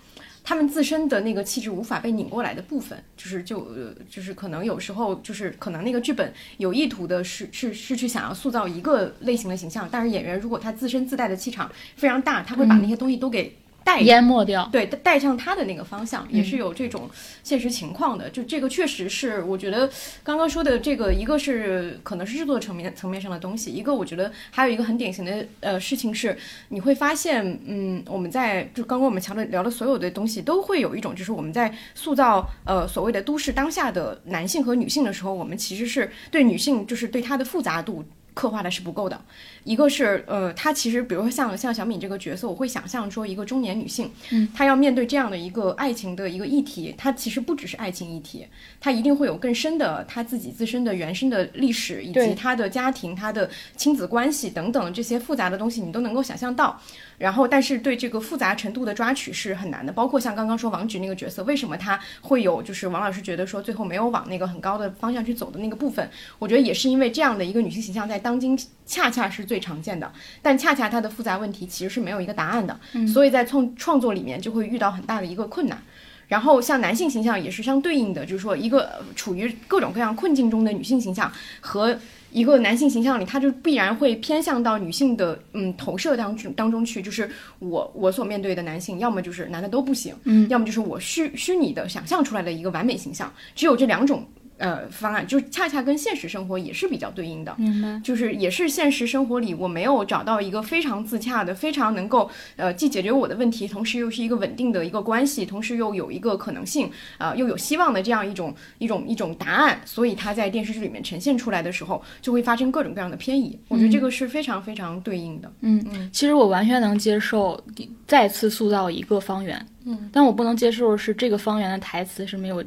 [0.49, 13.58] 他们自身的那个气质无法被拧过来的部分，就是就呃就是可能有时候就是可能那个剧本有意图的是是是去想要塑造一个类型的形象，但是演员如果他自身自带的气场非常大，他会把那些东西都给
[13.89, 14.69] 带淹没掉。
[14.71, 17.09] 对，带带上他的那个方向，也嗯是有这种
[17.43, 18.29] 现实情况的。
[18.29, 19.89] 就这个确实是，我觉得
[20.23, 26.37] 刚刚说的这个，一个是可能是制作层面层面上的东西，一个我觉得还有一个很典型的呃事情是，
[26.69, 38.05] 你会发现，嗯，我们在就刚刚我们强调聊的所有的东西，都会有一种就是我们在塑造呃所谓的都市当下的男性和女性的时候，我们其实是对女性就是对她的复杂度。
[38.39, 39.21] 刻画的是不够的，
[39.65, 48.47] 一个是呃，她其实比如说像像小敏这个角色，我会想象说一个中年女性，嗯，她要面对这样的一个爱情的一个议题，她其实不只是爱情议题，
[48.79, 56.81] 她一定会有更深的她自己自身的原生的历史，以及她的家庭、她的亲子关系等等这些复杂的东西，你都能够想象到。
[57.19, 66.09] 然后，但是对这个复杂程度的抓取是很难的，包括像刚刚说王菊那个角色，为什么他会有就是王老师觉得说最后没有往那个很高的方向去走的那个部分，
[66.39, 72.79] 我觉得也是因为这样的一个女性形象在当今恰恰是最常见的，但恰恰它的复杂问题其实是没有一个答案的，
[73.13, 75.83] 所以在创创作里面就会遇到很大的一个困难。
[76.29, 81.99] 然后像男性形象也是相对应的，就是说一个呃处于各种各样困境中的女性形象和
[82.31, 94.25] 一个男性形象里，他就必然会偏向到女性的嗯投射当中当中去，就是我我所面对的男性，要么就是男的都不行，嗯，要么就是我虚虚拟的想象出来的一个完美形象，只有这两种
[94.59, 97.55] 呃方案，就恰恰跟现实生活也是比较对应的。
[97.59, 98.01] 明白。
[98.05, 113.59] 就是也是现实生活里我没有找到一个非常自洽的、非常能够呃既解决我的问题，同时又是一个稳定的一个关系，同时又有一个可能性，呃又有希望的这样一种一种一种答案，所以它在电视剧里面呈现出来的时候，就会发生各种各样的偏移。
[113.69, 115.51] 我觉得这个是非常非常对应的。
[115.61, 117.61] 嗯嗯其实我完全能接受
[118.07, 122.65] 再次塑造一个方圆，嗯，但我不能接受的是这个方圆的台词是没有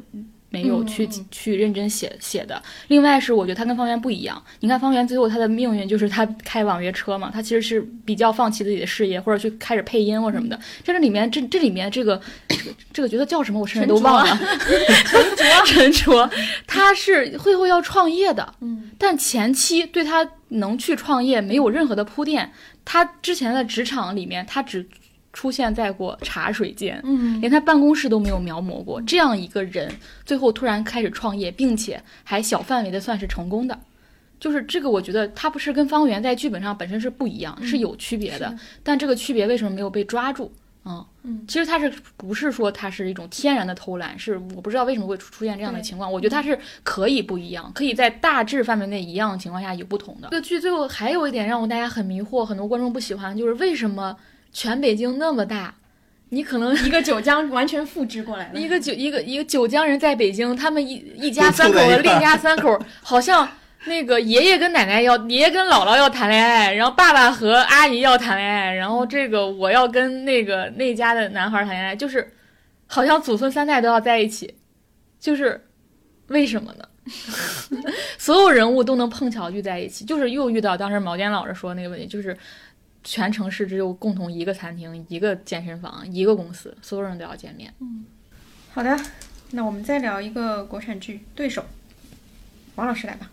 [0.52, 2.62] 没有去、去认真写写的。
[2.88, 10.58] 另外是我觉得他跟方圆不一样，你看方圆最后他的命运就是他开网约车嘛，他其实是比较放弃自己的事业，或者去开始配音或什么的。
[10.84, 14.38] 这个里面这这里面这个这个这个角色叫什么，我甚至都忘了。
[15.06, 16.30] 陈卓，陈卓，
[16.66, 22.52] 他是会后要创业的，嗯，但前期对他能去创业没有任何的铺垫。
[22.84, 24.84] 他之前的职场里面，他只
[25.32, 29.00] 出现在过茶水间，嗯连他办公室都没有描摹过。
[29.02, 29.90] 这样一个人，
[30.24, 33.78] 最后突然开始创业，并且还小范围的算是成功的，
[34.38, 38.54] 就是这个，我觉得他不是跟方圆在剧本上本身是不一样，是有区别的。
[38.82, 40.52] 但这个区别为什么没有被抓住？
[40.84, 44.18] 嗯，嗯其实他是不是说他是一种天然的偷懒？
[44.18, 46.12] 是我不知道为什么会出出现这样的情况。
[46.12, 50.28] 我觉得他是可以不一样，可以在大致范围内一样的情况下有不同的。
[50.32, 54.16] 这个剧最后还有一点让我大家很迷惑，很多观众不喜欢，就是为什么
[54.52, 55.74] 全北京那么大，
[56.28, 58.60] 你可能一个九江完全复制过来了。
[58.60, 63.48] 一个九一个一个九江人在北京，他们一一家三口和另一家三口，好像
[63.86, 72.32] 那个爷爷跟奶奶要，爷爷跟姥姥要谈恋爱，然后爸爸和阿姨要谈恋爱，然后这个我要跟那个那家的男孩谈恋爱，就是
[72.86, 74.54] 好像祖孙三代都要在一起，
[75.18, 75.66] 就是
[76.28, 76.84] 为什么呢？
[78.16, 82.36] 所有人物都能碰巧遇在一起，就是又遇到当时毛尖老师说那个问题，就是
[83.04, 87.72] 全城市只有共同一个餐厅、一个健身房、一个公司，所有人都要见面。
[87.80, 88.04] 嗯
[88.74, 88.98] 好的，
[89.50, 91.60] 那我们再聊一个国产剧《对手》，
[92.76, 93.30] 王老师来吧。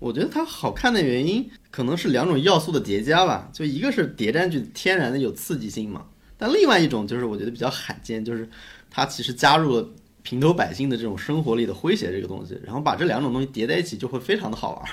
[0.00, 6.04] 我觉得它好看的原因可能是两种要素的叠加吧，就一个是谍战剧天然的有刺激性嘛，
[6.36, 8.48] 但另外一种就是我觉得比较罕见，就是
[8.90, 9.88] 它其实加入了
[10.22, 14.90] 平头百姓的这种生活里的诙谐这个东西，然后把这两种东西叠在一起就会非常的好玩。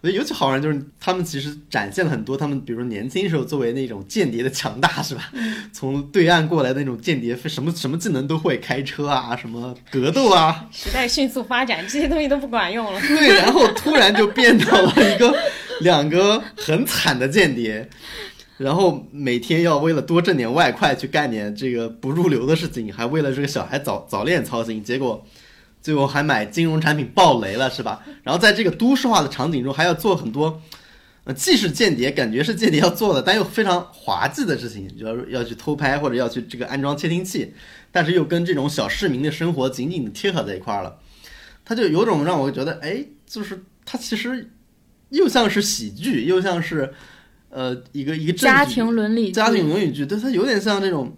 [0.00, 5.32] 我觉得尤其好玩就是他们其实展现了很多他们，比如说年轻时候作为那种间谍的强大，是吧？
[5.72, 13.00] 从对岸过来的那种间谍，什么什么技能都会，开车啊，什么格斗啊，时代迅速发展，这些东西都不管用了。
[13.00, 15.34] 对，然后突然就变到了一个
[15.80, 17.88] 两个很惨的间谍，
[18.58, 25.24] 然后每天要为了多挣点外快去干点这个不入流的事情，还为了这个小孩早早恋操心，结果
[25.86, 28.02] 最后还买金融产品爆雷了，是吧？
[28.24, 30.60] 然后在这个都市化的场景中，还要做很多。
[31.22, 37.54] 呃，既是间谍，感觉是间谍要做的，但又非常滑稽的事情，就要要去偷拍或者要去这个安装窃听器，
[37.92, 40.98] 但是又跟这种小市民的生活紧紧的贴合在一块儿了，
[41.64, 44.50] 他就有种让我觉得，哎，就是他其实
[45.10, 46.92] 又像是喜剧，又像是
[47.48, 51.16] 呃一个一个正家剧庭伦理，家庭伦理剧，对，它有点像这种，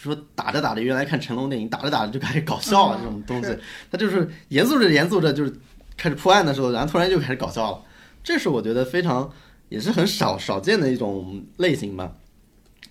[0.00, 3.58] 说打着打着，原来看成龙电影，打着打着就开始搞笑了、嗯这种东西
[3.90, 5.52] 他，就是严肃着严肃着，就是
[5.96, 7.82] 开始破案的时候，然后突然就开始搞笑了，
[8.22, 9.28] 这是我觉得非常
[9.68, 12.12] 也是很少少见的一种类型吧。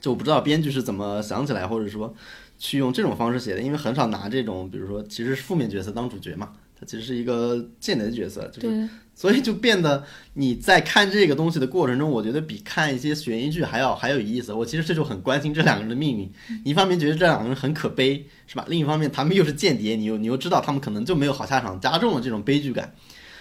[0.01, 2.13] 就我不知道编剧是怎么想起来，或者说
[2.59, 14.53] 去用这种方式写的，因为很少拿这种，比如说其实是负面角色当主角嘛，他其实是一个间谍的角色，就是，所以就变得你在看这个东西的过程中，我觉得比看一些悬疑剧还要还有意思。
[14.53, 16.31] 我其实这就很关心这两个人的命运，
[16.63, 18.63] 一方面觉得这两个人很可悲，是吧？
[18.69, 22.93] 另一方面他们又是间谍，你又你又知道他们可能就没有好下场，加重了这种悲剧感。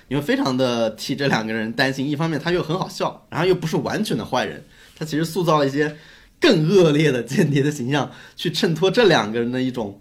[0.09, 2.09] 你会非常的替这两个人担心。
[2.09, 4.65] 一方面他又很好笑，然后又不是完全的坏人，
[4.97, 5.97] 他其实塑造了一些
[6.41, 10.01] 更恶劣的间谍的形象，去衬托这两个人的一种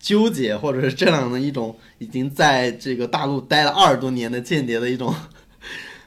[0.00, 5.14] 纠结，或者是这样的一种已经在这个大陆待了二十多年的间谍的一种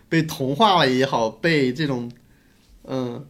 [0.09, 2.11] 被同化了也好，被这种
[2.85, 3.25] 嗯，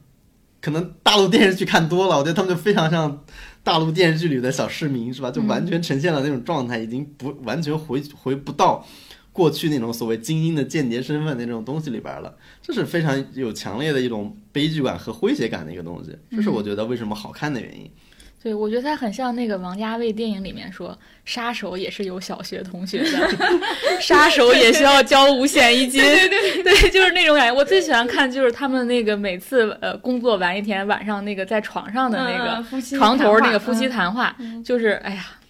[0.62, 3.24] 可能大陆电视剧看多了，我觉得他们就非常像
[3.62, 5.30] 大陆电视剧里的小市民，是吧？
[5.30, 8.86] 就完全呈现了那种状态，已经不完全回回不到
[9.32, 12.34] 过去那种所谓精英的间谍身份的那种东西里边了。
[12.62, 17.90] 这是非常有强烈的一种悲剧感和诙谐感的一个东西，这是我觉得为什么好看的原因。
[18.44, 23.28] 对，我觉得他很像那个王家卫电影里面说，杀手也是有小学同学的，
[23.98, 26.02] 杀手也需要交五险一金。
[26.02, 27.54] 对对对，就是那种感觉。
[27.54, 35.43] 我最喜欢看就是他们那个每次呃工作完一天，晚上那个在床上的那个、嗯床头那个夫妻嗯谈话，就是哎呀对，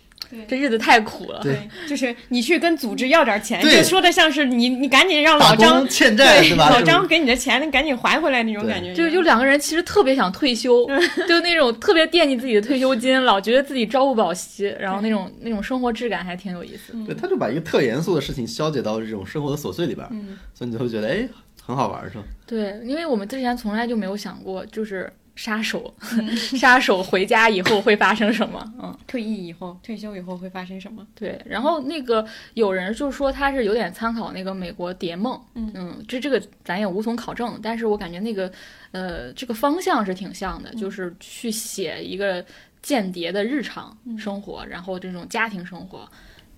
[0.48, 1.40] 这日子太苦了。
[1.42, 6.70] 对就是你去跟组织要点钱，对就说的像是你你赶紧让老张欠债对是吧？
[6.70, 8.94] 老张给你的钱，你赶紧还回来那种感觉。
[8.94, 10.86] 就就两个人其实特别想退休，
[11.28, 16.92] 就那种特别惦记自己的退休金，老觉得自己朝不保夕，然后那种那种生活质感还挺有意思。
[17.04, 21.28] 对，他就把一个特严肃的事情消解到这种生活的琐碎里边，嗯所以你就会觉得哎
[21.66, 22.24] 很好玩，是吧？
[22.46, 28.72] 对，因为我们之前从来就没有想过，就是杀手，嗯 杀手回家以后会发生什么？
[28.80, 31.06] 嗯，退役以后、退休以后会发生什么？
[31.14, 31.40] 对。
[31.44, 32.24] 然后那个
[32.54, 38.50] 有人就说他是有点参考那个美国《谍梦》，嗯这这个咱也无从考证，但是我感觉那个
[38.92, 42.44] 呃这个方向是挺像的，就是去写一个
[42.80, 46.08] 间谍的日常生活，然后这种家庭生活，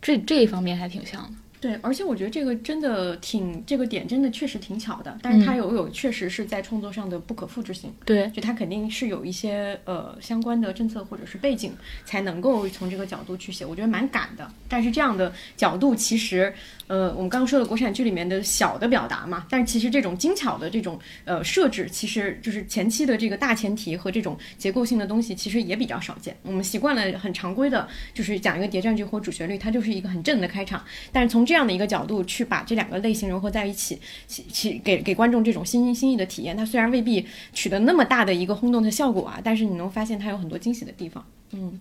[0.03, 1.31] 这这一方面还挺像的。
[1.67, 7.93] 对，而且我觉得这个真的挺这个点真的确实挺巧的，但是它有有确实是在创作上的不可复制性。
[8.05, 11.73] 对，就它肯定是有一些呃相关的政策或者是背景，
[12.05, 14.49] 才能够从这个角度去写，我觉得蛮赶的。
[14.69, 16.55] 但是这样的角度其实，
[16.87, 26.37] 呃，我们刚刚说的国产剧里面的小的表达嘛，但是其实这种精巧的这种呃设置，其实就是前期的这个大前提和这种结构性的东西，其实也比较少见。
[26.43, 30.85] 我们习惯了很常规的，就是讲一个谍战剧或主旋律，它就是一个很正的开场。
[31.11, 41.27] 但是从这这样的一个角度去把这两个类型融合在一起，起起给给观众这种新新新意的体验，它虽然未必取得那么大的一个轰动的效果啊，但是你能发现它有很多惊喜的地方。
[41.53, 41.81] 嗯，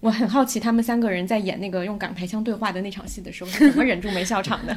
[0.00, 4.76] 我很好奇他们三个人在演那个用港台腔对话的那场戏的时候是怎么忍住没笑场的。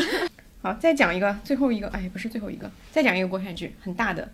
[0.60, 4.30] 好，再讲一个，最后一个，哎，不是最后一个，再讲一个国产剧，很大的。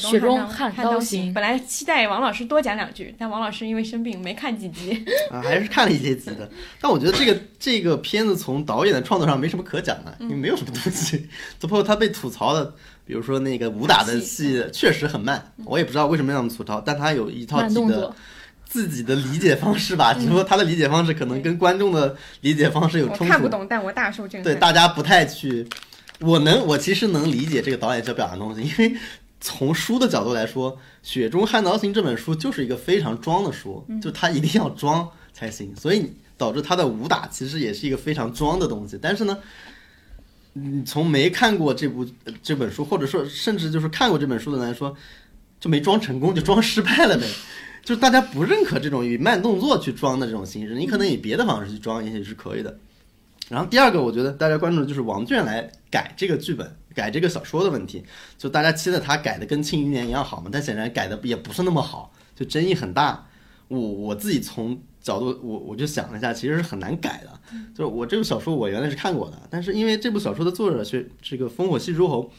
[0.00, 5.04] 雪雪中悍悍刀行本来期待王老师多讲两句，但王老师因为生病没看几集。
[5.30, 6.50] 啊，还是看了一些集的。
[6.80, 11.28] 但我觉得这个这个片子从导演的创作上没什么可讲的，因为没有什么东西。
[11.58, 18.14] 就包括他被吐槽的，比如说那个武打的戏确实很慢，我也不知道为什么让他们吐槽，但他有一套自己的
[18.66, 23.24] 自己的理解方式吧，只不过他的理解方式可能跟观众的理解方式有冲突。
[23.26, 24.44] 看不懂，但我大受震撼。
[24.44, 25.66] 对，大家不太去，
[26.20, 28.96] 我能，我其实能理解这个导演想表达的东西，因为
[29.44, 30.72] 从书的角度来说，
[31.02, 38.98] 《雪中悍刀行》这本书就是一个非常装的书，就他一定要装才行，所以导致他的武打其实也是一个非常装的东西。
[39.00, 39.38] 但是呢，
[40.54, 44.96] 你从没看过这部呃这本书，或者说甚至就是看过这本书的人来说，
[45.60, 47.26] 就没装成功，就装失败了呗。
[47.84, 52.78] 就是大家不认可这种以慢动作去装的这种形式，你可能以别的方式去装也许是可以的。
[53.48, 58.04] 然后第二个，我觉得大家关注的就是王倦来改这个剧本、改这个小说的问题。
[58.38, 63.26] 就大家期待他改的跟《庆余年》一样好嘛，但显然改的也不是那么好，就争议很大。
[63.68, 67.56] 我我自己从角度，我我就想了一下，其实是很难改的。
[67.74, 72.30] 就是我这部小说我原来是看过的，但是因为这部小说的作者是这个烽火戏诸侯，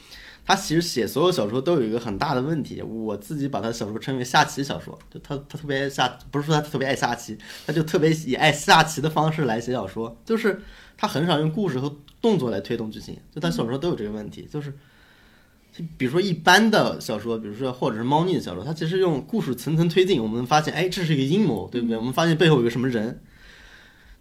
[0.46, 10.62] 他其实写所有小说都有一个很大的问题，我自己把他小说称为下棋小说，就他他特别爱下，不是说他特别爱下棋，他就特别以爱下棋的方式来写小说，就是
[10.98, 14.74] 他很少用故事和动作来推动剧情，就他小说都有这个问题，就是。
[15.78, 21.98] 就比如说一般的小说，比如说或者是猫腻的小说，它其实用故事层层推进，我们发现，哎，这是一个阴谋，对不对？
[21.98, 23.20] 我们发现背后有个什么人，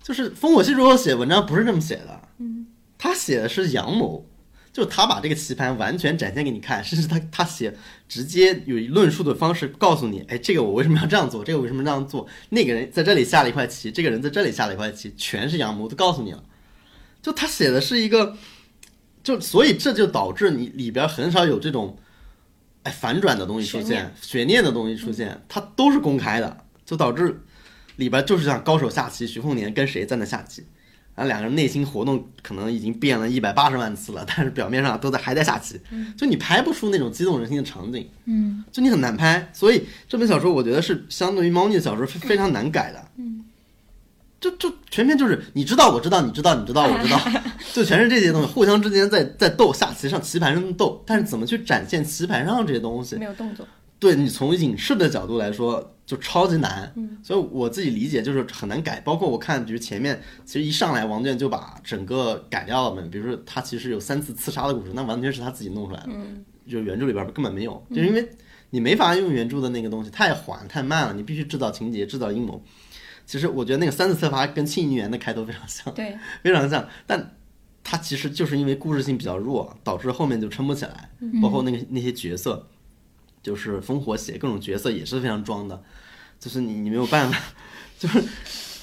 [0.03, 2.67] 就是烽火戏诸侯写文章不是这么写的，嗯，
[2.99, 4.27] 他写的是阳谋，
[4.73, 7.73] 就是他把这个棋盘完全展现给你看，甚至他他写
[8.09, 16.43] 直接有论述的方式告诉你，哎，这个我为什么要这样做，这个为什么这样做，那个人在这里下了一块棋，这个人在这里下了一块棋，全是阳谋，都告诉你了，
[17.25, 18.37] 就他写的是一个。
[19.25, 21.97] 就所以这就导致你里边很少有这种，
[22.83, 24.63] 哎反转的东西出现，悬念。
[24.63, 27.41] 的东西出现，它都是公开的，就导致
[27.97, 30.67] 里边就是像高手下棋，徐凤年跟谁在那下棋，
[31.15, 35.81] 然后两个人内心活动可能已经变了一百八十万次了， 但是表面上都在还在下棋，
[36.19, 43.34] 就你拍不出那种激动人心的场景，嗯，就你很难拍，所以这本小说我觉得是相对于猫腻的小说非非常难改的，嗯。
[44.45, 47.19] 就就全篇就是你知道我知道你知道你知道我知道，
[47.73, 53.17] 就全是这些东西，互相之间在在斗下棋上棋盘上斗，但是怎么去展现棋盘上这些东西？
[53.17, 53.67] 没有动作。
[53.99, 59.01] 对你从影视的角度来说就超级难，嗯所以我自己理解就是很难改。
[59.01, 68.29] 包括我看，比如前面其实一上来王倦就把整个改掉了嘛，比如说他其实有三次刺杀的故事，那完全是他自己弄出来的，嗯就原著里边根本没有，就是因为
[68.69, 72.63] 你没法用原著的那个东西，太缓太慢了，你必须制造情节，制造阴谋。
[73.27, 77.37] 其实我觉得那个三次策罚跟《庆余年》的开头非常像，对，非常像，但
[77.83, 81.11] 它其实就是因为故事性比较弱，导致后面就撑不起来。
[81.43, 82.67] 包括那个那些角色，
[83.43, 85.83] 就是烽火写各种角色也是非常装的，
[86.39, 87.39] 就是你你没有办法，
[87.99, 88.23] 就是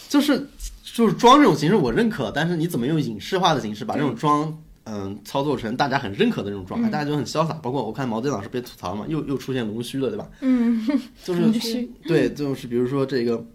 [0.10, 0.48] 就是
[0.84, 4.56] 就是装这种形式我认可，但是你怎么用影视化的形式把这种装
[4.86, 7.54] 嗯操作成大家很认可的那种状态，大家就很潇洒。
[7.56, 10.30] 包括我看毛尖老师被吐槽嘛，又又出现龙须了，对吧？
[10.42, 10.88] 嗯，
[11.24, 13.46] 就是对，就是比如说这个。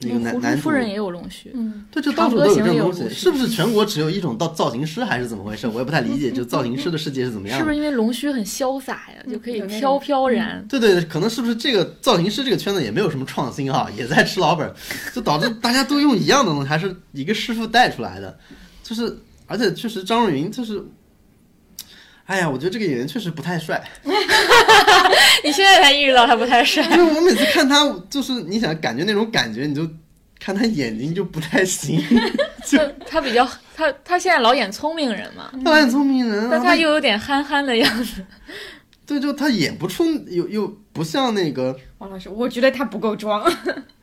[0.00, 5.66] 那个男胡男主夫人也有龙须，嗯，对，就到处都有这种东西，行也有是不是全国只有一种造造型师，还是怎么回事？
[5.66, 7.58] 我也不太理解，就造型师的世界是怎么样？
[7.58, 10.62] 是不是因为龙须很潇洒呀，就可以飘飘然？
[10.68, 14.70] 对对对，可能是不是这个造型师这个圈子也没有什么创新啊，也在吃老本，
[15.14, 18.38] 就导致大家都用一样的东西，还是一个师傅带出来的，
[18.82, 19.16] 就是
[19.46, 20.84] 而且确实张若昀就是，
[22.26, 23.82] 哎呀，我觉得这个演员确实不太帅，
[25.44, 26.82] 你现在才意识到他不太帅。
[26.90, 29.88] 因为我每次看他，就是你想感觉那种感觉，你就
[30.40, 32.02] 看他眼睛就不太行，
[32.64, 32.78] 就
[33.08, 38.24] 他比较他他现在老演聪明人嘛，他老演聪明人啊，但他又有点憨憨的样子。
[39.06, 43.48] 对，就他演不出，又又不像那个，王老师，我觉得他不够装。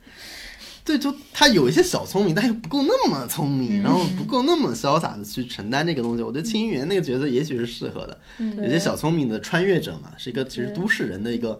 [0.84, 6.22] 对，就他有一些小聪明，但又不够那么聪明，然后不够那么潇洒的去承担这个东西。
[6.22, 8.20] 我觉得庆余年那个角色也许是适合的，
[8.58, 11.58] 有些小聪明的穿越者嘛，是一个其实都市人的一个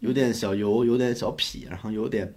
[0.00, 2.34] 有点小油，有点小痞，然后有点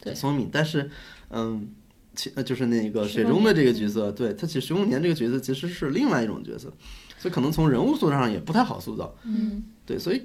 [0.00, 0.90] 对聪明，但是
[1.30, 1.68] 嗯。
[2.16, 6.72] 其呃，就是那个水中的这个角色，对他其实徐梦年这个角色其实是另外一种角色，
[7.18, 9.12] 所以可能从人物塑造上也不太好塑造。
[9.24, 10.22] 嗯，对，所以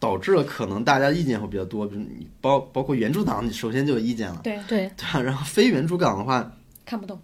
[0.00, 5.20] 导致了可能大家意见会比较多，比如你包包括原著党，你首先就有意见了，对，对对 吧？
[5.22, 6.52] 然后非原著党的话
[6.84, 7.16] 看不懂。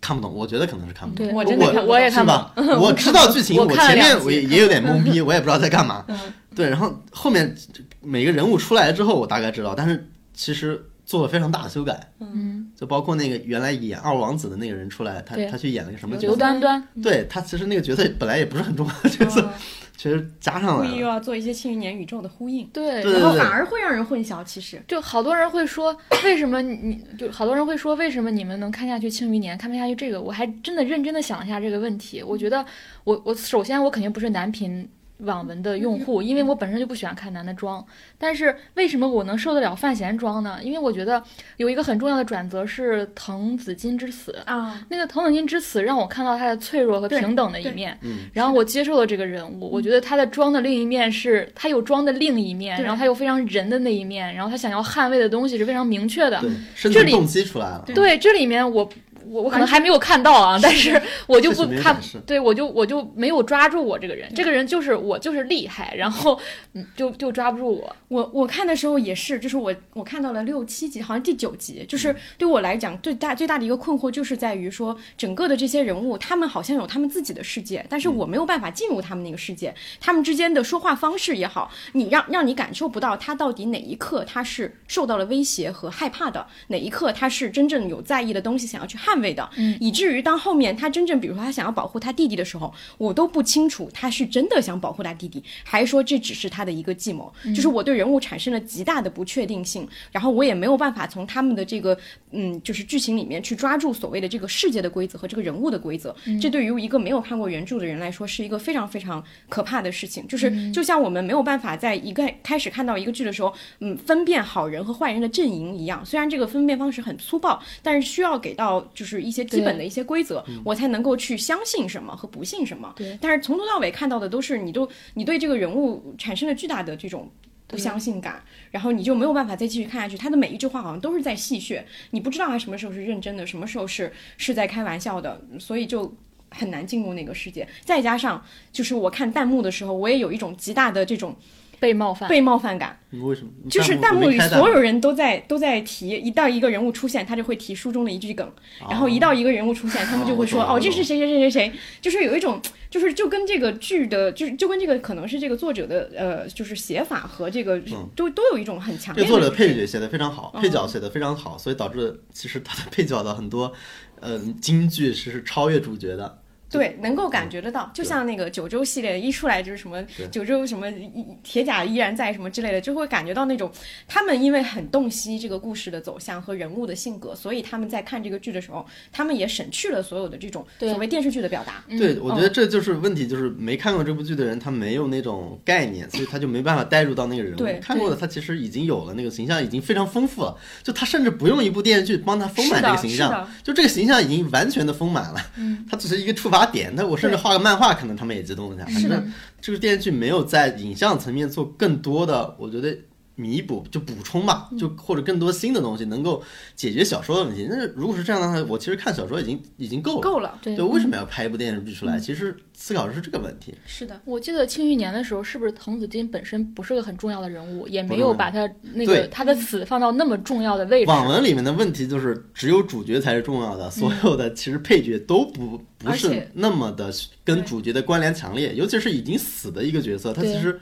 [0.00, 1.26] 看不懂，我觉得可能是看不懂。
[1.26, 2.64] 对，我真的看不懂我也看吧懂。？
[2.80, 6.04] 我知道剧情， 我我前面我也也有点懵逼，我也不知道在干嘛。
[6.06, 6.16] 嗯
[6.54, 7.52] 对，然后后面
[8.00, 16.38] 每个人物出来之后，我大概知道，但是其实做了非常大的修改，嗯，就包括那个原来演二王子的那个人出来，他他去演了个什么角刘色？
[16.38, 19.50] 端端，对他其实那个角色本来也不是很重要的角色，嗯
[19.98, 20.94] 其实加上故来了。
[20.94, 24.44] 意又要做一些庆余年宇宙的呼应，对，对然后反而会让人混淆。
[24.44, 30.22] 其实，就好多人会说，为什么你你就好多人会说，为什么你们能看下去《庆余年》，看不下去这个？
[30.22, 32.22] 我还真的认真的想了一下这个问题。
[32.22, 32.64] 我觉得
[33.02, 34.88] 我我首先我肯定不是男频
[35.18, 37.84] 网文的用户，因为我本身就不喜欢看男的装。
[38.16, 40.58] 但是为什么我能受得了范闲装呢？
[40.62, 41.22] 因为我觉得
[41.56, 44.36] 有一个很重要的转折是滕子京之死。
[44.44, 56.40] 啊，那个滕子京之死让我看到他的脆弱和平等的一面，嗯然后我接受了这个人物，我觉得他的装的另一面是他有装的另一面，然后他有非常人的那一面，然后他想要捍卫的东西是非常明确的。
[56.74, 57.84] 这里存动机出来了。
[57.94, 58.88] 对，这里面我
[59.30, 61.96] 我我可能还没有看到啊， 但是我就不看
[62.26, 66.38] 对我就我就没有抓住我这个人，这个人就是我就是厉害，然后
[66.74, 67.96] 嗯就就抓不住我。
[68.08, 89.76] 我我看的时候也是，就是我我看到了六七集，好像第九集，就是对我来讲最大最大的一个困惑，就是在于说整个的这些人物，他们好像有他们自己的世界，但是我没有办法进入他们那个世界，他们之间的说话方式也好，你让让你感受不到他到底哪一刻他是受到了威胁和害怕的，哪一刻他是真正有在意的东西想要去捍捍卫的，嗯。
[89.80, 97.54] 以至于当后面他真正，比如说他想要保护他弟弟的时候，我都不清楚他是真的想保护他弟弟，还说这只是他的一个计谋，嗯。
[97.54, 101.96] 就是我对人物产生了极大的不确定性，然后我也没有办法从他们的这个
[102.30, 122.92] 嗯，就是剧情里面去抓住所谓的这个世界的规则和这个人物的规则，这对于一个没有看过原著的人来说是一个非常非常可怕的事情，就是就像我们没有办法在一个开始看到一个剧的时候，嗯，分辨好人和坏人的阵营一样，虽然这个分辨方式很粗暴，但是需要给到就是一些基本的一些规则，我才能够去相信什么和不信什么。
[122.96, 127.30] 对，但是从头到尾看到的都是你都你对这个人物产生了巨大的这种。
[127.70, 130.16] 不相信感，然后你就没有办法再继续看下去。
[130.16, 131.82] 他的每一句话好像都是在戏谑，
[132.12, 136.10] 你不知道他什么时候是认真的，什么时候是是在开玩笑的，所以就
[136.48, 137.68] 很难进入那个世界。
[137.84, 141.36] 再加上就是我看弹幕的时候，我也有一种极大的这种
[141.80, 142.28] 被冒犯。
[142.28, 143.50] 被冒犯感，为什么？
[143.70, 148.50] 就是弹幕幕里所有人都在都在提，一到一个人物出现，他就会提书中的一句梗，
[148.88, 152.60] 然后一到一个人物出现，他们就会说哦，哦这是谁谁谁谁谁，就是有一种
[152.90, 158.08] 就是就跟这个剧的，就是就跟这个可能是这个作者的呃，就是写法和这个嗯。
[158.16, 160.62] 都都有一种很强这个作者的配角写的非常好，嗯。
[160.62, 163.72] 配角写的非常好，所以导致其实他的配角的很多，
[164.20, 166.38] 嗯，京剧是是超越主角的。
[166.70, 173.70] 对，能够感觉得到，就像那个九州系列一出来就是什么九州什么一铁甲依然在什么之类的，就会感觉到那种
[174.06, 181.82] 他们因为很洞悉这个故事的走向和人物的性格，所以他们在看这个剧的时候，他们也省去了所有的这种所谓电视剧的表达。
[181.88, 187.80] 对，我觉得嗯这就是问题，就是没看过这部剧的人，他没有那种概念，所以他就没办法带入到那个人对物。
[187.80, 195.40] 看过的他其实已经有了那个形象，已经非常丰富了，就他甚至不用一部电视剧帮他丰满这个形象，就这个形象已经完全的丰满了。
[195.56, 198.84] 嗯， 他只是一个触发点，那我甚至画个漫画，可能他们也激动一下。
[198.84, 202.96] 反正这个电视剧没有在影像层面做更多的，我觉得。
[203.38, 206.42] 弥补就补充吧，就或者更多新的东西能够
[206.74, 207.68] 解决小说的问题。
[207.70, 210.20] 那如果是这样的话，我其实看小说已经已经够了。
[210.20, 212.18] 够了，对对，为什么要拍一部电视剧出来？
[212.18, 213.72] 其实思考的是这个问题。
[213.86, 221.08] 是的，我记得《庆余年》的时候，是不是滕子京本身不是个很重要的人物，也没有把他那个他的死放到那么重要的位置？
[221.08, 227.12] 网文里面的问题就是，只有主角才是重要的，所有的其实配角都不不是那么的
[227.44, 230.80] 跟主角的关联强烈，尤其是已经死的一个角色，他其实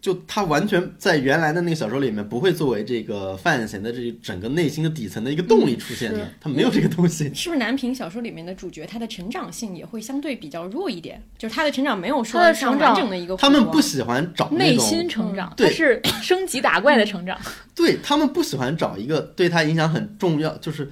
[0.00, 7.24] 就他完全在原来的那个小说里面不会作为这个范闲的这整个内心的底层的一个动力出现的是，他没有这个东西。
[7.34, 11.22] 是不是南平小说里面的主角他的成长性也会相对比较弱一点？
[11.36, 17.38] 就是他的成长没有说像成长完整的一个他们不喜欢找内心成长，对他是升级打怪的成长。
[17.74, 20.88] 对他们不喜欢找一个对他影响很重要，就是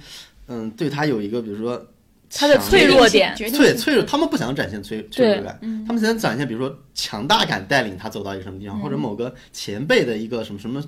[0.47, 1.87] 嗯，对他有一个比如说
[2.29, 3.35] 他的脆弱点。
[3.37, 10.83] 对脆脆弱，他们不想展现脆脆弱感，嗯他们想展现比如说强大感带领他走到一个什么地方，或者某个前辈的一个什么什么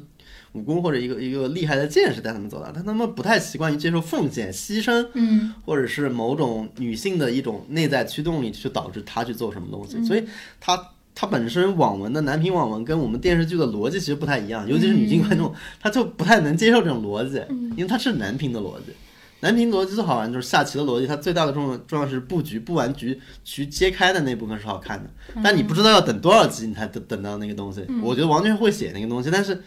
[0.53, 10.23] 武功或者一个一个厉害的剑士带他们走到，但他们不太习惯于接受奉献、牺牲，嗯，或者是某种女性的一种内在驱动力去导致他去做什么东西，所以
[10.59, 10.79] 他。
[11.15, 17.41] 他本身网文的男频网文跟我们电视剧的逻辑其实不太一样，尤其是女性观众，他就不太能接受这种逻辑，
[17.75, 18.93] 因为它是男频的逻辑。
[19.41, 25.09] 男频逻辑最好玩就是下棋的逻辑，它最大的重要重要是布局，布完局局揭开的那部分是好看的，
[25.43, 27.85] 但你不知道要等多少集你才等等到那个东西。
[28.01, 29.63] 我觉得王娟会写那个东西，但是，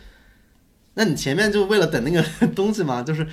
[0.94, 2.22] 那你前面就为了等那个
[2.54, 3.26] 东西吗，就是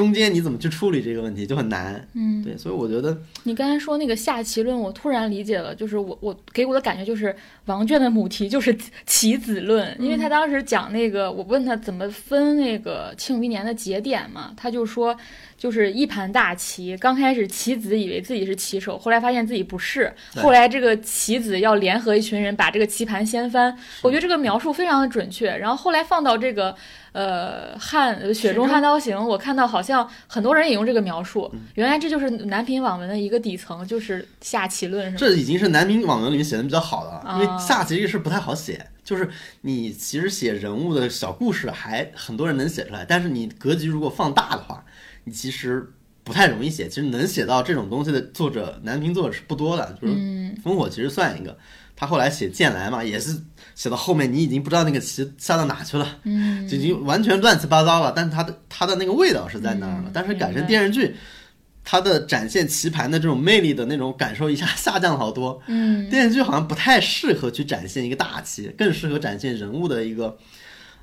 [0.00, 2.08] 中间你怎么去处理这个问题就很难。
[2.14, 7.36] 嗯，对，所以我觉得你刚才说那个下棋论，我突然理解了，就是我我给我的感觉就是
[7.66, 8.74] 王卷的母题就是
[9.04, 15.14] 棋子论，因为他当时讲那个，我问他怎么分那个庆余年的节点嘛，他就说
[15.60, 26.74] 就是一盘大棋，刚开始棋子以为自己是棋手，后来发现自己不是，后来这个棋子要联合一群人把这个棋盘掀翻，我觉得这个描述非常的准确，然后后来放到这个。
[27.12, 35.16] 呃，汉呃雪中悍刀行，我看到好像很多人也用这个描述，原来这就是南屏网文的一个底层，就是下棋论，是吗？
[35.18, 39.28] 这已经是南屏网文里面写的比较好的了，因为啊下棋这个事不太好写，就是
[39.62, 44.84] 你其实写人物的小故事还很多人能写出来，但是你格局如果放大的话，
[45.24, 45.86] 你其实
[46.24, 46.88] 不太容易写。
[46.88, 51.56] 其实能写到这种东西的作者，男频作者是不多的，就是嗯烽火其实算一个。
[51.96, 53.38] 他后来写剑来嘛，也是
[53.74, 58.10] 写到后面，你已经不知道那个棋下到哪去了，嗯，就已经完全乱七八糟了。
[58.16, 60.04] 但是他的他的那个味道是在那儿了。
[60.06, 61.14] 嗯但是改成电视剧，
[61.84, 65.60] 它的展现棋盘的这种魅力的那种感受一下 下降了好多。
[65.66, 70.38] 嗯电视剧好像不太适合去展现一个大棋，更适合展现人物的一个。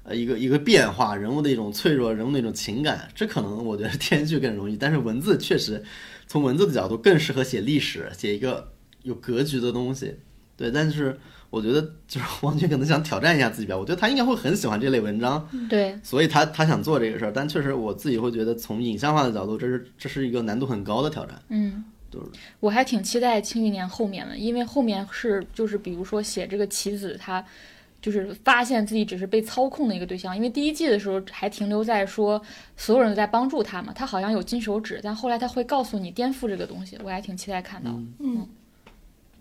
[0.07, 5.84] 呃，一个一个变化，人物的一种脆弱，人物的一种情感，这可能我觉得电视剧更容易，但是文字确实
[6.27, 8.71] 从文字的角度更适合写历史，写一个
[9.03, 10.15] 有格局的东西。
[10.55, 11.19] 对，但是
[11.49, 17.31] 我觉得就是 王军可能想挑战一下自己吧，我觉得他应该会很喜欢这类文章，对，所以他他想做这个事儿。
[17.35, 21.38] 但确实我自己会觉得，从影像化的角度，这是这是一个难度很高的挑战。
[21.49, 22.31] 嗯就是。
[22.61, 27.45] 我还挺期待《庆余年》后面的，因为后面是就是比如说写这个棋子他。
[28.01, 32.41] 就是发现自己只是被操控的一个对象，因为第一季的时候还停留在说
[32.75, 37.91] 所有人都在帮助他嘛，他好像有金手指，但后来他会告诉你颠覆这个东西，我还挺期待看到。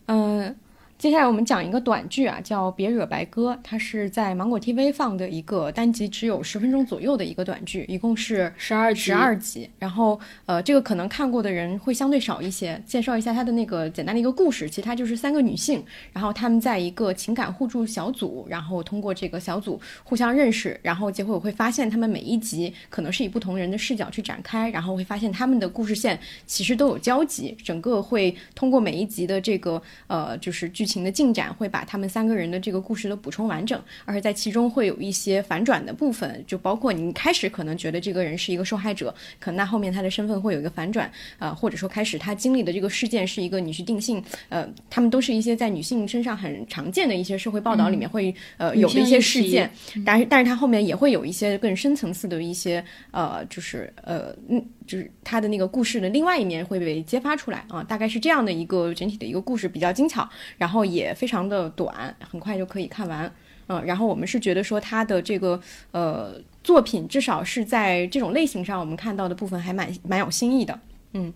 [0.07, 0.57] 嗯，
[0.99, 9.69] 接下来我们讲一个短剧啊，叫《别惹白鸽》，它是在芒果 TV 放的一个单集只有十分钟左右的一个短剧，一共是十二十二集。
[9.79, 12.83] 然后呃，这个可能看过的人会相对少一些。
[12.87, 49.71] 介绍一下它的那个简单的一个故事，其实它就是三个女性，然后她们在一个情感互助小组，然后通过这个小组互相认识，然后结果我会发现她们每一集可能是以不同人的视角去展开，然后会发现她们的故事线其实都有交集，整个会通过每一集的这个呃就是剧情的进展，会把他们三个人的这个故事都补充完整，而且在其中会有一些反转的部分，就包括你开始可能觉得这个人是一个受害者，可能那后面他的身份会有一个反转，呃，或者说开始他经历的这个事件是一个你去定性，呃，他们都是一些在女性身上很常见的一些社会报道里面会、呃有的一些事件，
[50.05, 54.65] 但是但是他后面也会有一些更深层次的一些呃，就是呃嗯。
[54.87, 63.31] 就是他的那个故事的另外一面会被揭发出来啊，大概是这样的一个整体的一个故事，比较精巧，然后也非常的短，很快就可以看完。
[63.69, 65.61] 嗯，然后我们是觉得说他的这个
[65.91, 70.79] 呃作品，至少是在这种类型上，我们看到的部分还蛮蛮有新意的。
[71.13, 71.33] 嗯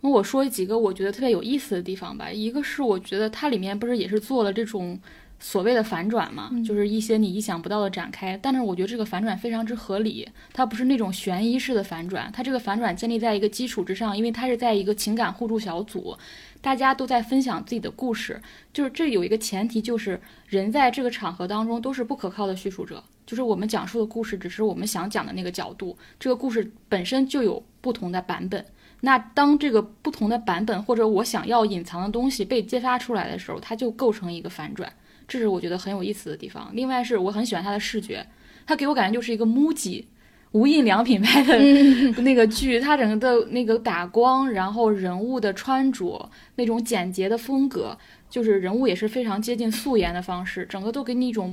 [0.00, 2.30] 那我说几个我觉得特别有意思的地方吧。
[2.30, 4.98] 一个是我觉得它里面不是也是做了这种
[5.38, 8.38] 所谓的反转嘛，就是一些你意想不到的展开。
[8.40, 16.16] 但是我觉得这个反转非常之合理，它不是那种悬疑式的反转，它这个反转建立在一个基础之上，因为它是在一个情感互助小组，
[16.60, 18.40] 大家都在分享自己的故事。
[18.72, 28.64] 就是这有一个前提，就是人在这个场合当中都是不可靠的叙述者，就是我们讲述的故事只是我们想讲的那个角度，这个故事本身就有不同的版本。
[29.02, 34.90] 那当这个不同的版本或者我想要隐藏的东西被揭发出来的时候，它就构成一个反转，
[35.28, 36.70] 这是我觉得很有意思的地方。
[36.72, 38.26] 另外是我很喜欢它的视觉，
[38.66, 40.04] 它给我感觉就是一个 MUJI
[40.52, 41.58] 无印良品拍的
[42.22, 47.98] 那个剧，它整个的那个打光，然后人物的穿着那种简洁的风格，
[48.30, 51.50] 就是人物也是非常接近素颜的方式，整个都给你一种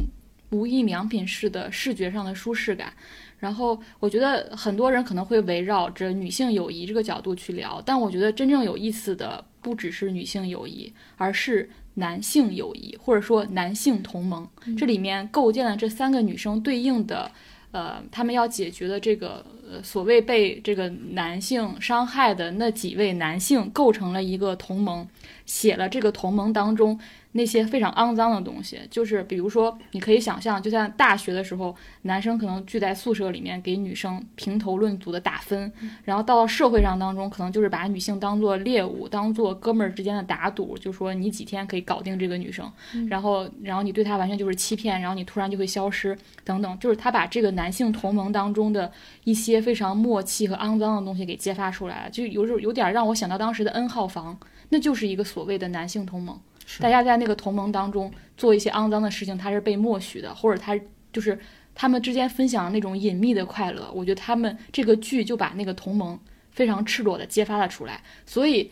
[0.51, 2.93] 无印良品式的视觉上的舒适感。
[3.39, 14.47] 然后我觉得很多人可能会围绕着女性友谊这个角度去聊，但我觉得真正有意思的不只是女性友谊，而是男性友谊，或者说男性同盟。
[14.77, 17.31] 这里面构建了这三个女生对应的，
[17.71, 25.07] 呃，他们要解决的这个呃所谓被这个男性伤害的那几位男性，构成了一个同盟，
[25.45, 26.99] 写了这个同盟当中。
[27.33, 35.71] 那些非常肮脏的东西，就是比如说，你可以想象，就像大学的时候，男生可能聚在宿舍里面给女生评头论足的打分，
[36.03, 42.71] 然后到了社会上当中，可能就是把女性当做猎物，当做哥们儿之间的打赌，就说你几天可以搞定这个女生，
[43.09, 48.91] 然后然后你对她完全就是欺骗，然后你突然就会消失，等等，就是他把这个男性同盟当中的
[49.23, 54.37] 一些非常默契和肮脏的东西给揭发出来了，就有种有点让我想到当时的 N 号房，
[54.69, 56.39] 那就是一个所谓的男性同盟。
[56.79, 60.79] 大家在那个同盟当中做一些肮脏的事情，他是被默许的，或者他
[61.11, 61.37] 就是
[61.75, 63.91] 他们之间分享那种隐秘的快乐。
[63.93, 66.19] 我觉得他们这个剧就把那个同盟
[66.51, 68.71] 非常赤裸的揭发了出来，所以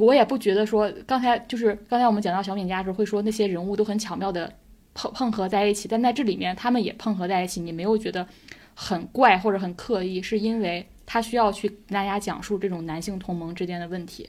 [0.00, 4.52] 我也不觉得说刚才就是刚才我们讲到小敏家的时候会说那些人物都很巧妙的
[4.94, 8.26] 碰碰合在一起，但在这里面他们也碰合在一起，你没有觉得
[8.74, 14.28] 很怪或者很刻意，是因为他需要去跟大家讲述这种男性同盟之间的问题。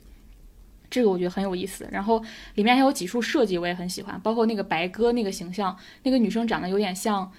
[0.89, 2.23] 这个我觉得很有意思，然后
[2.55, 7.30] 里面还有几处设计我也很喜欢，包括那个白鸽那个形象，那个女生长得有点像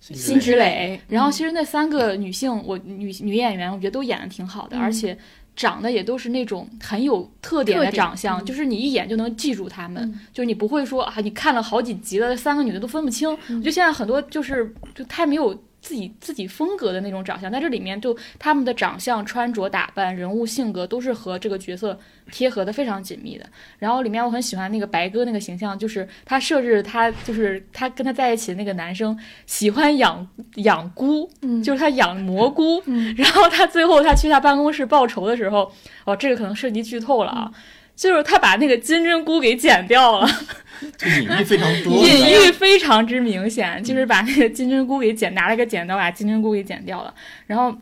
[0.00, 5.16] 辛芷蕾，然后其实那三个女性，我女女演员我觉得都演的挺好的，而且
[5.54, 13.28] 长得也都是那种很有特点的长相，就是你一眼就能记住她们，就是你不会说啊，你看了好几集了，三个女的都分不清。
[13.30, 15.58] 我觉得现在很多就是就太没有。
[15.86, 21.96] 自己自己风格的那种长相，在这里面就他们的长相、穿着打扮、人物性格都是和这个角色
[22.32, 23.46] 贴合的非常紧密的。
[23.78, 30.26] 然后里面我很喜欢那个白哥那个形象，就是他设置他就是他跟他在一起的那个男生喜欢养
[30.56, 31.30] 养菇，
[31.62, 32.82] 就是他养 蘑菇。
[33.16, 35.70] 然后他最后他去他办公室报仇的时候，
[36.04, 37.52] 哦，这个可能涉及剧透了啊，
[37.96, 40.28] 就是他把那个金针菇给剪掉了。
[40.98, 47.14] 这隐喻非常多， 隐喻非常之明显，就是把那个金针菇给剪，拿了个剪刀把金针菇给剪掉了。
[47.46, 47.74] 然后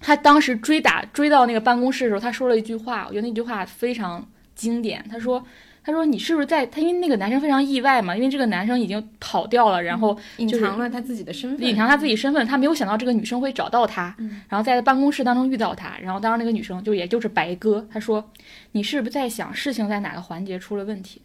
[0.00, 4.26] 他当时追打追到那个办公室的时候，他说了一句话，我觉得那句话非常
[4.56, 5.02] 经典。
[5.08, 5.42] 他说
[5.84, 14.16] ：“他说你是不是在他因为那个男生非常意外嘛，因为这个男生已经跑掉了，然后隐就是藏了他自己的身份，隐藏他自己身份，他没有想到这个女生会找到他，
[14.48, 18.24] 然后在办公室当中遇到他，然后当时那个女生就也就是白鸽，他说
[18.72, 21.20] 你是不是在想事情在哪个环节出了问题？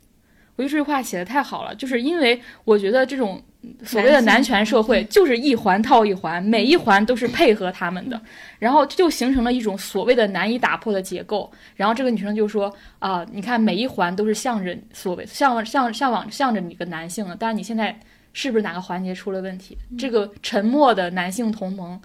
[0.60, 8.22] 我觉得这句话写的太好了，就是因为我觉得这种嗯所谓的男权社会就是一环套一环，每一环都是配合他们的，
[8.60, 11.49] 然后就形成了一种所谓的难以打破的结构。
[11.77, 12.69] 然后这个女生就说
[12.99, 17.98] 啊、你看每一环都是向着所谓向向向往向着你个男性的，但是你现在
[18.34, 19.77] 是不是哪个环节出了问题？
[19.98, 21.98] 这个沉默的男性同盟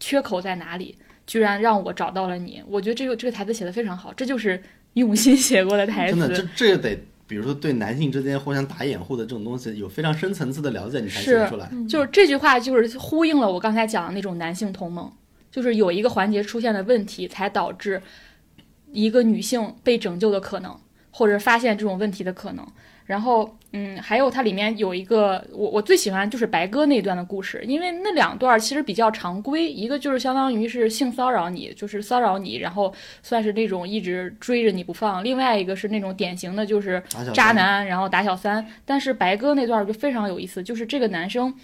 [0.00, 0.96] 缺口在哪里？
[1.26, 4.60] 居然让我找到了你，我觉得这个这个台词写的非常好，这就是
[4.94, 6.18] 用心写过的台词。
[6.18, 6.98] 真的，这这得，
[7.30, 11.70] 比如说对男性之间互相打掩护的这种东西，有非常深层次的了解，你才写得是出来。
[11.88, 15.08] 就是这句话，就是呼应了我刚才讲的那种男性同盟，
[15.48, 18.02] 就是有一个环节出现了问题，才导致
[18.90, 20.76] 一个女性被拯救的可能，
[21.12, 22.66] 或者发现这种问题的可能。
[23.04, 32.92] 然后，嗯，还有它里面有一个我我最喜欢就是白鸽那段的故事，因为那两段其实比较常规，一个就是相当于是性骚扰你，就是骚扰你，然后
[33.22, 37.00] 算是那种一直追着你不放；另外一个是那种典型的就是
[37.32, 38.66] 渣男，然后打小三。
[38.84, 41.54] 但是白鸽那段就非常有意思，就是这个男生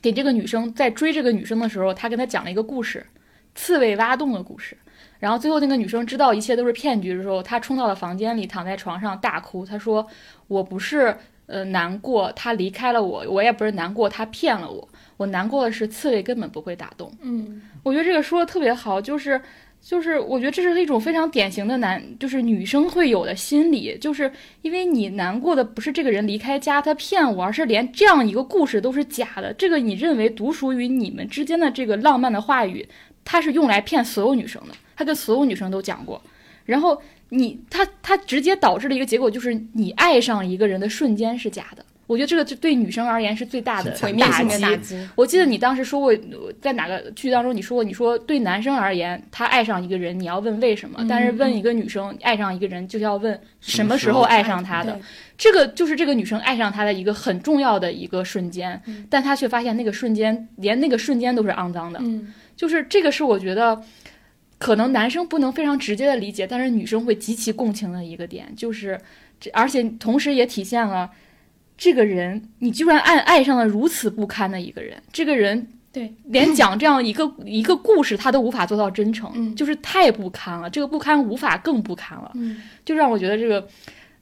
[0.00, 3.06] 给这个女生在追这个女生的时候，他跟她讲了一个故事，
[3.54, 4.76] 刺猬挖洞的故事。
[5.22, 9.64] 然后最后那个女生知道一切都是骗局的时候，她冲到了房间里，躺在床上大哭。
[9.64, 10.04] 她说
[10.48, 11.16] ：“我不是
[11.46, 19.40] 呃难过他离开了我，我也不是难过他骗了我，我难过的是刺猬根本不会打洞。”嗯，我觉得这个说的特别好，就是
[19.80, 24.28] 就是我觉得这是一种非常典型的男，就是女生会有的心理，就是
[24.62, 32.88] 因为你难过的不是这个人离开家他骗我，而是连这样一个故事都是假的，这个你认为独属于你们之间的这个浪漫的话语，
[33.24, 36.20] 它是用来骗所有女生的，他跟所有女生都讲过，
[36.64, 37.00] 然后
[37.30, 41.84] 你他他直接导致了一个结果，就是你爱上一个人的瞬间是假的。
[42.08, 45.08] 我觉得这个就对女生而言是最大的毁灭性的打击。
[45.14, 55.00] 我记得你当时说过，呃在哪个剧当中你说过，你说对男生而言，他爱上一个人，你要问为什么；但是问一个女生爱上一个人，就是要问什么时候爱上他的。
[55.38, 58.78] 这个就是这个女生爱上他的一个很重要的一个瞬间，
[59.08, 61.98] 但她却发现那个瞬间连那个瞬间都是肮脏的。
[62.02, 63.80] 嗯，就是这个是我觉得。
[64.62, 68.96] 可能男生不能非常直接的理解，但是女生会极其共情的一个点，就是
[69.40, 71.10] 这，而且同时也体现了
[71.76, 82.62] 这个人，你居然爱爱上了如此不堪的一个人，这个人对，连讲这样一个一个故事他都无法做到真诚，嗯就是太不堪了，这个不堪无法更不堪了，嗯。
[82.84, 83.66] 就让我觉得这个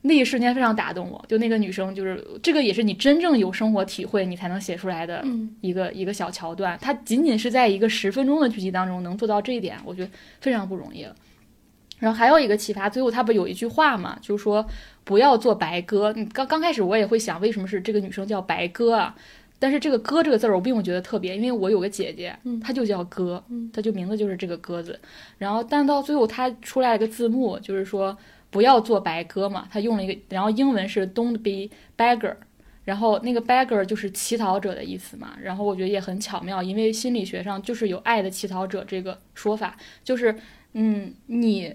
[0.02, 1.24] 那一瞬间非常打动我。
[1.28, 6.78] 就那个女生，就是这个也是你真正有生活体会，你才能写出来的嗯一个一个小桥段。
[6.80, 10.10] 它仅仅是在一个十分钟的剧集当中能做到这一点，我觉得
[10.40, 11.14] 非常不容易了。
[11.98, 14.66] 然后还有一个启发，最后他不有一句话嘛，就是说
[15.04, 16.12] 不要做白鸽。
[16.14, 19.14] 你刚刚开始我也会想，为什么是这个女生叫白鸽啊？
[19.62, 24.98] 但是这个“鸽”这个字儿，我并不觉得特别，因为我有个姐姐，她就叫鸽，她就名字就是这个鸽字。
[25.36, 28.16] 然后，但到最后它出来一个字幕，就是说
[28.50, 32.34] 不要做白鸽嘛，他用了一个，然后英文是 “Don't be beggar”，
[32.84, 35.34] 然后那个 beggar 就是乞讨者的意思嘛。
[35.40, 40.36] 然后我觉得也很巧妙，因为心理学上就是有爱的乞讨者这个说法，就是
[40.72, 41.74] 嗯，你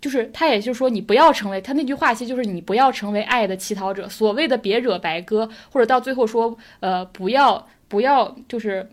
[0.00, 4.08] 就是他，也就是说你不要成为他那句话，其实就是你不要成为爱的乞讨者。
[4.08, 8.88] 所谓的别惹白鸽，或者到最后说呃不要不要就是。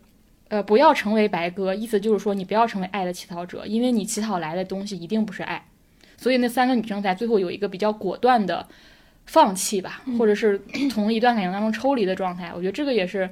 [0.52, 5.64] 呃，不要成为白鸽，意思就是说你不要成为爱的乞讨者，因为你乞讨来的东西一定不是爱。
[6.20, 8.68] 所以那三个女生在最后有一个比较果断的
[9.26, 10.60] 放弃吧，或者是
[10.92, 12.52] 从一段感情当中抽离的状态。
[12.54, 13.30] 我觉得这个也是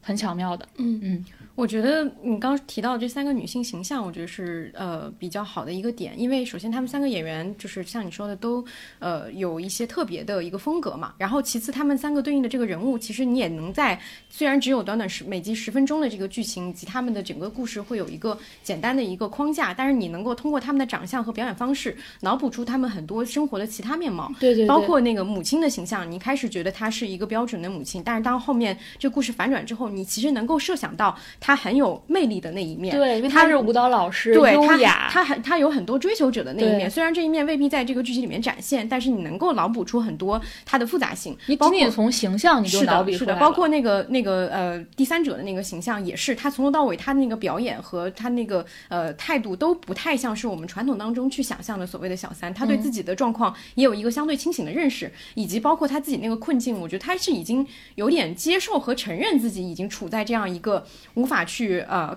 [0.00, 0.66] 很巧妙的。
[0.78, 1.24] 嗯嗯，
[1.54, 8.64] 我觉得你刚刚提到这三个女性形象，我觉得是呃比较好的一个点，因为首先她们三个演员就是像你说的都
[8.98, 14.00] 呃有一些特别的一个风格嘛，然后其次她们三个对应的这个人物，其实你也能在
[14.30, 24.32] 虽然只有短短十每集十分钟的这个剧情以及他们的整个故事会有一个简单的一个框架，但是你能够通过他们的长相和表演方式脑补出他们很多生活的其他面貌。
[24.40, 32.96] 对对对，包括那个母亲的形象，你一开始觉得她是一个标准的母亲，但是当后面这故事反转之后，你其实能够设想到她很有魅力的那一面。
[32.96, 41.36] 对，因为她她是舞蹈老师，对她优雅，他很他有很多追求者的那一面，虽然这一面未必在这个剧集里面展现，但是你能够脑补出很多他的复杂性。
[41.46, 62.16] 你包括仅仅从形象你就是脑的，是的，补出来了包括那个那个呃第三者的那个形象也是，他从头到尾他那个表演和他那个呃态度都不太像是我们传统当中去想象的所谓的小三，他对嗯自己的状况也有一个相对清醒的认识，以及包括他自己那个困境，我觉得他是已经有点接受和承认自己已经处在这样一个无法去呃。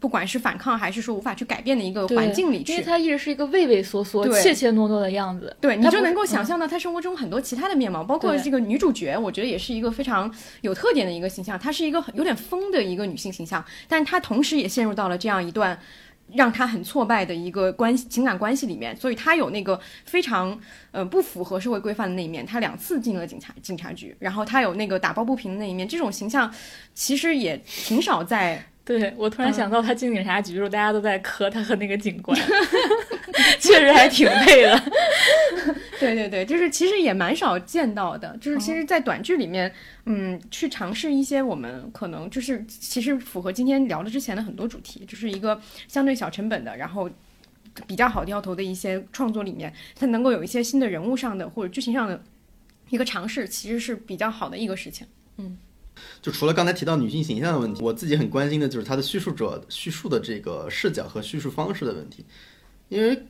[0.00, 2.70] 不管是反抗还是说无法去改变的一个环境里去。
[2.70, 5.56] 因为他一直是一个畏畏缩缩、怯怯懦懦的样子。
[5.60, 11.58] 对，你就能够想象到她生活中很多其他的面貌，包括这个女主角，我觉得也是一个非常有特点的一个形象。
[11.58, 15.76] 她是一个很有点疯的一个女性形象，但她同时也陷入到了这样一段
[16.34, 20.58] 让他很挫败的一个关系情感关系里面，所以他有那个非常
[20.90, 22.44] 呃不符合社会规范的那一面。
[22.44, 26.52] 他两次进了警察警察局，然后他有那个打抱不平的那一面，这种形象
[26.94, 32.34] 其实也挺少在对我突然嗯想到他进警察局的时候，大家都在磕他和那个警官，
[33.60, 34.82] 确实还挺配的。
[36.00, 39.70] 对对对，就是其实也蛮少见到的，就是其实，在短剧里面，
[40.06, 47.10] 嗯，去尝试一些我们可能就是其实符合今天聊的之前的很多主题，就是一个相对小成本的，然后
[47.86, 52.18] 比较好掉头的一些创作里面，它能够有一些新的人物上的或者剧情上的
[52.88, 55.06] 一个尝试，其实是比较好的一个事情。
[56.20, 62.24] 就除了刚才提到女性形象的问题，我自己很关心的就是它的叙述者叙述的这个视角和叙述方式的问题，
[62.88, 63.22] 因为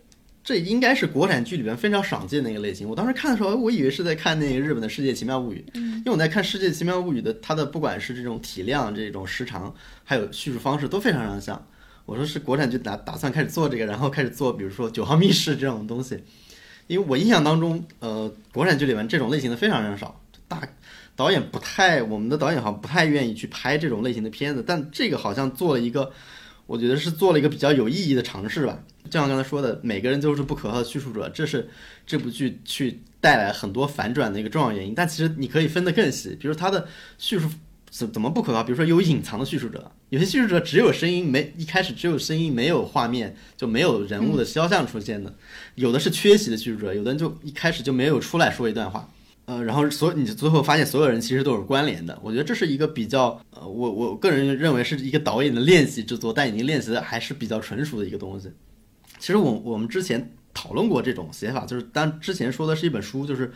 [0.44, 2.88] 这应该是国产剧里边非常少见的一个类型。
[2.88, 9.74] 我当时看的时候，我以为是在看那个日本的《世界奇妙物语》，因为我在看《世界奇妙物语》的，它的不管是这种体量、这种时长，
[10.04, 11.66] 还有叙述方式都非常非常像。
[12.06, 16.18] 我说是国产剧打打算开始做这个，然后开始做比如说《九号密室》这种东西，
[16.86, 20.66] 因为我印象当中，呃，国产剧里面这种类型的非常非常少，大
[21.18, 26.12] 导演不太，我们的导演好像不太愿意去拍这种类型的片子，但这个好像做了一个，
[26.64, 28.78] 我觉得是做了一个比较有意义的尝试吧。
[29.10, 31.68] 就像刚才说的，每个人都是不可靠的叙述者，这是
[32.06, 34.94] 这部剧去带来很多反转的一个重要原因。
[34.94, 36.86] 但其实你可以分得更细，比如他的
[37.18, 37.48] 叙述
[37.90, 45.28] 怎怎么不可靠，比如说有隐藏的叙述者，有些叙述者只有声音，没一开始只有声音，没有画面，就没有人物的肖像出现的；
[45.74, 49.10] 有的是缺席的叙述者，有的人就一开始就没有出来说一段话。
[49.48, 58.52] 呃，然后所你最后发现所有人其实都是关联的，我觉得这是一个比较呃，我我个人认为是一个导演的练习之作，但已经练习的还是比较成熟的一个东西。
[59.18, 63.50] 其实我我们之前讨论过这种写法，就是当之前说的是一本书，就是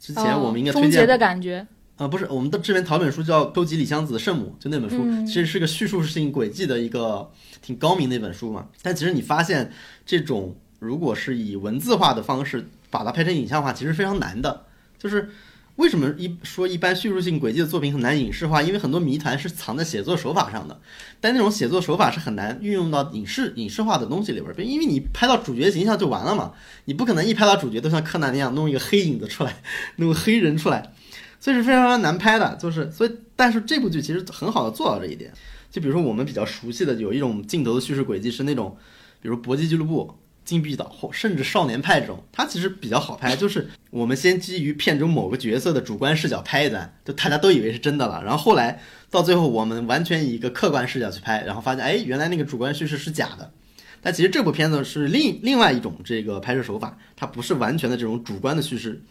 [0.00, 7.30] 之前我们应该推荐的感觉，啊、不是，我们的这边讨论本书叫《偷吉李香子的圣母》，就那本书，其实是个叙述性轨迹的一个
[7.62, 8.66] 挺高明的一本书嘛。
[8.82, 9.70] 但其实你发现，
[10.04, 14.64] 这种如果是以文字化的方式把它拍成影像化，其实非常难的。
[14.98, 15.30] 就是
[15.76, 18.60] 为什么一说一般叙述性轨迹的作品很难影视化？
[18.60, 20.80] 因为很多谜团是藏在写作手法上的，
[21.20, 26.52] 但那种写作手法是很难运用到影视影视化的东西里边儿，因为你拍到主角形象就完了嘛，
[26.86, 29.62] 你不可能一拍到主角都像柯南那样弄一个黑影子出来，
[29.96, 30.92] 弄个黑人出来。
[31.40, 35.32] 所以是非常非常难拍的，就是所以，但是这部剧其实很好的做到这一点。
[35.70, 38.76] 就比如说我们比较熟悉的有一种镜头的叙事轨迹是那种，
[39.22, 40.02] 比如《搏击俱乐部》、
[40.48, 48.80] 《禁闭岛》或甚至《少年派》这种，它其实比较好拍，就是我们先基于片中某个角色的主观视角拍一段，就大家都以为是真的了，然后后来
[49.10, 53.52] 到最后我们完全以一个客观视角去拍，然后发现哎，原来那个主观叙事是假的。
[54.00, 59.02] 但其实这部片子是另另外一种这个拍摄手法，它不是完全的这种主观的叙事，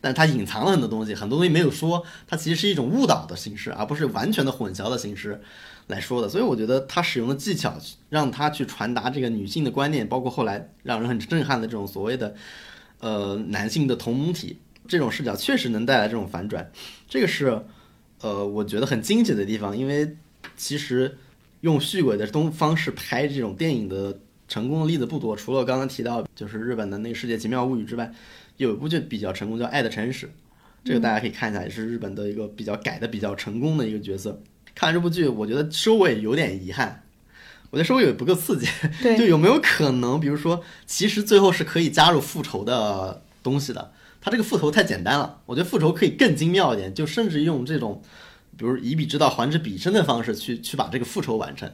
[0.00, 5.42] 但它隐藏了很多东西，很多东西没有说，它其实是一种误导的形式，而不是完全的混淆的形式
[5.86, 6.28] 来说的。
[6.28, 7.76] 所以我觉得他使用的技巧，
[8.08, 12.34] 让他去传达这个女性的观念，包括后来让人很震撼的这种所谓的
[13.00, 14.58] 呃男性的同盟体
[14.88, 16.70] 这种视角，确实能带来这种反转。
[17.08, 17.62] 这个是
[18.20, 20.16] 呃我觉得很惊喜的地方，因为
[20.56, 21.18] 其实
[21.60, 24.18] 用续轨的东方式拍这种电影的
[24.48, 28.12] 成功的例子不多，除了刚刚提到就是日本的那个《世界奇妙物语》之外，
[28.56, 30.26] 有一部就比较成功，叫《爱的诚实》，
[30.84, 34.40] 这个大家可以看一下，也是日本的一个比较改的比较成功的一个角色。
[34.76, 37.02] 看完这部剧，我觉得收尾有点遗憾，
[37.70, 38.68] 我觉得收尾也不够刺激。
[39.02, 43.92] 对就有没有可能，比如说，其实最后是可以加入复仇的东西的？
[44.20, 48.02] 他这个复仇太简单了，我觉得复仇可以更精妙一点，就甚至用这种，
[48.58, 51.70] 比如以彼之道还之彼身的方式去去把这个复仇完成。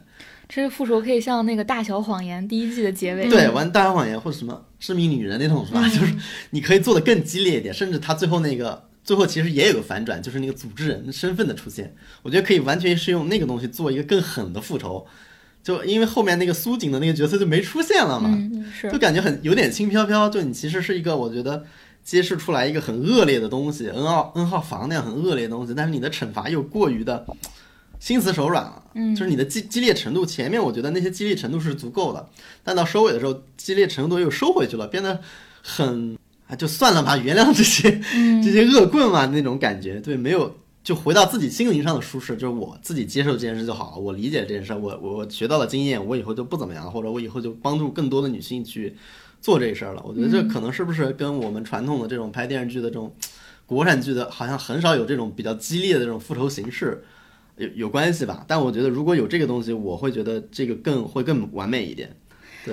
[0.49, 5.89] 这个复仇可以像那个《大小谎言》第一季的结尾，对，玩大小谎言或者什么致命女人那种是吧？
[5.89, 6.15] 就是
[6.51, 15.07] 你可以做的更激烈一点，甚至他最后那个最后其实也有个反转，就是那个组织人身份的出现，我觉得可以完全是用那个东西做一个更狠的复仇。
[15.63, 20.29] 就因为后面那个苏锦的那个角色就没出现了嘛，嗯，是就感觉很有点轻飘飘。
[20.29, 21.65] 就你其实是一个，我觉得
[22.03, 27.25] 揭示出来一个很恶劣的东西，N 号 N 号房那样很恶劣的东西，但是你的惩罚又过于的
[28.01, 28.83] 心慈手软了。
[28.95, 32.29] 嗯就是你的激激烈程度，前面我觉得那些激烈程度是足够的，
[32.65, 35.21] 但到收尾的时候，激烈程度又收回去了，变得
[35.63, 36.19] 很
[36.53, 37.91] 啊，就算了吧，原谅这些、
[38.45, 39.99] 这些恶棍嘛那种感觉。
[40.01, 40.55] 对，没有。
[40.85, 48.97] 就回到自己心灵上的舒适，就是我自己接受这件事就好了，我理解这件事，我我学到了经验，我以后就不怎么样，或者我以后就帮助更多的女性去
[49.41, 50.03] 做这事儿了。
[50.05, 53.15] 我觉得这可能是不是跟我们传统的这种拍电视剧的这种
[53.65, 57.05] 国产剧的，好像很少有这种比较激烈的这种复仇形式，
[57.59, 58.45] 有有关系吧。
[58.49, 62.13] 但我觉得如果有这个东西，我会觉得这个更会更完美一点。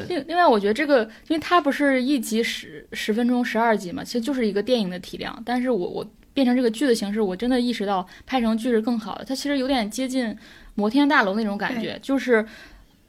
[0.08, 5.42] 另另外，我觉得这个，因为它不是一集十十分钟、十二集嘛，其实就是一个电影的体量。
[5.46, 9.26] 但是我我变成这个剧的形式，我真的意识到拍成剧是更好的。
[9.26, 10.36] 它其实有点接近
[10.76, 12.46] 摩天大楼那种感觉，就是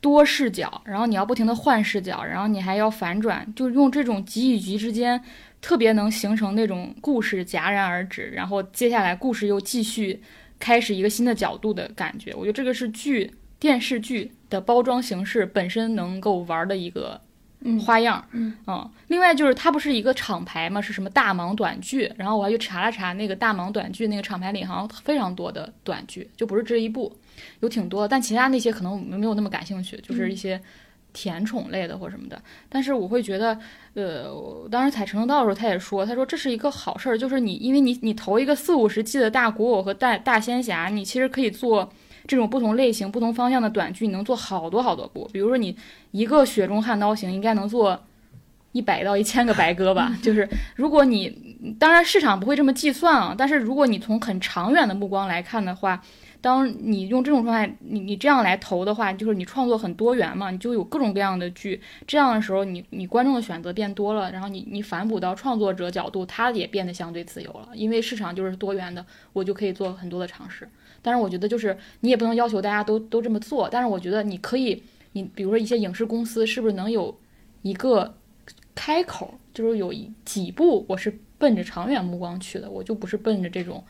[0.01, 5.23] 多视角，然后你要不停的换视角，然后你还要反转，就用这种集与集之间
[5.61, 10.20] 特别能形成那种故事戛然而止，然后接下来故事又继续
[10.59, 12.35] 开始一个新的角度的感觉。
[12.35, 13.31] 我觉得这个是剧
[13.61, 17.20] 电视剧的包装形式本身能够玩的一个
[17.85, 18.27] 花样。
[18.32, 18.57] 嗯
[19.09, 22.11] 另外就是它不是一个厂牌嘛，是什么大盲短剧？
[22.16, 27.15] 然后我还去查了查，那个大盲短剧那个厂牌里好像非常多的短剧，就不是这一部，
[27.61, 30.59] 有挺多的，但其他那些可能我们没有那么感兴趣，就是一些
[31.12, 32.41] 甜宠类的或什么的。
[32.70, 33.59] 但是我会觉得，
[33.93, 41.93] 呃，我当时踩成道的时候，他也说，他说这是一个好事儿，就是你因为你你投一个四五十季的大古偶和大大仙侠，你其实可以做。
[42.31, 45.28] 这种不同类型、不同方向的短剧，你能做好多好多部。
[45.32, 45.77] 比如说，你
[46.12, 48.01] 一个雪中悍刀行应该能做
[48.70, 50.16] 一百到一千个白鸽吧。
[50.23, 56.01] 就是如果你当然市场不会这么计算啊，但是如果你从很长远的目光来看的话，
[56.40, 61.81] 当你用这种状态，你你这样来投的话，就是你创作很多元嘛，你就有各种各样的剧。
[62.07, 70.69] 这样的时候，你你观众的选择变多了，然后你你反哺到创作者角度，他也变得相对自由了，因为市场就是多元的，我就可以做很多的尝试。
[71.02, 74.82] 但是我觉得就是你也不能要求大家都都这么做，但是我觉得你可以，
[75.12, 77.16] 你比如说一些影视公司是不是能有
[77.62, 78.14] 一个
[78.74, 83.82] 开口，就是有一几部我是奔着长远目光去的，我就不是奔着这种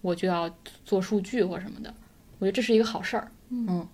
[0.00, 0.50] 我就要
[0.84, 1.92] 做数据或什么的，
[2.38, 3.30] 我觉得这是一个好事儿。
[3.48, 3.86] 嗯，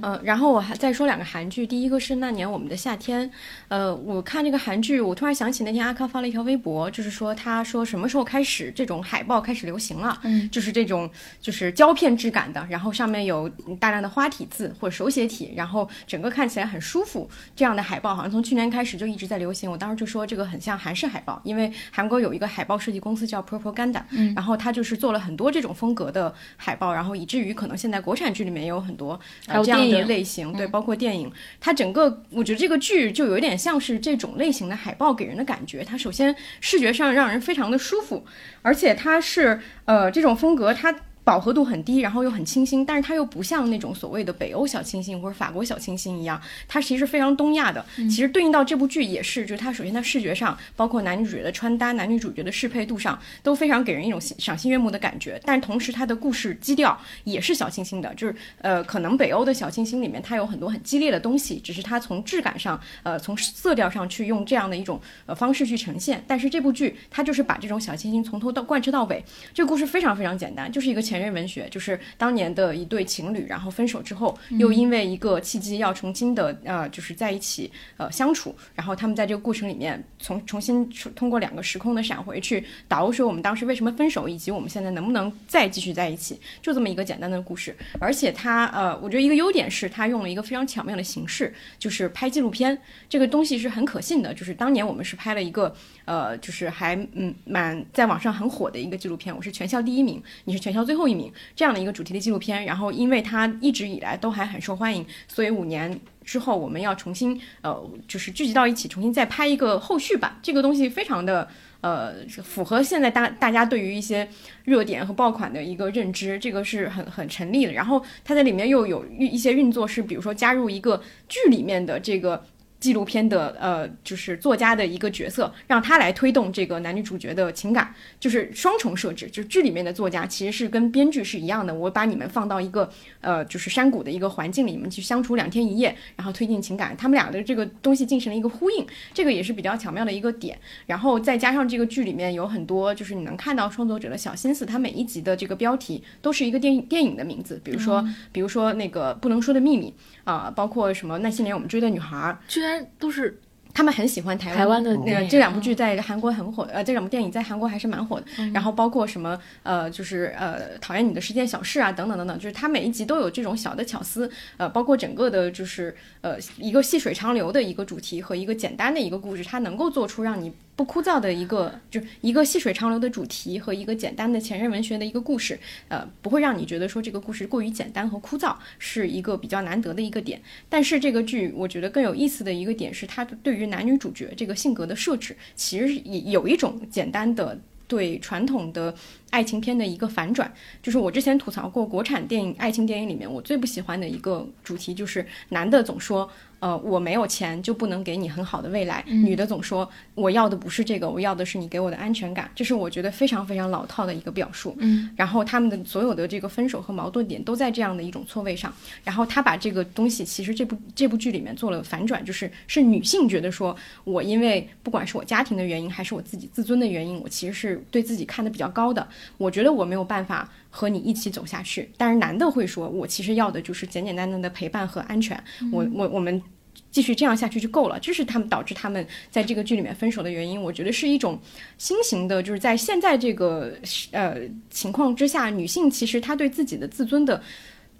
[0.00, 3.30] 呃，然后我还再说两个韩剧，第一个是那年我们的夏天，
[3.68, 13.48] 呃，我看这个韩剧，我突然想起那天阿康发了一条微博，就是说他说什么时候开始这种海报开始流行了，嗯，就是这种就是胶片质感的，然后上面有
[13.78, 19.70] 大量的花体字或者手写体，然后整个看起来很舒服，这样的海报好像从去年开始就一直在流行。
[19.70, 31.30] 我当时就说这个很像韩式海报，因为韩国有一个海报设计公司叫 Propaganda，嗯然后他就是做了很多这种风格的海报，然后以至于可能现在国产剧里面也有很多还有呃这样的类型，对，嗯包括电影，
[31.60, 35.84] 它整个我觉得这个剧就有点像是这种类型的海报给人的感觉。
[35.84, 38.24] 它首先视觉上让人非常的舒服，
[38.62, 40.94] 而且它是呃这种风格它。
[41.24, 47.84] 饱和度很低，然后又很清新，但是它又不像那种所谓的北欧小清新或者法国小清新一样，它其实是非常东亚的。
[47.96, 55.40] 其实对应到这部剧也是，就是它首先它视觉上，包括男女主角的穿搭、男女主角的适配度上，都非常给人一种赏心悦目的感觉。
[55.44, 66.22] 但同时它的故事基调也是小清新的，就是呃，可能北欧的小清新里面它有很多很激烈的东西，只是它从质感上，呃，从色调上去用这样的一种呃方式去呈现。
[66.26, 69.24] 但是这部剧它就是把这种小清新从头到贯彻到尾。
[69.54, 87.76] 这个故事非常非常简单，就是一个前任文学，就是当年的一对情侣，然后分手之后，又因为一个契机要重新的呃，就是在一起呃相处，然后他们在这个过程里面重重新通过两个时空的闪回去倒说我们当时为什么分手，以及我们现在能不能再继续在一起，就这么一个简单的故事。
[88.00, 92.76] 而且它呃，我觉得一个优点是它用了一个非常巧妙的形式，就是拍纪录片，
[93.08, 94.32] 这个东西是很可信的。
[94.34, 95.74] 就是当年我们是拍了一个
[96.04, 102.64] 呃，就是还嗯蛮在网上很火的一个纪录片，我是全校第一名，你是全校最后后一名这样的一个主题的纪录片。
[102.64, 106.00] 然后因为它一直以来都还很受欢迎，所以五年。
[106.24, 107.78] 之后我们要重新呃，
[108.08, 110.34] 就是聚集到一起，重新再拍一个后续版。
[110.42, 111.46] 这个东西非常的
[111.82, 114.26] 呃，符合现在大大家对于一些
[114.64, 117.72] 热点和爆款的一个认知，这个是很很成立的。
[117.72, 122.42] 然后它在里面又有一些运作，是比如说加入一个剧里面的这个。
[122.84, 129.26] 纪录片的呃，就是作家的一个角色，让他来推动这个男女主角的情感，就是双重设置。
[129.28, 132.86] 就是剧里面的作家其实是跟编剧是一样的，我把你们放到一个
[133.22, 140.58] 呃，就是山谷的一个环境里，你们去相处两天一夜，然后推进情感，他们俩的这个东西进行了一个呼应，这个也是比较巧妙的一个点。
[140.84, 149.94] 然后再加上这个剧里面有很多，就是你能看到创作者的小心思，他每一集的这个标题都是一个电影电影的名字，比如说，比如说那个不能说的秘密
[150.24, 153.40] 啊、包括什么那些年我们追的女孩，居然都是
[153.72, 158.26] 他们很喜欢台湾台湾的那这两部剧在韩国很火，呃，这两部电影在韩国还是蛮火的。
[158.38, 180.40] 嗯然后包括什么呃，就是呃，讨厌你的十件小事啊，等等等等，就是它每一集都有这种小的巧思，呃，包括整个的就是呃一个细水长流的一个主题和一个简单的一个故事，它能够做出让你不枯燥的一个，就一个细水长流的主题和一个简单的前任文学的一个故事，呃，不会让你觉得说这个故事过于简单和枯燥，是一个比较难得的一个点。
[180.68, 187.58] 但是这个剧我觉得更有意思的一个点是，它对于男女主角这个性格的设置，其实也有一种简单的。
[187.86, 188.92] 对传统的
[189.34, 190.50] 爱情片的一个反转。
[190.80, 196.30] 就是我之前吐槽过国产电影爱情电影里面，我最不喜欢的一个主题就是男的总说。
[196.60, 199.04] 呃，我没有钱就不能给你很好的未来。
[199.06, 204.74] 女的总说我要的不是这个，我要的是你给我的安全感，这是我觉得非常非常老套的一个表述。
[204.78, 208.72] 嗯，然后他们的所有的这个分手和矛盾点都在这样的一种错位上。
[209.02, 219.06] 然后他把这个东西，其实这部这部剧里面做了反转，就是是女性觉得说，我因为不管是我家庭的原因，还是我自己自尊的原因，我其实是对自己看得比较高的。
[219.36, 221.90] 我觉得我没有办法和你一起走下去。
[221.96, 225.42] 但是男的会说，我其实要的就是简简单单的陪伴和安全。
[225.72, 226.42] 我我我们。
[226.90, 230.60] 继续这样下去就够了，这是他们导致他们在这个剧里面分手的原因。
[230.60, 231.36] 我觉得是一种
[231.76, 233.74] 新型的，就是在现在这个
[234.12, 234.36] 呃
[234.70, 237.42] 情况之下，女性其实她对自己的自尊的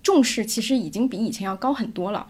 [0.00, 2.24] 重视，其实已经比以前要高很多了。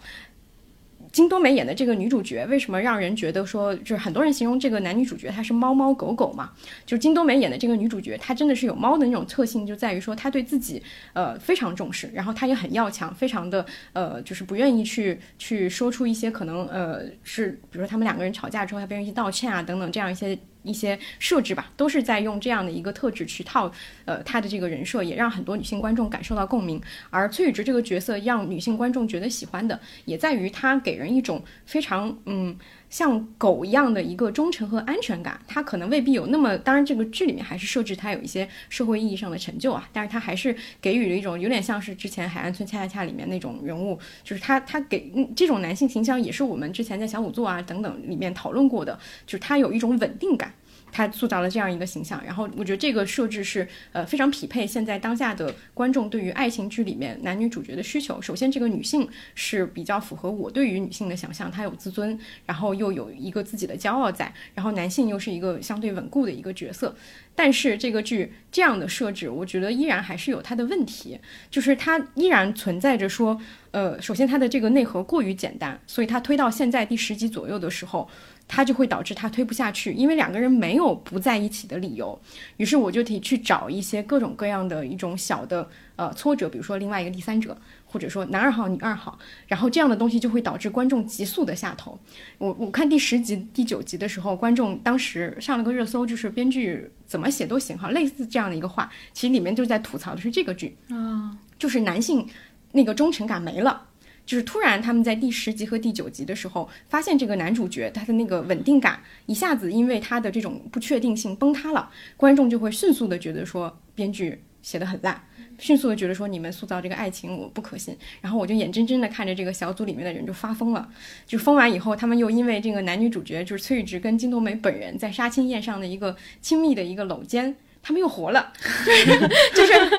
[1.14, 6.50] 金多美演的这个女主角，为什么让人觉得说，就是很多人形容这个男女主角她是猫猫狗狗嘛？
[6.84, 10.82] 就是金多美演的这个女主角，她真的是有猫的那种特性，就在于说她对自己
[11.12, 20.36] 呃非常重视，然后她也很要强，非常的呃就是不愿意去去说出一些可能呃是，比如说他们两个人吵架之后要被人去道歉啊等等这样一些。
[20.64, 23.70] 一些设置吧，都是在用这样的一个特质去套，
[24.04, 26.80] 呃，他的这个人设，也让很多女性观众感受到共鸣。
[27.10, 32.56] 而崔宇植这个角色让女性观众觉得喜欢的，也在于他给人一种非常嗯
[32.94, 35.36] 像狗一样的一个忠诚和安全感。
[35.48, 48.96] 他可能未必有那么，当然这个剧里面还是设置他有一些社会意义上的成就啊，但是他还是给予了一种有点像是之前《海岸村恰恰恰》里面那种人物，就是他他给这种男性形象也是我们之前在小五座啊等等里面讨论过的，
[49.26, 50.54] 就是他有一种稳定感。
[50.94, 58.22] 他塑造了这样一个形象，然后我觉得这个设置是呃非常匹配现在当下的观众对于爱情剧里面男女主角的需求。
[58.22, 62.16] 首先，这个女性是比较符合我对于女性的想象，她有自尊，
[62.46, 66.94] 然后又有一个自己的骄傲在，然后男性又是一个相对稳固的一个角色。
[67.34, 71.18] 但是这个剧这样的设置，我觉得依然还是有它的问题，
[71.50, 73.36] 就是它依然存在着说，
[73.72, 78.08] 呃，首先它的这个内核过于简单，所以它推到现在第十集左右的时候。
[78.46, 82.18] 它就会导致他推不下去，因为两个人没有不在一起的理由。
[82.58, 87.56] 于是我就得去找一些各种各样的一种小的呃挫折，比如说另外一个第三者，
[87.86, 91.98] 或者说男二号、女二号，然后这样的东西就会导致观众急速的下头。
[92.38, 102.28] 我我看第十集、第九集的时候，观众当时上了个热搜，就是编剧怎么写都行哈，类似这样的一个话，其实里面就在吐槽的是这个剧啊，就是男性
[102.72, 103.88] 那个忠诚感没了。
[104.26, 115.22] 就是突然，他们在第十集和第九集的时候，发现这个男主角他的那个稳定感一下子因为他的这种不确定性崩塌了，观众就会迅速的觉得说编剧写的很烂，
[115.58, 120.88] 迅速的觉得说你们塑造这个爱情我不可信，然后我就眼睁睁的看着这个小组里面的人就发疯了，
[121.26, 127.54] 就疯完以后，他们又因为这个男女主角就是崔宇植跟金多美本人在杀青宴上的一个亲密的一个搂肩。
[127.86, 129.90] 他们又活了， 就是就是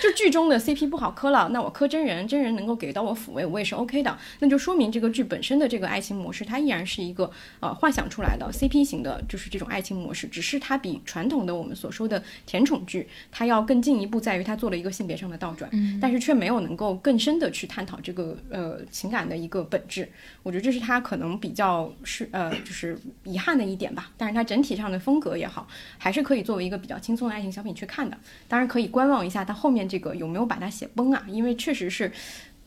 [0.00, 7.28] 就剧中的 CP 不好磕了，那我磕真人，真人能够给到我抚慰，我也是 OK 的，那就说明这个剧本身的这个爱情模式，它依然是一个
[7.58, 15.68] 呃幻想出来的 CP 型的，就是这种爱情模式，只是它比传统的我们所说的甜宠剧，它要更进一步，在于它做了一个性别上的倒转，
[16.00, 20.08] 但是却没有能够更深的去探讨这个呃情感的一个本质，
[20.44, 25.66] 我觉得这是它可能比较是呃就是遗憾的一点吧，但是它整体上的风格也好，
[25.98, 26.99] 还是可以作为一个比较。
[27.00, 28.16] 轻松的爱情小品去看的，
[28.46, 31.24] 当然可以观望一下它后面这个有没有把它写崩啊？
[31.26, 32.12] 因为确实是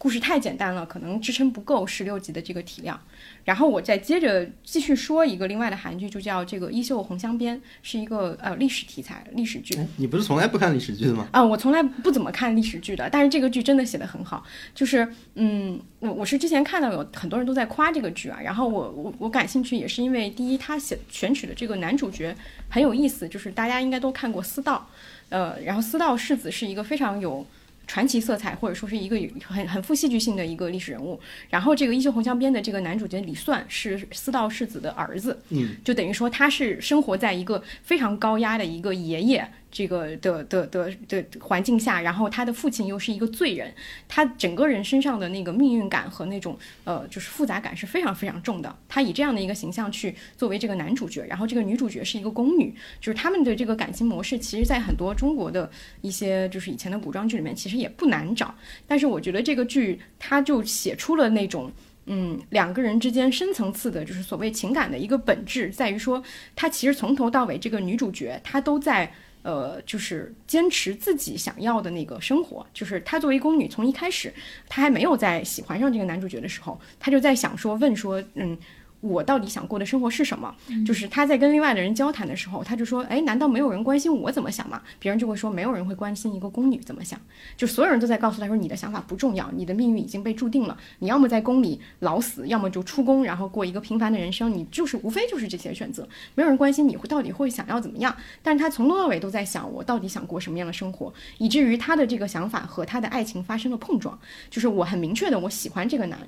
[0.04, 3.00] 故事太简单了，可能支撑不够十六集的这个体量。
[3.46, 9.80] 然后我再接着继续说一个另外的韩剧，就叫这个《衣袖红镶边》，是一个呃历史题材历史剧。
[9.96, 11.30] 你不是从来不看历史剧的吗？
[11.32, 14.44] 啊，我从来不怎么看历史剧的，但是这个剧真的写得很好。
[14.76, 22.36] 就是嗯，我我是之前看到有很多人都在夸这个剧啊，然后我我我感兴趣也是因为第一，他写选取的这个男主角
[22.68, 24.86] 很有意思，就是大家应该都看过《私道》，
[25.30, 27.48] 呃，然后《私道世子》是一个非常有。
[27.86, 31.20] 传奇色彩，或者说是一个很很富戏剧性的一个历史人物。
[31.50, 39.48] 然后这个《一袖红镶边》的这个男主角李算是四道世子的儿子，嗯，就等于说他是生活在一个非常高压的一个爷爷。
[39.74, 43.74] 这个的的的的环境下，然后他的父亲又是一个罪人，
[44.08, 48.78] 他整个人身上的那个命运感和那种呃，就是复杂感是非常非常重的。
[48.88, 52.72] 他以这样的一个形象去作为这个男主角，然后这个女主角是一个宫女，
[53.02, 55.68] 就是他们的这个感情模式，其实在很多中国的
[56.02, 58.54] 一些就是以前的古装剧里面，其实也不难找。
[58.86, 61.72] 但是我觉得这个剧，它就写出了那种
[62.06, 66.22] 嗯，两个人之间深层次的，就是所谓情感的一个本质，在于说，
[66.56, 69.12] 他其实从头到尾，这个女主角她都在。
[69.44, 74.34] 呃，就是坚持自己想要的那个生活，就是她作为宫女，从一开始，
[74.68, 78.58] 她还没有在喜欢上这个男主角的时候，她就在想说，问说，嗯，
[79.04, 80.56] 我到底想过的生活是什么？
[80.86, 87.20] 就是他在跟另外的人交谈的时候，他就说：“哎，难道没有人关心我怎么想吗？”别人就会说：“没有人会关心一个宫女怎么想。”
[87.58, 90.78] 就所有人都在告诉他说：“你的想法不重要，你的命运已经被注定了。
[91.00, 94.50] 你要么在宫里老死，要么就出宫，然后过一个平凡的人生。
[94.54, 104.18] 你就是无非就是这些选择，没有人关心你会到底会想要怎么样。”但是他从头到尾都在想：“我到底想过什么样的生活？”以至于他的这个想法和他的爱情发生了碰撞。
[104.50, 106.20] 就是我很明确的，我喜欢这个男。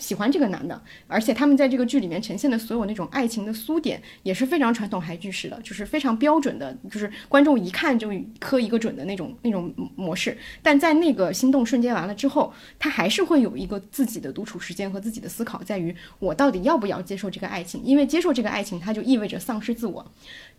[0.00, 8.10] 喜欢这个男的，而且他们在这个剧里面呈现的所有那种爱情的苏点也是非常传统韩剧式的，就是非常标准的，就是观众一看就
[8.40, 10.36] 磕一个准的那种那种模式。
[10.62, 17.82] 但在那个心动瞬间完了之后，他还是会有一个自己的独处时间和自己的思考，在于我到底要不要接受这个爱情？
[17.84, 20.10] 因为接受这个爱情，它就意味着丧失自我。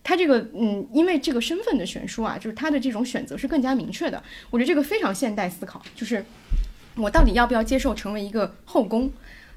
[0.04, 4.22] 他这个嗯，因为这个身份的悬殊啊，就是他的这种选择是更加明确的。
[4.50, 6.24] 我觉得这个非常现代思考，就是
[6.96, 9.10] 我到底要不要接受成为一个后宫？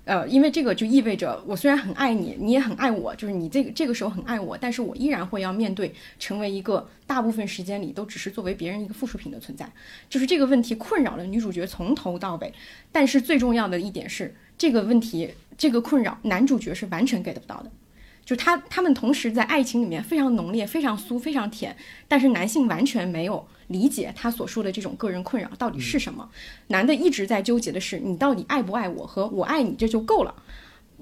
[0.05, 9.67] 呃，因为这个就意味着我虽然很爱你，你也很爱我，就是你这个这个时候很爱我，但是我依然会要面对成为一个大部分时间里都只是作为别人一个附属品的存在，
[10.07, 12.53] 就是这个问题困扰了女主角从头到尾。
[12.91, 17.71] 但是最重要的一点是，这个问题这个困扰男主角是完全 get 不到的。
[18.23, 21.75] 就他他们同时在爱情里面非常浓烈、非常酥、非常甜，
[22.07, 26.29] 但是男性完全没有理解他所说的这种个人困扰到底是什么。
[26.67, 30.33] 男的一直在纠结的是你到底爱不爱我和我爱你这就够了。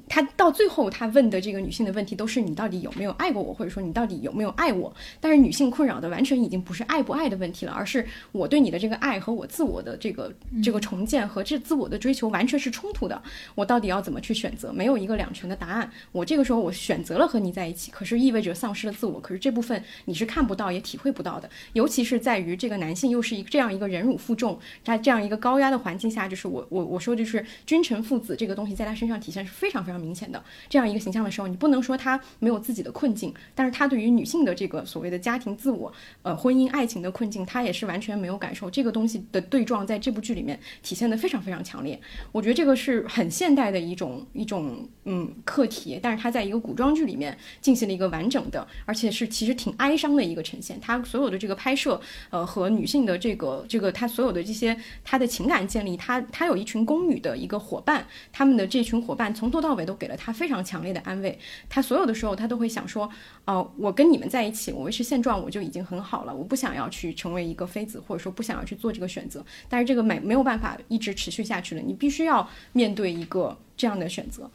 [0.09, 4.93] 他到最后，他问的这个女性的问题都是你到底有没有爱过我，或者说你到底有没有爱我？
[5.19, 10.31] 但是女性困扰的完全已经不是爱不爱的问题了，而是我对你的这个爱和我自我的这个
[10.61, 13.19] 这个重建和这自我的追求完全是冲突的。
[13.55, 14.71] 我到底要怎么去选择？
[14.71, 15.89] 没有一个两全的答案。
[16.11, 19.19] 我这个时候我选择了和你在一起，可是意味着丧失了自我。
[19.19, 30.02] 可是这部分你是看不到也体会不到的，尤其是在于这个男性又是一个这样一个忍辱负重，在这样一个高压的环境下，就是我我我说就是君臣父子这个东西在他身上体现是非常非常。
[30.03, 35.91] 明显的这样一个形象的时候，你不能说他没有自己的困境，但是他对于女性的这个所谓的家庭自我、
[36.23, 38.69] 呃婚姻爱情的困境，他也是完全没有感受。
[38.69, 41.97] 这个东西的对撞在这部剧里面体现的非常非常强烈。
[42.31, 50.80] 我觉得这个是很现代的一种一种嗯课题，但是他在一个古装剧里面进行了一个完整的，而且是其实挺哀伤的一个呈现。
[50.81, 52.01] 他所有的这个拍摄，
[52.31, 59.82] 呃和女性的这个这个他所有的这些他的情感建立，他他有一群宫女的一个伙伴，他们的这群伙伴从头到尾。
[59.85, 61.38] 都给了他非常强烈的安慰，
[61.69, 63.10] 他所有的时候他都会想说，
[63.45, 69.45] 哦，我跟你们在一起，我维持现状我就已经很好了，我不想要去成为一个妃子，或者说不想要去做这个选择。
[69.68, 74.49] 但是这个没没有办法一直持续下去了，你必须要面对一个这样的选择。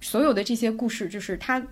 [0.00, 1.62] 所有的这些故事，就是他。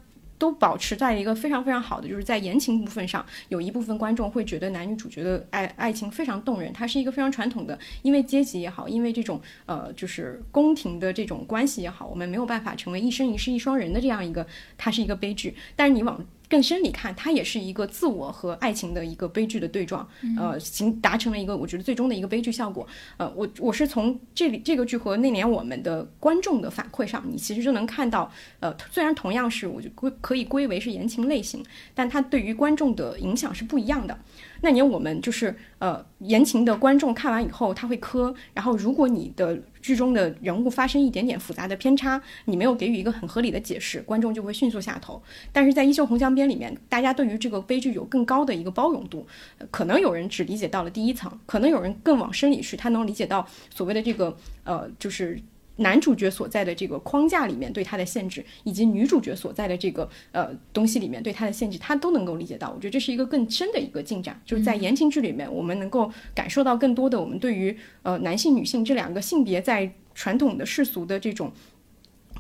[0.41, 6.73] 都保持在一个非常非常好的，就是在言情部分上，有一部分观众会觉得男女主角的爱爱情非常动人。
[6.73, 14.47] 它是一个非常传统的，因为阶级也好，因为这种呃就是宫廷的这种关系也好，我们没有办法成为一生一世一双人的这样一个，
[14.79, 15.55] 它是一个悲剧。
[15.77, 20.07] 但是你往更深里看，它也是一个自我和爱情的一个悲剧的对撞，
[20.37, 22.85] 呃，形达成了一个我觉得最终的一个悲剧效果。
[23.17, 31.65] 呃，我我是从这里这个剧和那年我们的观众的反馈上，你其实就能看到，呃，虽然同样是我就归可以归为是言情类型，
[31.95, 34.19] 但它对于观众的影响是不一样的。
[34.63, 45.23] 那年我们就是呃言情的观众看完以后他会磕，然后如果你的剧中的人物发生一点点复杂的偏差，你没有给予一个很合理的解释，观众就会迅速下头。
[45.53, 49.27] 但是在《衣袖红镶边》里面，大家对于这个悲剧有更高的一个包容度，
[49.71, 55.41] 可能有人只理解到了第一层，可能有人更往深里去，他能理解到所谓的这个呃就是。
[55.81, 62.71] 男主角所在的这个框架里面对他的限制，以及女主角所在的这个呃东西里面对他的限制，他都能够理解到。
[62.71, 71.51] 我觉得这是一个更深的一个进展，就是在言情剧里面，我们能够感受到更多的我们对于呃男性、女性这两个性别在传统的世俗的这种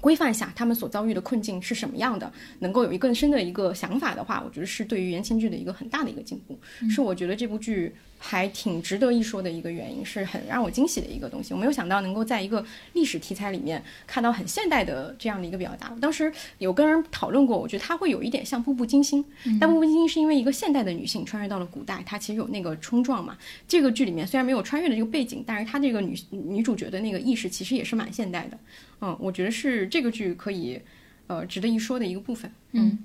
[0.00, 6.58] 规范下，他们所遭遇的困境是什么样的，能够有一更深的一个想法的话，我觉得是对于言情剧的一个很大的一个进步，
[6.90, 7.94] 是我觉得这部剧。
[8.22, 11.54] 还挺值得一说的一个原因，是很让我惊喜的一个东西。
[11.54, 15.88] 我没有想到能够在一个历史题材里面看到很现代的这样的一个表达。
[16.02, 19.24] 当时有跟人讨论过，我觉得它会有一点像《步步惊心》，
[19.58, 23.38] 但《步步惊心》是因为一个现代的女性穿越到了古代，它其实有那个冲撞嘛。
[23.66, 28.58] 这个剧里面虽然没有穿越的这个背景，但是它这个女女主角的那个意识其实也是蛮现代的。
[29.00, 30.78] 嗯，我觉得是这个剧可以
[31.26, 32.52] 呃值得一说的一个部分。
[32.72, 32.98] 嗯。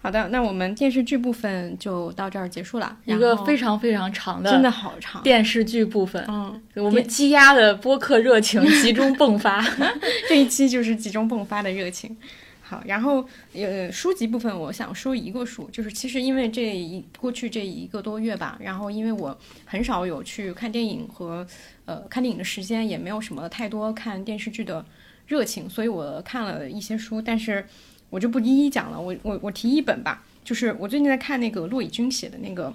[0.00, 2.96] 好的，那我们电视剧部分就到这儿结束了。
[3.04, 6.24] 一个非常非常长的，真的好长电视剧部分。
[6.28, 9.60] 嗯，我们积压的播客热情 集中迸发，
[10.28, 12.16] 这一期就是集中迸发的热情。
[12.62, 21.44] 好，然后呃，书籍部分我想说一个书，就是其实因为这一过去这一个多月吧，然后因为我很少有去看电影和
[21.86, 24.84] 呃看电影的时间，也没有什么太多看电视剧的
[25.26, 27.66] 热情，所以我看了一些书，但是。
[28.10, 32.72] 我就不一一讲了，我我我提一本吧，就是我最近在看那个骆以军写的那个。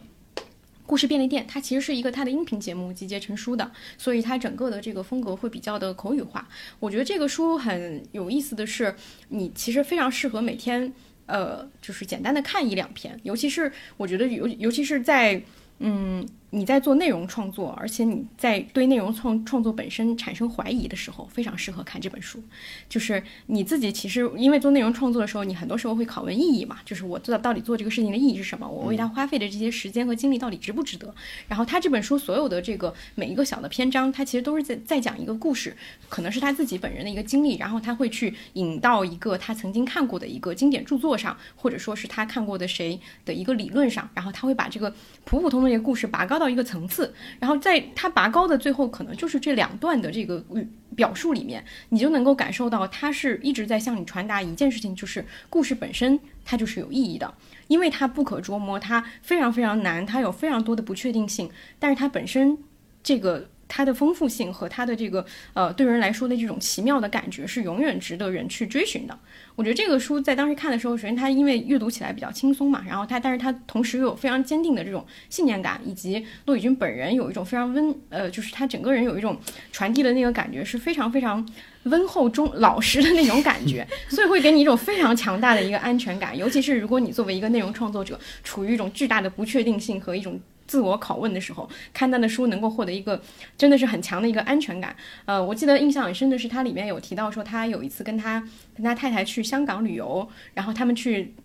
[0.86, 6.46] 故事便利店，它其实是一个它的音频节目集结成书的，所以它整个的这个风格会比较的口语化。
[6.78, 8.94] 我觉得这个书很有意思的是，
[9.30, 10.94] 你其实非常适合每天，
[11.26, 15.42] 呃，就是简单的看一两篇，尤其是我觉得尤尤其是在，
[15.80, 16.28] 嗯。
[16.56, 22.40] 你在做内容创作，而且你在对内容创创作本身产生怀疑的时候，非常适合看这本书。
[22.88, 28.68] 就是你自己其实因为做内容创作的时候，你很多时候会拷问意义嘛，就是我做到底做这个事情的意义是什么？
[28.68, 31.12] 我为它花费的这些时间和精力到底值不值得？
[31.48, 35.76] 然后他这本书所有的这个每一个小的篇章，他其实都是在在讲一个故事，
[36.08, 44.94] 可能是他自己本人的一个经历，然后他会去引到一个他曾经看过的一个经典著作上，或者说是他看过的谁的一个理论上，然后他会把这个
[45.26, 57.34] 普普通通的一个故事拔高到一个层次，然后在它拔高的最后，可能就是这两段的这个语表述里面，你就能够感受到，它是一直在向你传达一件事情，就是故事本身它就是有意义的，
[57.70, 61.50] 因为它不可捉摸，它非常非常难，它有非常多的不确定性，
[61.80, 62.58] 但是它本身
[63.02, 63.48] 这个。
[63.68, 69.18] 它的丰富性和它的这个呃，对人来说的这种奇妙的感觉是永远值得人去追寻的。
[69.56, 79.40] 我觉得这个书在当时看的时候，首先它因为阅读起来比较轻松嘛，然后它，但是它同时又有非常坚定的这种信念感，以及骆以军本人有一种非常温呃，就是他整个人有一种
[79.72, 81.48] 传递的那个感觉是非常非常
[81.84, 86.38] 温厚中老实的那种感觉， 所以会给你一种非常强大的一个安全感。
[86.38, 90.40] 尤其是如果你作为一个内容创作者，处于一种巨大的不确定性和一种。
[90.74, 93.22] 自我拷问的时候，看他的书能够获得一个
[93.56, 94.96] 真的是很强的一个安全感。
[95.26, 98.40] 呃，我记得印象很深的是，他里面有提到说，他有一次跟他
[98.76, 101.36] 跟他太太去香港旅游，然后他们去。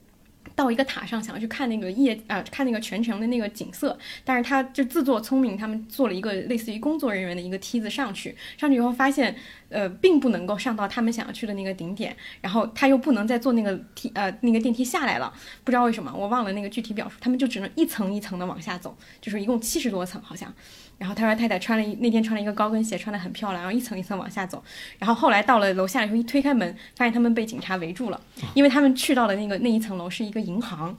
[0.58, 9.36] 到一个塔上，想要去看那个夜啊，看那个全程的那个景色，但是他就自作聪明，他们做了一个类似于工作人员的一个梯子上去，上去以后发现，
[9.68, 15.32] 呃，并不能够上到他们想要去的那个顶点，然后他又不能再坐那个梯呃那个电梯下来了，
[15.62, 20.52] 不知道为什么，我忘了那个具体表述，他们就只能一层一层的往下走，就是一共七十多层好像。
[20.98, 24.62] 然后他说太太穿了一那天穿了一个高跟鞋，穿的很漂亮，然后一层一层往下走。
[24.98, 28.20] 然后后来到了楼下以后，一推开门，发现他们被警察围住了，
[28.54, 30.96] 因为他们去到的那个那一层楼是一个银行。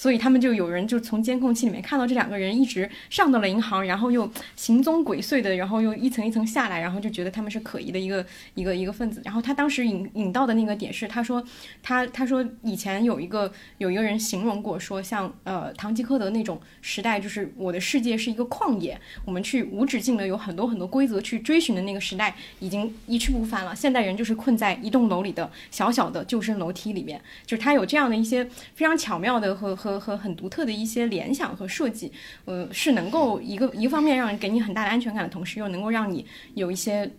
[0.00, 8.24] 所以他们就有人就从监控器里面看到这两个人一直上到了银行，然后又行踪鬼祟的，然后又一层一层下来，然后就觉得他们是可疑的一个
[8.54, 9.20] 一个一个分子。
[9.26, 11.44] 然后他当时引引到的那个点是，他说
[11.82, 23.76] 他他说以前有一个有一个人形容过说，像呃堂吉诃德那种时代，就是我的世界是一个旷野，我们去无止境的有很多很多规则去追寻的那个时代已经一去不返了。
[23.76, 28.42] 现代人就是困在一栋楼里的小小的救生楼梯里面，就是他有这样的一些
[28.74, 29.89] 非常巧妙的和和。
[29.98, 32.12] 和和很独特的一些联想和设计，
[32.44, 37.10] 呃，是能够一个一个方面让人给你很大的安全感的同时，又能够让你有一些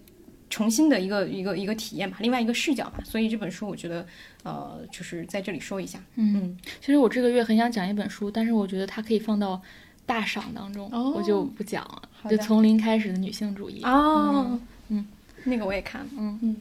[0.49, 2.99] 重新的一个一个一个体验吧，另外一个视角吧。
[3.03, 4.06] 所以这本书我觉得，
[4.43, 5.99] 呃，就是在这里说一下。
[6.15, 9.61] 嗯，其实我这个月很想讲一本书，但是我觉得它可以放到
[10.06, 12.02] 大赏当中，我就不讲了。
[12.30, 13.81] 就从零开始的女性主义。
[13.84, 15.07] 哦，嗯，
[15.45, 16.07] 那个我也看了。
[16.18, 16.56] 嗯嗯，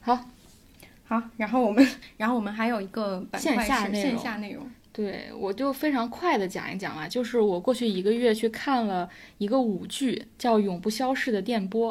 [0.00, 0.24] 好，
[1.04, 4.70] 好，然后我们，然后我们还有一个板块是线下内容。
[5.02, 9.08] 对，我就非常快的讲一讲啊，就是我过去一个月去看了
[9.38, 11.90] 一个舞剧，叫《永不消逝的电波》，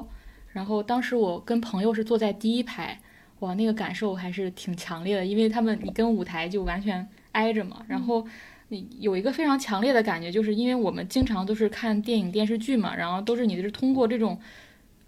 [0.49, 3.01] 然后当时我跟朋友是坐在第一排，
[3.39, 8.23] 哇，那个感受还是挺强烈的，因为他们你跟舞台就完全挨着嘛，然后
[8.67, 14.39] 你有一个非常强烈的感觉，就是因为我们经常都是看电影电视剧嘛，然后都是你是通过这种，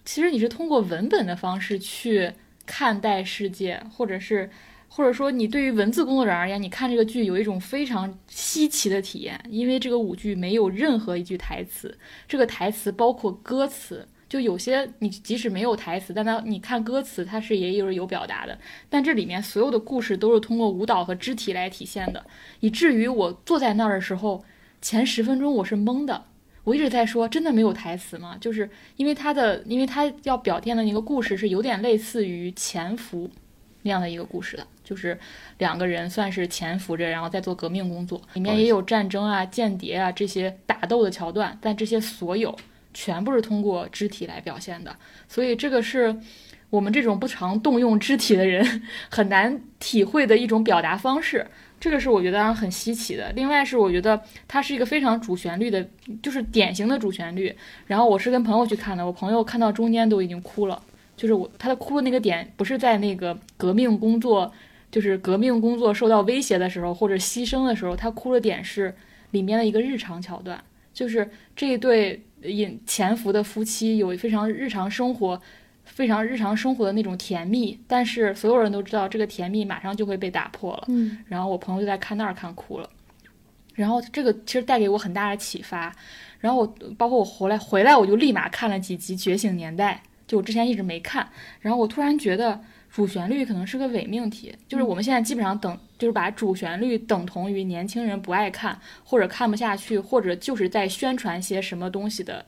[0.04, 2.32] 其实你是通过文本的方式去
[2.66, 4.50] 看待世界，或者是。
[4.94, 11.98] 或者说，你对于文字工作者而言，你看这个剧有一种非常稀奇的体验，因为这个舞剧没有任何一句台词，
[12.28, 18.60] 这个台词包括歌词，就有些你即使没有台词，但它你看歌词，它是也有有表达的，
[18.90, 22.26] 但这里面所有的故事都是通过舞蹈和肢体来体现的，
[22.60, 24.44] 以至于我坐在那儿的时候，
[24.82, 26.26] 前十分钟我是懵的，
[26.66, 28.38] 我一直在说，真的没有台词吗？
[28.42, 33.32] 就是因为他的，因为他要表现的那个故事是有点类似于潜伏
[33.84, 34.68] 那样的一个故事的。
[34.92, 35.18] 就是
[35.60, 42.54] 两个人算是潜伏着，然后在做革命工作，里面也有战争啊、间谍啊这些打斗的桥段，但这些所有
[42.94, 44.94] 全部是通过肢体来表现的，
[45.30, 46.14] 所以这个是
[46.70, 51.48] 我们这种不常动用肢体的人 很难体会的一种表达方式，
[51.80, 53.32] 这个是我觉得很稀奇的。
[53.32, 55.88] 另外是我觉得它是一个非常主旋律的，
[56.22, 57.56] 就是典型的主旋律。
[57.88, 60.84] 然后我是跟朋友去看的，我朋友看到中间都已经哭了，
[61.16, 64.52] 就是我他的哭的那个点不是在那个革命工作。
[64.92, 68.94] 就是革命工作受到威胁的时候，或者牺牲的时候，他哭的点是
[69.32, 70.62] 里面的一个日常桥段，
[70.94, 75.42] 就是这一对隐潜伏的夫妻有非常日常生活，
[75.86, 80.84] 非常日常生活的那种甜蜜，但是所有人都知道这个甜蜜马上就会被打破了。
[80.88, 82.90] 嗯然后我朋友就在看那儿看哭了，
[83.76, 85.96] 然后这个其实带给我很大的启发。
[86.40, 91.30] 然后我包括我回来回来我就立马看了几集《觉醒年代》，就我之前一直没看，
[91.60, 92.60] 然后我突然觉得
[92.92, 102.46] 主旋律可能是个伪命题，就是我们现在基本上等就是把主旋律等同于年轻人不爱看或者看不下去，或者就是在宣传些什么东西的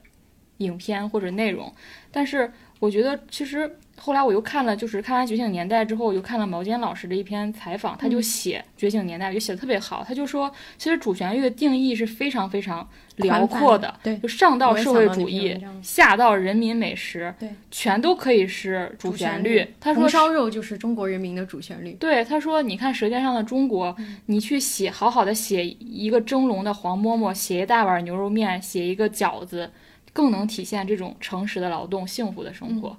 [0.58, 1.72] 影片或者内容，
[2.10, 10.04] 但是我觉得其实后来我又看了，就是看完《觉醒年代》之后，我又看了毛尖老师的一篇采访，他就写《觉醒年代》，就写的特别好。
[10.06, 19.66] 他就说，其实主旋律的定义是非常非常辽阔的，对就上到社会主义，下到人民美食，对，全都可以是主旋律。
[19.80, 21.94] 他说红烧肉就是中国人民的主旋律。
[21.94, 23.88] 对，他说：“你看《舌尖上的中国》，
[24.26, 29.70] 你去写好好的写一个蒸笼的黄馍馍，写一大碗牛肉面，写一个饺子，
[30.12, 32.94] 更能体现这种诚实的劳动、幸福的生活。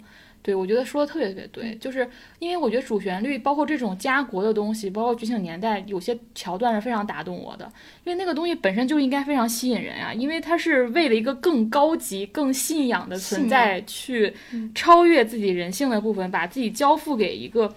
[0.46, 2.08] 对，我觉得说的特别特别对，就是
[2.38, 7.66] 因为我觉得主旋律，包括这种家国的东西，包括觉醒年代，有些桥段是非常打动我的，
[8.04, 14.32] 因为那个东西本身就应该非常吸引人啊，因为它是为了一个更高级、更信仰的存在去
[14.76, 17.74] 超越自己人性的部分，把自己交付给一个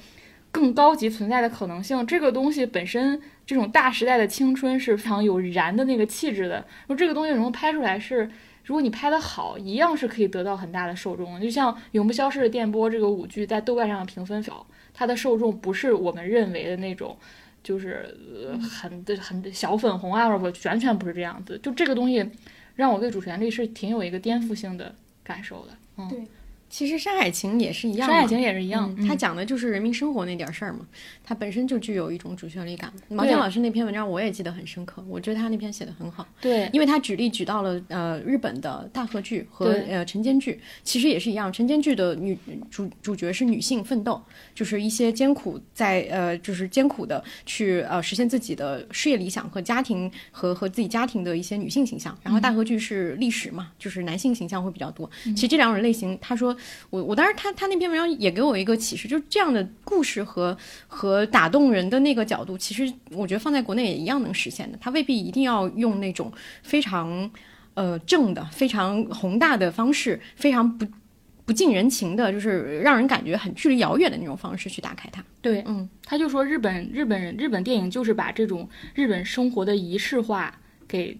[0.52, 2.06] 更高级存在的可能性。
[2.06, 6.56] 这个东西本身，这种大时代的青春是非常有燃的那个气质的。
[6.56, 8.28] 然后这个东西能够拍出来是。
[8.68, 11.40] 如果你拍的好，一样是可以得到很大的受众。
[11.40, 17.16] 就像《永不消逝的电波》这个舞剧，在豆瓣上的评分少，它的受众不是我们认为的那种，
[17.62, 18.14] 就是
[18.60, 21.58] 很的很小粉红啊，完全不是这样子。
[21.62, 22.30] 就这个东西，
[22.74, 25.72] 让我对主旋律是挺有一个颠覆性的感受的。
[25.96, 26.22] 嗯，对
[26.70, 30.80] 其实《山海情》也是一样嘛，山海情也是一样，嗯，它嗯讲的就是人民生活那点事儿嘛，
[31.24, 32.92] 它本身就具有一种主旋律感。
[33.08, 42.38] 毛尖老师那篇文章我也记得很深刻，我觉得他那篇写的很好，对因为他举例举到了呃日本的大河剧和呃晨间剧，其实也是一样，晨间剧的女
[42.70, 44.22] 主主角是女性奋斗，
[44.54, 55.08] 就是一些艰苦在呃就是艰苦的去呃实现自己的事业理想和家庭和和自己家庭的一些女性形象，然后大河剧是历史嘛，就是男性形象会比较多。
[55.24, 56.56] 其实这两种类型，他说
[56.90, 60.56] 我我当时他他那篇文章也给我一个启示，就是这样的故事和
[60.86, 64.78] 和打动人的那个角度，其实我觉得放在国内也一样能实现的。
[64.80, 67.30] 他未必一定要用那种非常
[67.74, 70.86] 呃正的、非常宏大的方式，非常不
[71.44, 75.24] 不近人情的，就是让人感觉很距离遥远的那种方式去打开它。
[75.40, 80.54] 对，嗯，他就说日本日本人日本电影就是把这种日本生活的仪式化
[80.86, 81.18] 给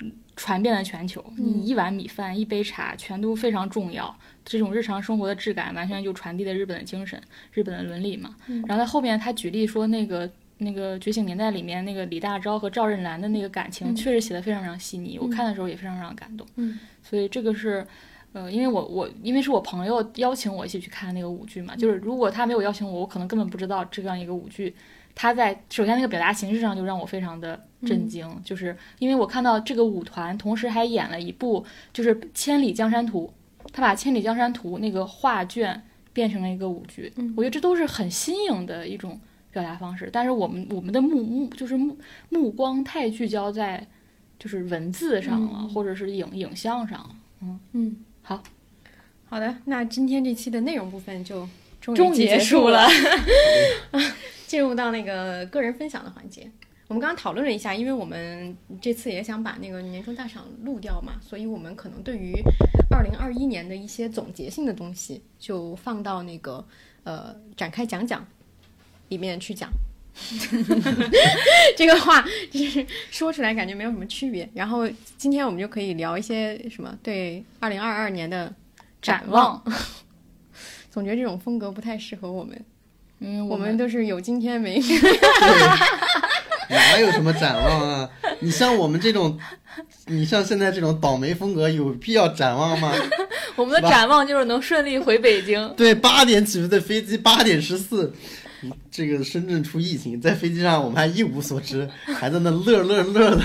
[0.00, 1.24] 嗯传遍了全球。
[1.36, 4.18] 你一碗米饭、一杯茶，全都非常重要。
[4.44, 7.20] 这种日常生活的质感，完全就传递了日本的精神、
[7.52, 8.34] 日本的伦理嘛。
[8.66, 15.18] 然后在后面他举例说，那个那个《觉醒年代》里面那个李大钊和赵荏兰的那个感情，确实写的非常非常细腻。
[15.18, 16.46] 我看的时候也非常非常感动。
[16.56, 17.86] 嗯，所以这个是。
[18.34, 24.74] 呃，因为我我因为是我朋友邀请我一起去看那个舞剧嘛，就是如果他没有邀请我，我可能根本不知道这样一个舞剧。
[25.14, 31.62] 他在首先那个表达形式上就让我非常的震惊，就是因为我看到这个舞团同时还演了一部
[31.92, 33.30] 就是《千里江山图》，
[33.72, 39.18] 他把《千里江山图》那个画卷变成了一个舞剧，我觉得这都是很新颖的一种
[39.50, 40.10] 表达方式。
[40.12, 41.96] 但是我们我们的目目就是目
[42.28, 43.86] 目光太聚焦在
[44.38, 47.16] 就是文字上了，或者是影影像上了。
[47.72, 48.42] 嗯，好，
[49.24, 51.48] 好的，那今天这期的内容部分就
[51.80, 52.86] 终终于结结束了
[53.92, 54.00] 了，
[54.46, 56.50] 进入到那个个人分享的环节。
[56.92, 62.34] 我们刚刚讨论了一下，因为我们这次也想把那个年终大赏录掉嘛，所以我们可能对于
[62.90, 66.62] 二零二一年的一些总结性的东西，就放到那个
[67.04, 68.22] 呃展开讲讲
[69.08, 69.70] 里面去讲。
[71.78, 74.46] 这个话就是说出来感觉没有什么区别。
[74.52, 78.54] 然后今天我们就可以聊一些什么对二零二二年的
[79.00, 79.54] 展望。
[79.64, 79.74] 望，
[80.92, 82.62] 总觉得这种风格不太适合我们，
[83.20, 84.78] 嗯，我我们都是有今天没
[86.72, 88.08] 哪有什么展望啊？
[88.40, 89.38] 你像我们这种，
[90.06, 92.92] 你像现在这种倒霉风格，有必要展望吗？
[93.54, 95.72] 我们的展望就是能顺利回北京。
[95.76, 98.12] 对，八点起飞的飞机，八点十四，
[98.90, 103.42] 这个深圳出疫情，在飞机上我们还一无所知，还在那乐乐乐的。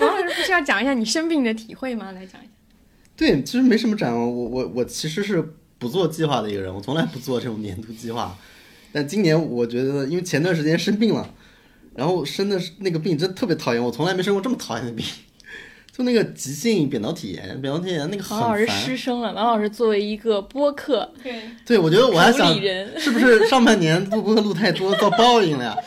[0.00, 2.12] 王老师不是要讲一下你生病的体会吗？
[2.12, 2.50] 来讲一下。
[3.16, 4.20] 对，其实没什么展望。
[4.20, 5.42] 我我我其实是
[5.78, 8.36] 不做计划的一个人，我从来不做这种年度计划。
[8.92, 11.28] 但今年我觉得，因为前段时间生病了，
[11.94, 15.04] 然后生的是那个病真的特别讨厌，我从来没生过这么讨厌的病，
[15.96, 18.76] 就那个急性扁桃体炎，扁桃体炎那个很王老师烦。
[18.80, 19.32] 失声了。
[19.32, 22.52] 王老师作为一个播客对，对，我觉得我还想，
[22.98, 25.76] 是不是上半年录播录太多遭报应了呀？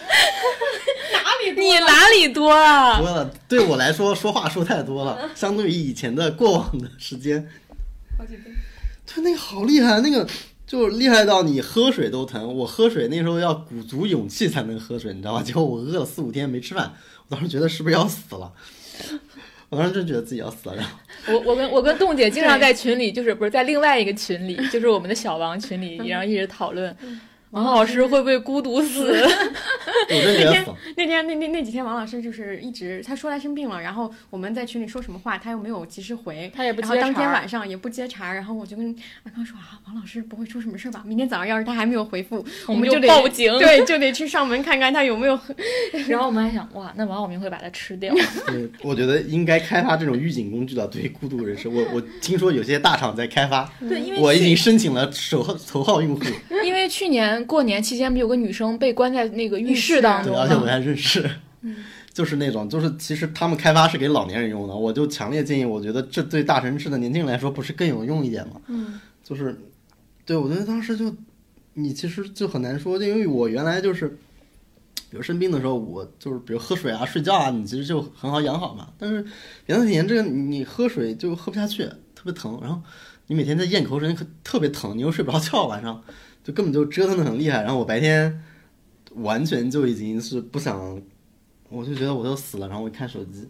[1.56, 3.00] 你哪里多啊？
[3.00, 7.48] 多了，对我来说说话说太多了，相对于以前的过往的时间，
[8.18, 8.52] 好几倍。
[9.06, 10.28] 对，那个好厉害，那个
[10.68, 12.54] 就厉害到你喝水都疼。
[12.56, 15.42] 我喝水那时候要鼓足勇气才能喝水，你知道吧？
[15.44, 16.94] 结果我饿了四五天没吃饭，
[17.30, 18.52] 我当时觉得是不是要死了？
[19.70, 20.76] 我当时真觉得自己要死了。
[20.76, 20.92] 然后
[21.28, 26.96] 我我跟我跟冻姐经常在群里，就是不是在另外一个群里，就是我们的小王群里， 然后一直讨论
[27.52, 29.12] 王老师会不会孤独死。
[30.10, 30.78] 我真觉得死了。
[30.96, 41.04] 那天那那那几天，王老师就是一直他说他生病了，然后我们在群里说什么话，他又没有及时回，他也不接然后当天晚上也不接茬儿，然后我就跟阿康说啊，王老师不会出什么事儿吧？
[41.06, 45.38] 明天早上要是他还没有回复，我们就得报警对，就得去上门看看他有没有。
[46.08, 48.14] 然后我们还想，哇，那王晓明会把它吃掉。
[48.48, 56.22] 对，我觉得应该开发这种预警工具的，对于孤独人士，我我听说有些大厂在开发，对，因为我已经申请了首号头号用户，
[56.64, 60.68] 因为去年过年期间，不有个女生被关在那个浴室当对，中而且我吗？
[60.68, 61.30] 还认识，
[62.14, 68.60] 就是那种，就是其实他们开发是给老年人用的，我就强烈建议，我觉得这对大城市的年轻人来说不是更有用一点吗？
[68.68, 69.60] 嗯，就是，
[70.26, 71.16] 对我觉得当时就，
[71.74, 74.08] 你其实就很难说，因为我原来就是，
[75.10, 78.90] 比如生病的时候，我就是比如喝水啊、睡觉啊，你其实就很好养好嘛。
[78.98, 79.24] 但是
[79.66, 81.84] 前段时间这个你喝水就喝不下去，
[82.16, 82.82] 特别疼，然后
[83.28, 86.02] 你每天在咽口水，可特别疼，你又睡不着觉，晚上
[86.48, 87.62] 就根本就折腾的很厉害。
[87.62, 88.42] 然后我白天
[89.16, 91.02] 完全就已经是不想，
[91.68, 93.50] 我就觉得我都死了，然后我一看手机。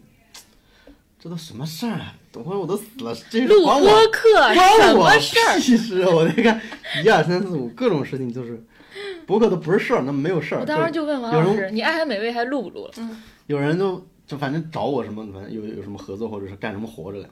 [1.20, 2.14] 这都什么事儿啊？
[2.32, 3.80] 等会儿我都死了，这录播
[4.12, 5.60] 课关我什么事儿？
[5.60, 6.00] 其实！
[6.02, 6.60] 我那个
[7.04, 8.60] 一二三四五各种事情就是，
[9.26, 10.60] 播客都不是事儿，那没有事儿。
[10.60, 12.92] 我当时就问王老师：“你爱很美味还录不录了
[13.46, 17.28] 有人就就反正找我什么，反正有有什么合作或者是干什么活着的。？”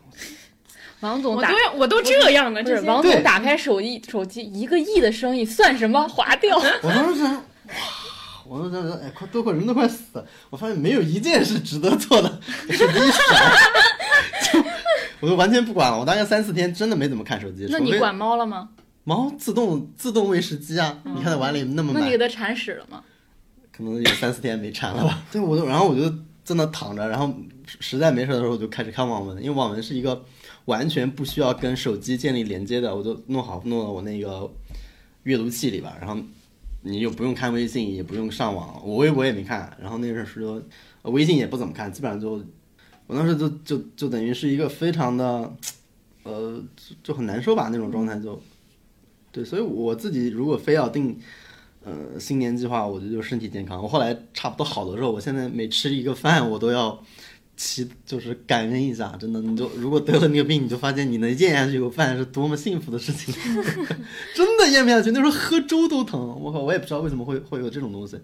[1.01, 6.07] 王总打我都要我都这样了，不是这王总打开手机，手机一个亿的生意算什么？
[6.09, 6.57] 划掉。
[6.57, 7.43] 我当时想，哇，
[8.47, 10.27] 我都觉得哎，快都快人都快死了。
[10.51, 13.53] 我发现没有一件是值得做的，手机一甩，
[14.53, 14.65] 就
[15.21, 15.99] 我就完全不管了。
[15.99, 17.67] 我大概三四天真的没怎么看手机。
[17.71, 18.71] 那你管猫了吗？
[19.05, 20.99] 猫自动自动喂食机啊？
[21.05, 23.03] 你看它碗里那么满那你给，它铲屎了吗？
[23.77, 25.23] 可能有三四天没铲了吧。
[25.31, 26.09] 对，我就然后我就
[26.43, 27.33] 在那躺着，然后
[27.79, 30.25] 实在没事的时候我就开始看网文，因为网文是一个
[30.67, 34.49] 完全不需要跟手机建立连接的，我就弄好弄到我那个
[35.25, 36.17] 阅读器里边，然后
[36.83, 40.63] 你又不用看微信，也不用上网，我微博也没看，然后那阵时候
[41.11, 42.45] 微信也不怎么看，基本上就
[43.07, 45.57] 我当时就就就等于是一个非常的
[46.23, 46.63] 呃
[47.03, 48.41] 就很难受吧那种状态就。
[49.33, 51.19] 对，所以我自己如果非要定
[51.85, 53.83] 呃，新年计划，我觉得就身体健康。
[53.83, 56.99] 我后来差不多好的时候，我现在每吃一个饭，我都要
[57.57, 59.17] 祈，就是感恩一下。
[59.19, 63.35] 真的，你就如果得了那个病，你就发现你能咽下去一口饭是多么幸福的事情。
[64.35, 66.21] 真的咽不下去，那时候喝粥都疼。
[66.41, 68.19] 我靠，我也不知道为什么会会有这种东西。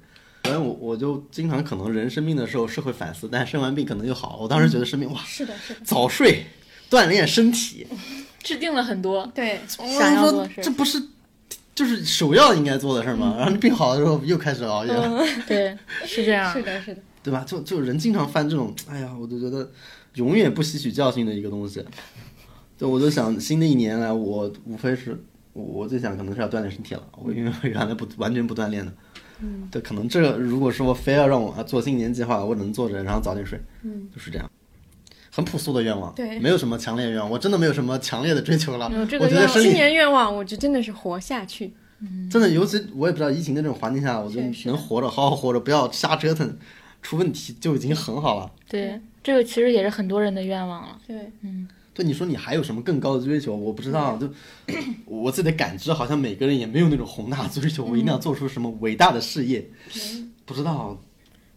[0.44, 4.38] 反正我我就经常可能人生病的时候是会反思，但生完病可能就好。
[4.42, 6.44] 我当时觉得生病哇，是的，是的，早睡，
[6.90, 7.86] 锻炼身体，
[8.42, 11.00] 制定了很多对，想要做的事这不是
[11.76, 13.34] 就是首要应该做的事儿吗？
[13.36, 15.24] 然后你病好了之后又开始熬夜了。
[15.46, 16.60] 对，是这样 是。
[16.62, 17.44] 的，是的，对吧？
[17.46, 19.70] 就就人经常犯这种，哎呀，我就觉得
[20.14, 21.84] 永远不吸取教训的一个东西。
[22.76, 27.02] 对，我就想新的一年来，我无非是我我最想可能是要锻炼身体了。
[27.16, 28.92] 我因为原来不完全不锻炼的，
[29.40, 34.50] 嗯，对，可能这个如果说非要让我做新年计划，我只能坐着，然后早点睡，嗯，就是这样。
[35.34, 38.90] 很朴素的愿望，对没有什么强烈愿望，我真的没有什么强烈的追求了。
[38.90, 41.72] 没有这个愿望我觉得新年愿望，我就真的是活下去。
[42.30, 46.54] 真的，尤其我也不知道疫情的这种环境下，我觉得是是能活着，好好活着，不要瞎折腾，
[47.02, 48.50] 出问题就已经很好了。
[48.68, 50.98] 对，这个其实也是很多人的愿望了。
[51.06, 53.54] 对，嗯对你说你还有什么更高的追求？
[53.54, 54.26] 我不知道，就
[55.04, 59.68] 我自己的感知，好像每个人也没有那种宏大的追求，我一定要做出什么伟大的事业，
[60.46, 60.98] 不知道，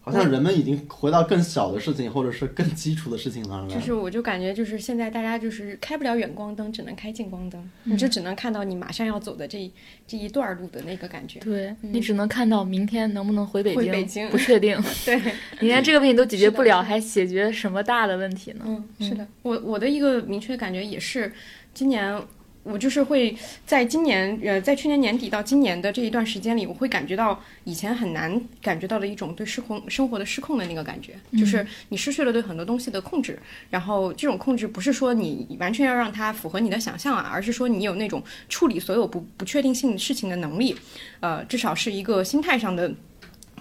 [0.06, 3.74] 好像人们已经回到更小的事情，或者是更基础的事情上了。
[3.74, 9.72] 就是我就感觉就是现在大家就是开不了远光灯，只能开近光灯，你就只能看到你马上要走的这一
[10.06, 11.40] 这一段路的那个感觉。
[11.40, 14.80] 对你只能看到明天能不能回北京，回北京不确定。
[15.04, 15.20] 对，
[15.60, 18.64] 你连这个问题都解决不了，还解决什么大的问题呢？
[18.68, 21.34] 嗯，是的，我我的一个明确感觉也是，
[21.74, 22.16] 今年
[22.66, 33.38] 我就是会在今年呃，在去年年底到今年的这一段时间里，我会感觉到以前很难感觉到的一种对失控生活的失控的那个感觉，就是你失去了对很多东西的控制，
[33.70, 40.76] 然后这种控制不是说你完全要让它符合你的想象啊，而是说你有那种处理所有不不确定性事情的能力，
[41.20, 42.92] 呃，至少是一个心态上的。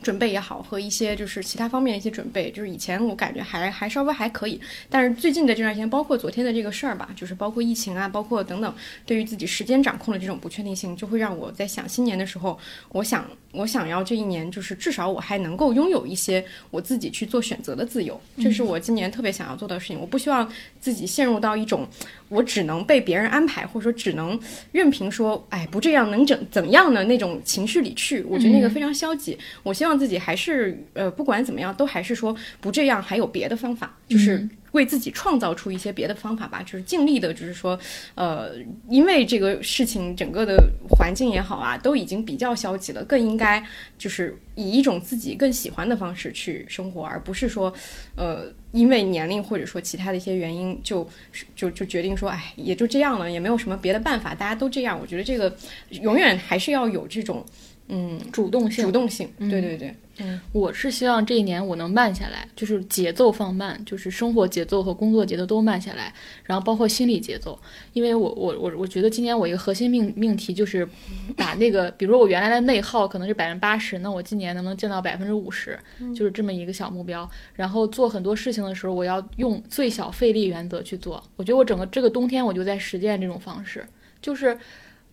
[0.04, 4.60] 准备也好，和一些就是其他方面的一些准备，就是以前我感觉还还稍微还可以，
[4.90, 8.74] 但是最近的这段时间，包括昨天的这个事儿吧，就是包括疫情啊，包括等等，
[9.06, 12.58] 对于自己时间掌控的这种不确定性，就会让我在想新年的时候，
[12.90, 19.98] 我想我想要这一年就是至少我还能够拥有一些我自己去做选择的自由，这是我今年特别想要做的事情。
[19.98, 20.46] 我不希望
[20.78, 21.88] 自己陷入到一种
[22.28, 24.38] 我只能被别人安排，或者说只能
[24.72, 29.38] 任凭说，哎，不这样能怎怎么样呢那种情绪里去，我觉得那个非常消极。
[29.62, 37.78] 我希望自己还是呃，不管怎么样，都还是说不这样，还有别的方法，就是为自己创造出一些别的方法吧，就是尽力的，就是说，
[38.14, 38.52] 呃，
[38.88, 40.56] 因为这个事情整个的
[40.90, 43.64] 环境也好啊，都已经比较消极了，更应该
[43.96, 47.72] 就是以一种自己更喜欢的方式去生活，而不是说，
[48.16, 51.08] 呃，因为年龄或者说其他的一些原因就
[51.54, 54.98] 就就决定说，哎，也就这样了，也没有什么别的办法，大家都这样。
[55.00, 55.54] 我觉得这个
[55.90, 57.44] 永远还是要有这种
[57.88, 58.90] 嗯主动性主。
[58.92, 66.12] 动性，对对对，嗯我是希望这一年我能慢下来，就是节奏放慢，就是生活节奏和工作节奏都慢下来，
[66.44, 67.58] 然后包括心理节奏。
[67.92, 70.88] 因为我我我我觉得今年我一个核心命命题就是
[71.36, 75.78] 把那个，比如说我原来的内耗可能是百分之八十，那我今年能不能降到百分之五十，
[76.14, 77.28] 就是这么一个小目标。
[77.52, 81.22] 然后做很多事情的时候，我要用最小费力原则去做。
[81.36, 83.84] 我觉得我整个这个冬天我就在实践这种方式，
[84.22, 84.56] 就是。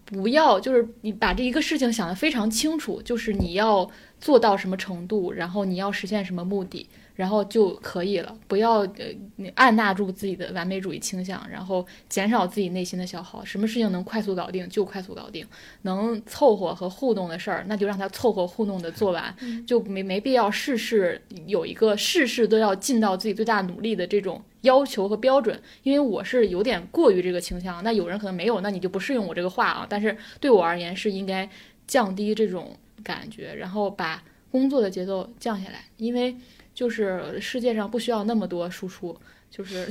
[0.06, 3.90] 不要，就是你把这一个事情想得非常清楚，就是你要
[4.20, 6.90] 做到什么程度，然后你要实现什么目的，
[7.22, 8.36] 然后就可以了。
[8.48, 13.46] 不要呃，你按捺住自己的完美主义倾向，然后减少自己内心的消耗。
[13.46, 15.46] 什么事情能快速搞定就快速搞定，
[15.84, 19.36] 能凑合和互动的事儿，那就让他凑合互动的做完，
[19.68, 25.62] 就没没必要事事有一个事事都要尽到自己最大努力的这种要求和标准。
[25.84, 29.86] 因为我是有点过于这个倾向，那有人可能没有，那你就不适用我这个话啊。
[29.88, 31.48] 但是对我而言是应该
[31.86, 36.36] 降低这种感觉，然后把工作的节奏降下来，因为
[36.82, 39.16] 就是世界上不需要那么多输出，
[39.52, 39.88] 就是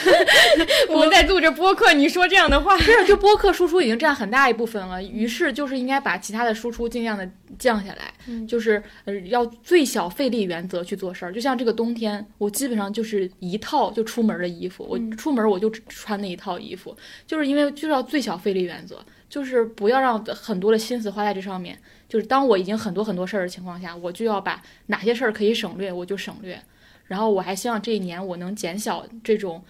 [0.88, 8.14] 我们在录着播客，你说这样的话，是就播客输出已经占很大一部分了，于是就是应该把其他的输出尽量的降下来，
[8.46, 11.30] 就是呃要最小费力原则去做事儿。
[11.30, 16.96] 就像这个冬天，我基本上就是一套就出门的衣服，我出门我就穿那一套衣服，
[17.26, 21.78] 就是因为就是要最小费力原则，就是不要让很多的心思花在这上面。
[22.08, 26.60] 就是当我已经很多很多事儿的情况下，我就要把哪些事儿可以省略，我就省略。
[27.06, 29.62] 然后我还希望这一年我能减小这种，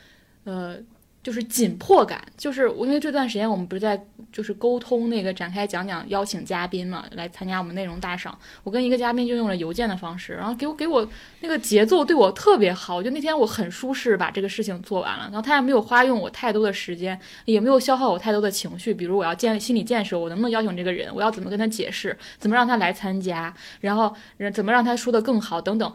[0.45, 0.79] 呃，
[1.27, 2.23] 就是紧迫感。
[2.37, 8.39] 就是因为这段时间我们不是在就是沟通那个展开讲讲邀请嘉宾嘛，来参加我们内容大赏。
[8.63, 11.09] 我跟一个嘉宾就用了邮件的方式，然后给我给我
[11.41, 13.03] 那个节奏对我特别好。
[13.03, 18.95] 就那天我很舒适把这个事情做完了，然后他也没有花用我太多的时间，也没有消耗我太多的情绪。
[18.95, 21.13] 比如我要建立心理建设，我能不能邀请这个人？
[21.13, 22.17] 我要怎么跟他解释？
[22.39, 23.53] 怎么让他来参加？
[23.81, 24.15] 然后
[24.55, 25.61] 怎么让他说的更好？
[25.61, 25.93] 等等。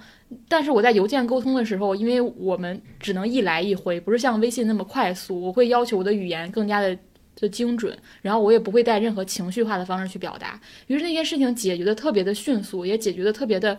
[0.47, 6.97] 但是我在邮件沟通的时候，因为我们只能一来一回，不是像微信那么快速，我会要求我的语言更加的
[7.41, 10.57] 的精准，然后我也不会带任何情绪化的方式去表达。
[10.87, 13.77] 于是那件事情解决的特别的迅速，也解决的特别的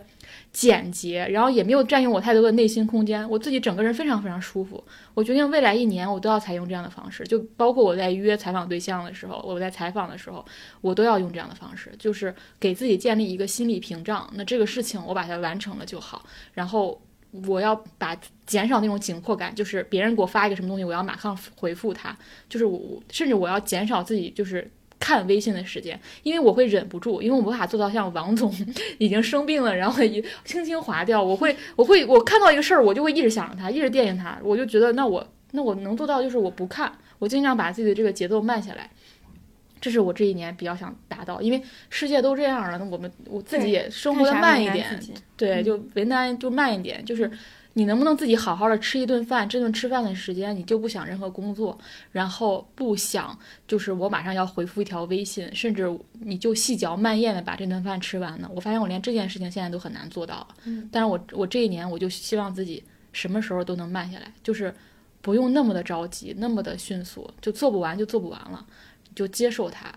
[0.51, 4.83] 简洁，然后也没有占用我太多的内心空间，我自己整个人非常非常舒服。
[5.13, 10.45] 我决定未来一年我都要采用这样的方式，就包括我在约采访对象的时候，我在采访的时候，
[10.81, 14.29] 我都要用这样的方式，就是给自己建立一个心理屏障。
[14.33, 17.01] 那这个事情我把它完成了就好，然后
[17.47, 22.15] 我要把减少那种紧迫感，就是别人给我发一个什么东西，我要马上回复他，
[22.47, 24.69] 就是我甚至我要减少自己就是。
[24.99, 28.49] 看微信的时间，因为我会忍不住，因为我无法做到像王总
[28.99, 31.21] 已经生病了，然后一 轻轻划掉。
[31.21, 34.39] 我会， 我会，我看到一个事儿，我就会一直想着他，一直惦记他。
[34.41, 36.89] 我就觉得，那我那我能做到就是我不看，
[37.19, 38.89] 我尽量把自己的这个节奏慢下来。
[39.83, 44.97] 这是我这一年比较想达到，因为世界都这样了，那我们我自己也生活的慢一点，
[45.35, 47.29] 对，就为难就慢一点，就是
[47.73, 49.49] 你能不能自己好好的吃一顿饭？
[49.49, 51.77] 这顿吃饭的时间，你就不想任何工作，
[52.13, 53.37] 然后不想
[53.67, 58.49] 就是我马上要回复一条微信，甚至你就细嚼慢咽的把这顿饭吃完呢？
[58.55, 60.47] 我发现我连这件事情现在都很难做到了。
[60.63, 62.81] 嗯，但是我我这一年我就希望自己
[63.11, 64.73] 什么时候都能慢下来，就是
[65.21, 68.65] 不用那么的着急，那么的迅速，就做不完就做不完了，
[69.15, 69.91] 就接受它，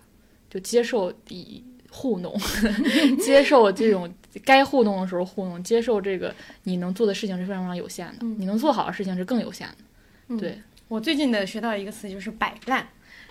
[0.50, 2.34] 就接受以糊弄，
[3.22, 4.12] 接受这种
[4.44, 9.76] 该糊弄的时候糊弄，接受这个你能做的事情是非常非常有限的，嗯你能做好的事情是更有限的。
[10.28, 12.86] 嗯对，我最近的学到一个词就是摆烂，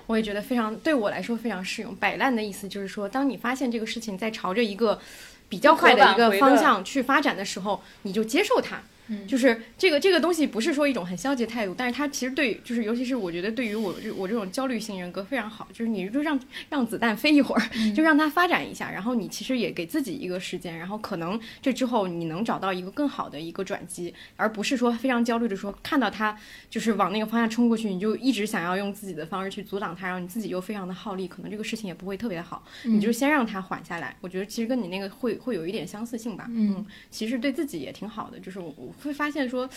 [0.07, 1.95] 我也觉得非常对我来说非常适用。
[1.97, 4.99] 摆烂的意思就是说，当你发现这个事情在朝着一个
[5.47, 9.25] 比较快的一个方向去发展的时候，你就接受它，嗯。
[9.27, 17.61] 就是这个这个东西不是说一种很消极的态度，但是它其实对，就是尤其是我觉得对于我这我这种焦虑型人格非常好，就是你就让让子弹飞一会儿，
[17.95, 26.37] 就让它发展一下，然后你其实也给自己一个时间，然后可能这之后你能找到一个更好的一个转机，而不是说非常焦虑的说看到它
[26.69, 34.15] 就是往那个方向冲过去，你就一直想要用自己的方式去阻挡它，然后你自己又非常的耗力，可能这个事情也不会特别的好，你就先让它缓下来。
[34.21, 39.69] 我觉得其实跟你那个会会有一点相似性吧，嗯，其实对自己也挺好的，就是我我会发现说。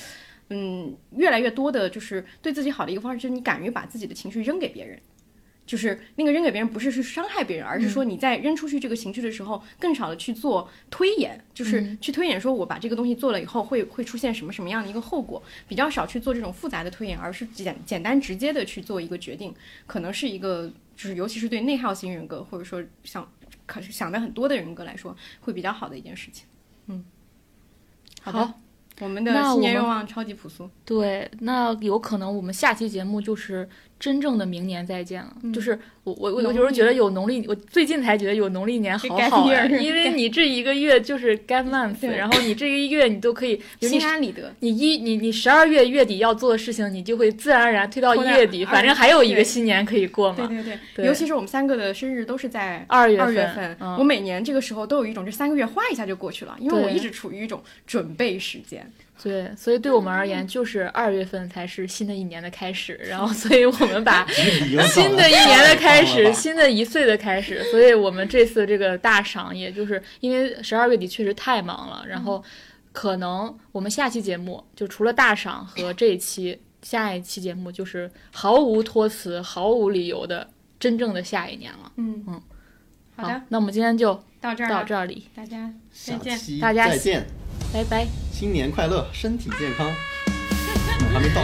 [0.51, 4.99] 嗯，越来越多的就是对自己好的一个方式，就是你敢于把自己的情绪扔给别人。
[5.67, 19.55] 就是那个扔给别人，不是去伤害别人，而是说你在扔出去这个情绪的时候，更少的去做推演，就是去推演说我把这个东西做了以后会会出现什么什么样的一个后果，比较少去做这种复杂的推演，而是简简单直接的去做一个决定，
[19.87, 23.31] 可能是一个就是尤其是对内耗型人格或者说想
[23.67, 26.47] 可是想的很多的人格来说，会比较好的一件事情。
[26.87, 27.05] 嗯，
[28.23, 28.55] 好的，
[29.01, 30.69] 我们的新年愿望超级朴素。
[30.85, 33.69] 对，那有可能我们下期节目就是
[33.99, 35.35] 真正的明年再见了。
[35.53, 50.47] 就是我我我有时候觉得有农历，我最近才觉得有农历年好好啊，因为你这一个月就是 gap month，然后你这一个月你都可以，心安理得，你一你你十二月月底要做的事情，你就会自然而然推到一月底，反正还有一个新年可以过嘛。
[50.47, 58.91] 对对对，对尤其是我们三个的生日都是在二月二月份份，嗯我每年这个时候都有一种这三个月哗一下就过去了，因为我一直处于一种准备时间。
[59.21, 62.95] 对，所以对我们而言，就是二月份才是新的一年的开始。
[63.09, 72.43] 然后，所以我们把新的一年的开始，新的一岁的开始，所以我们这次这个大赏，也就是因为十二月底确实太忙了，然后
[72.93, 80.49] 可能我们下期节目就除了大赏和这一期，下一期节目就是毫无托词、毫无理由的
[80.79, 81.93] 真正的下一年了。
[81.97, 82.41] 嗯嗯，
[83.17, 86.39] 好的，那我们今天就到到这儿到，这里，大家再下见。
[86.39, 87.27] 期大家再见，
[87.73, 88.28] 拜拜。
[88.39, 89.91] 新年快乐，身体健康。
[89.91, 91.43] 我还没到。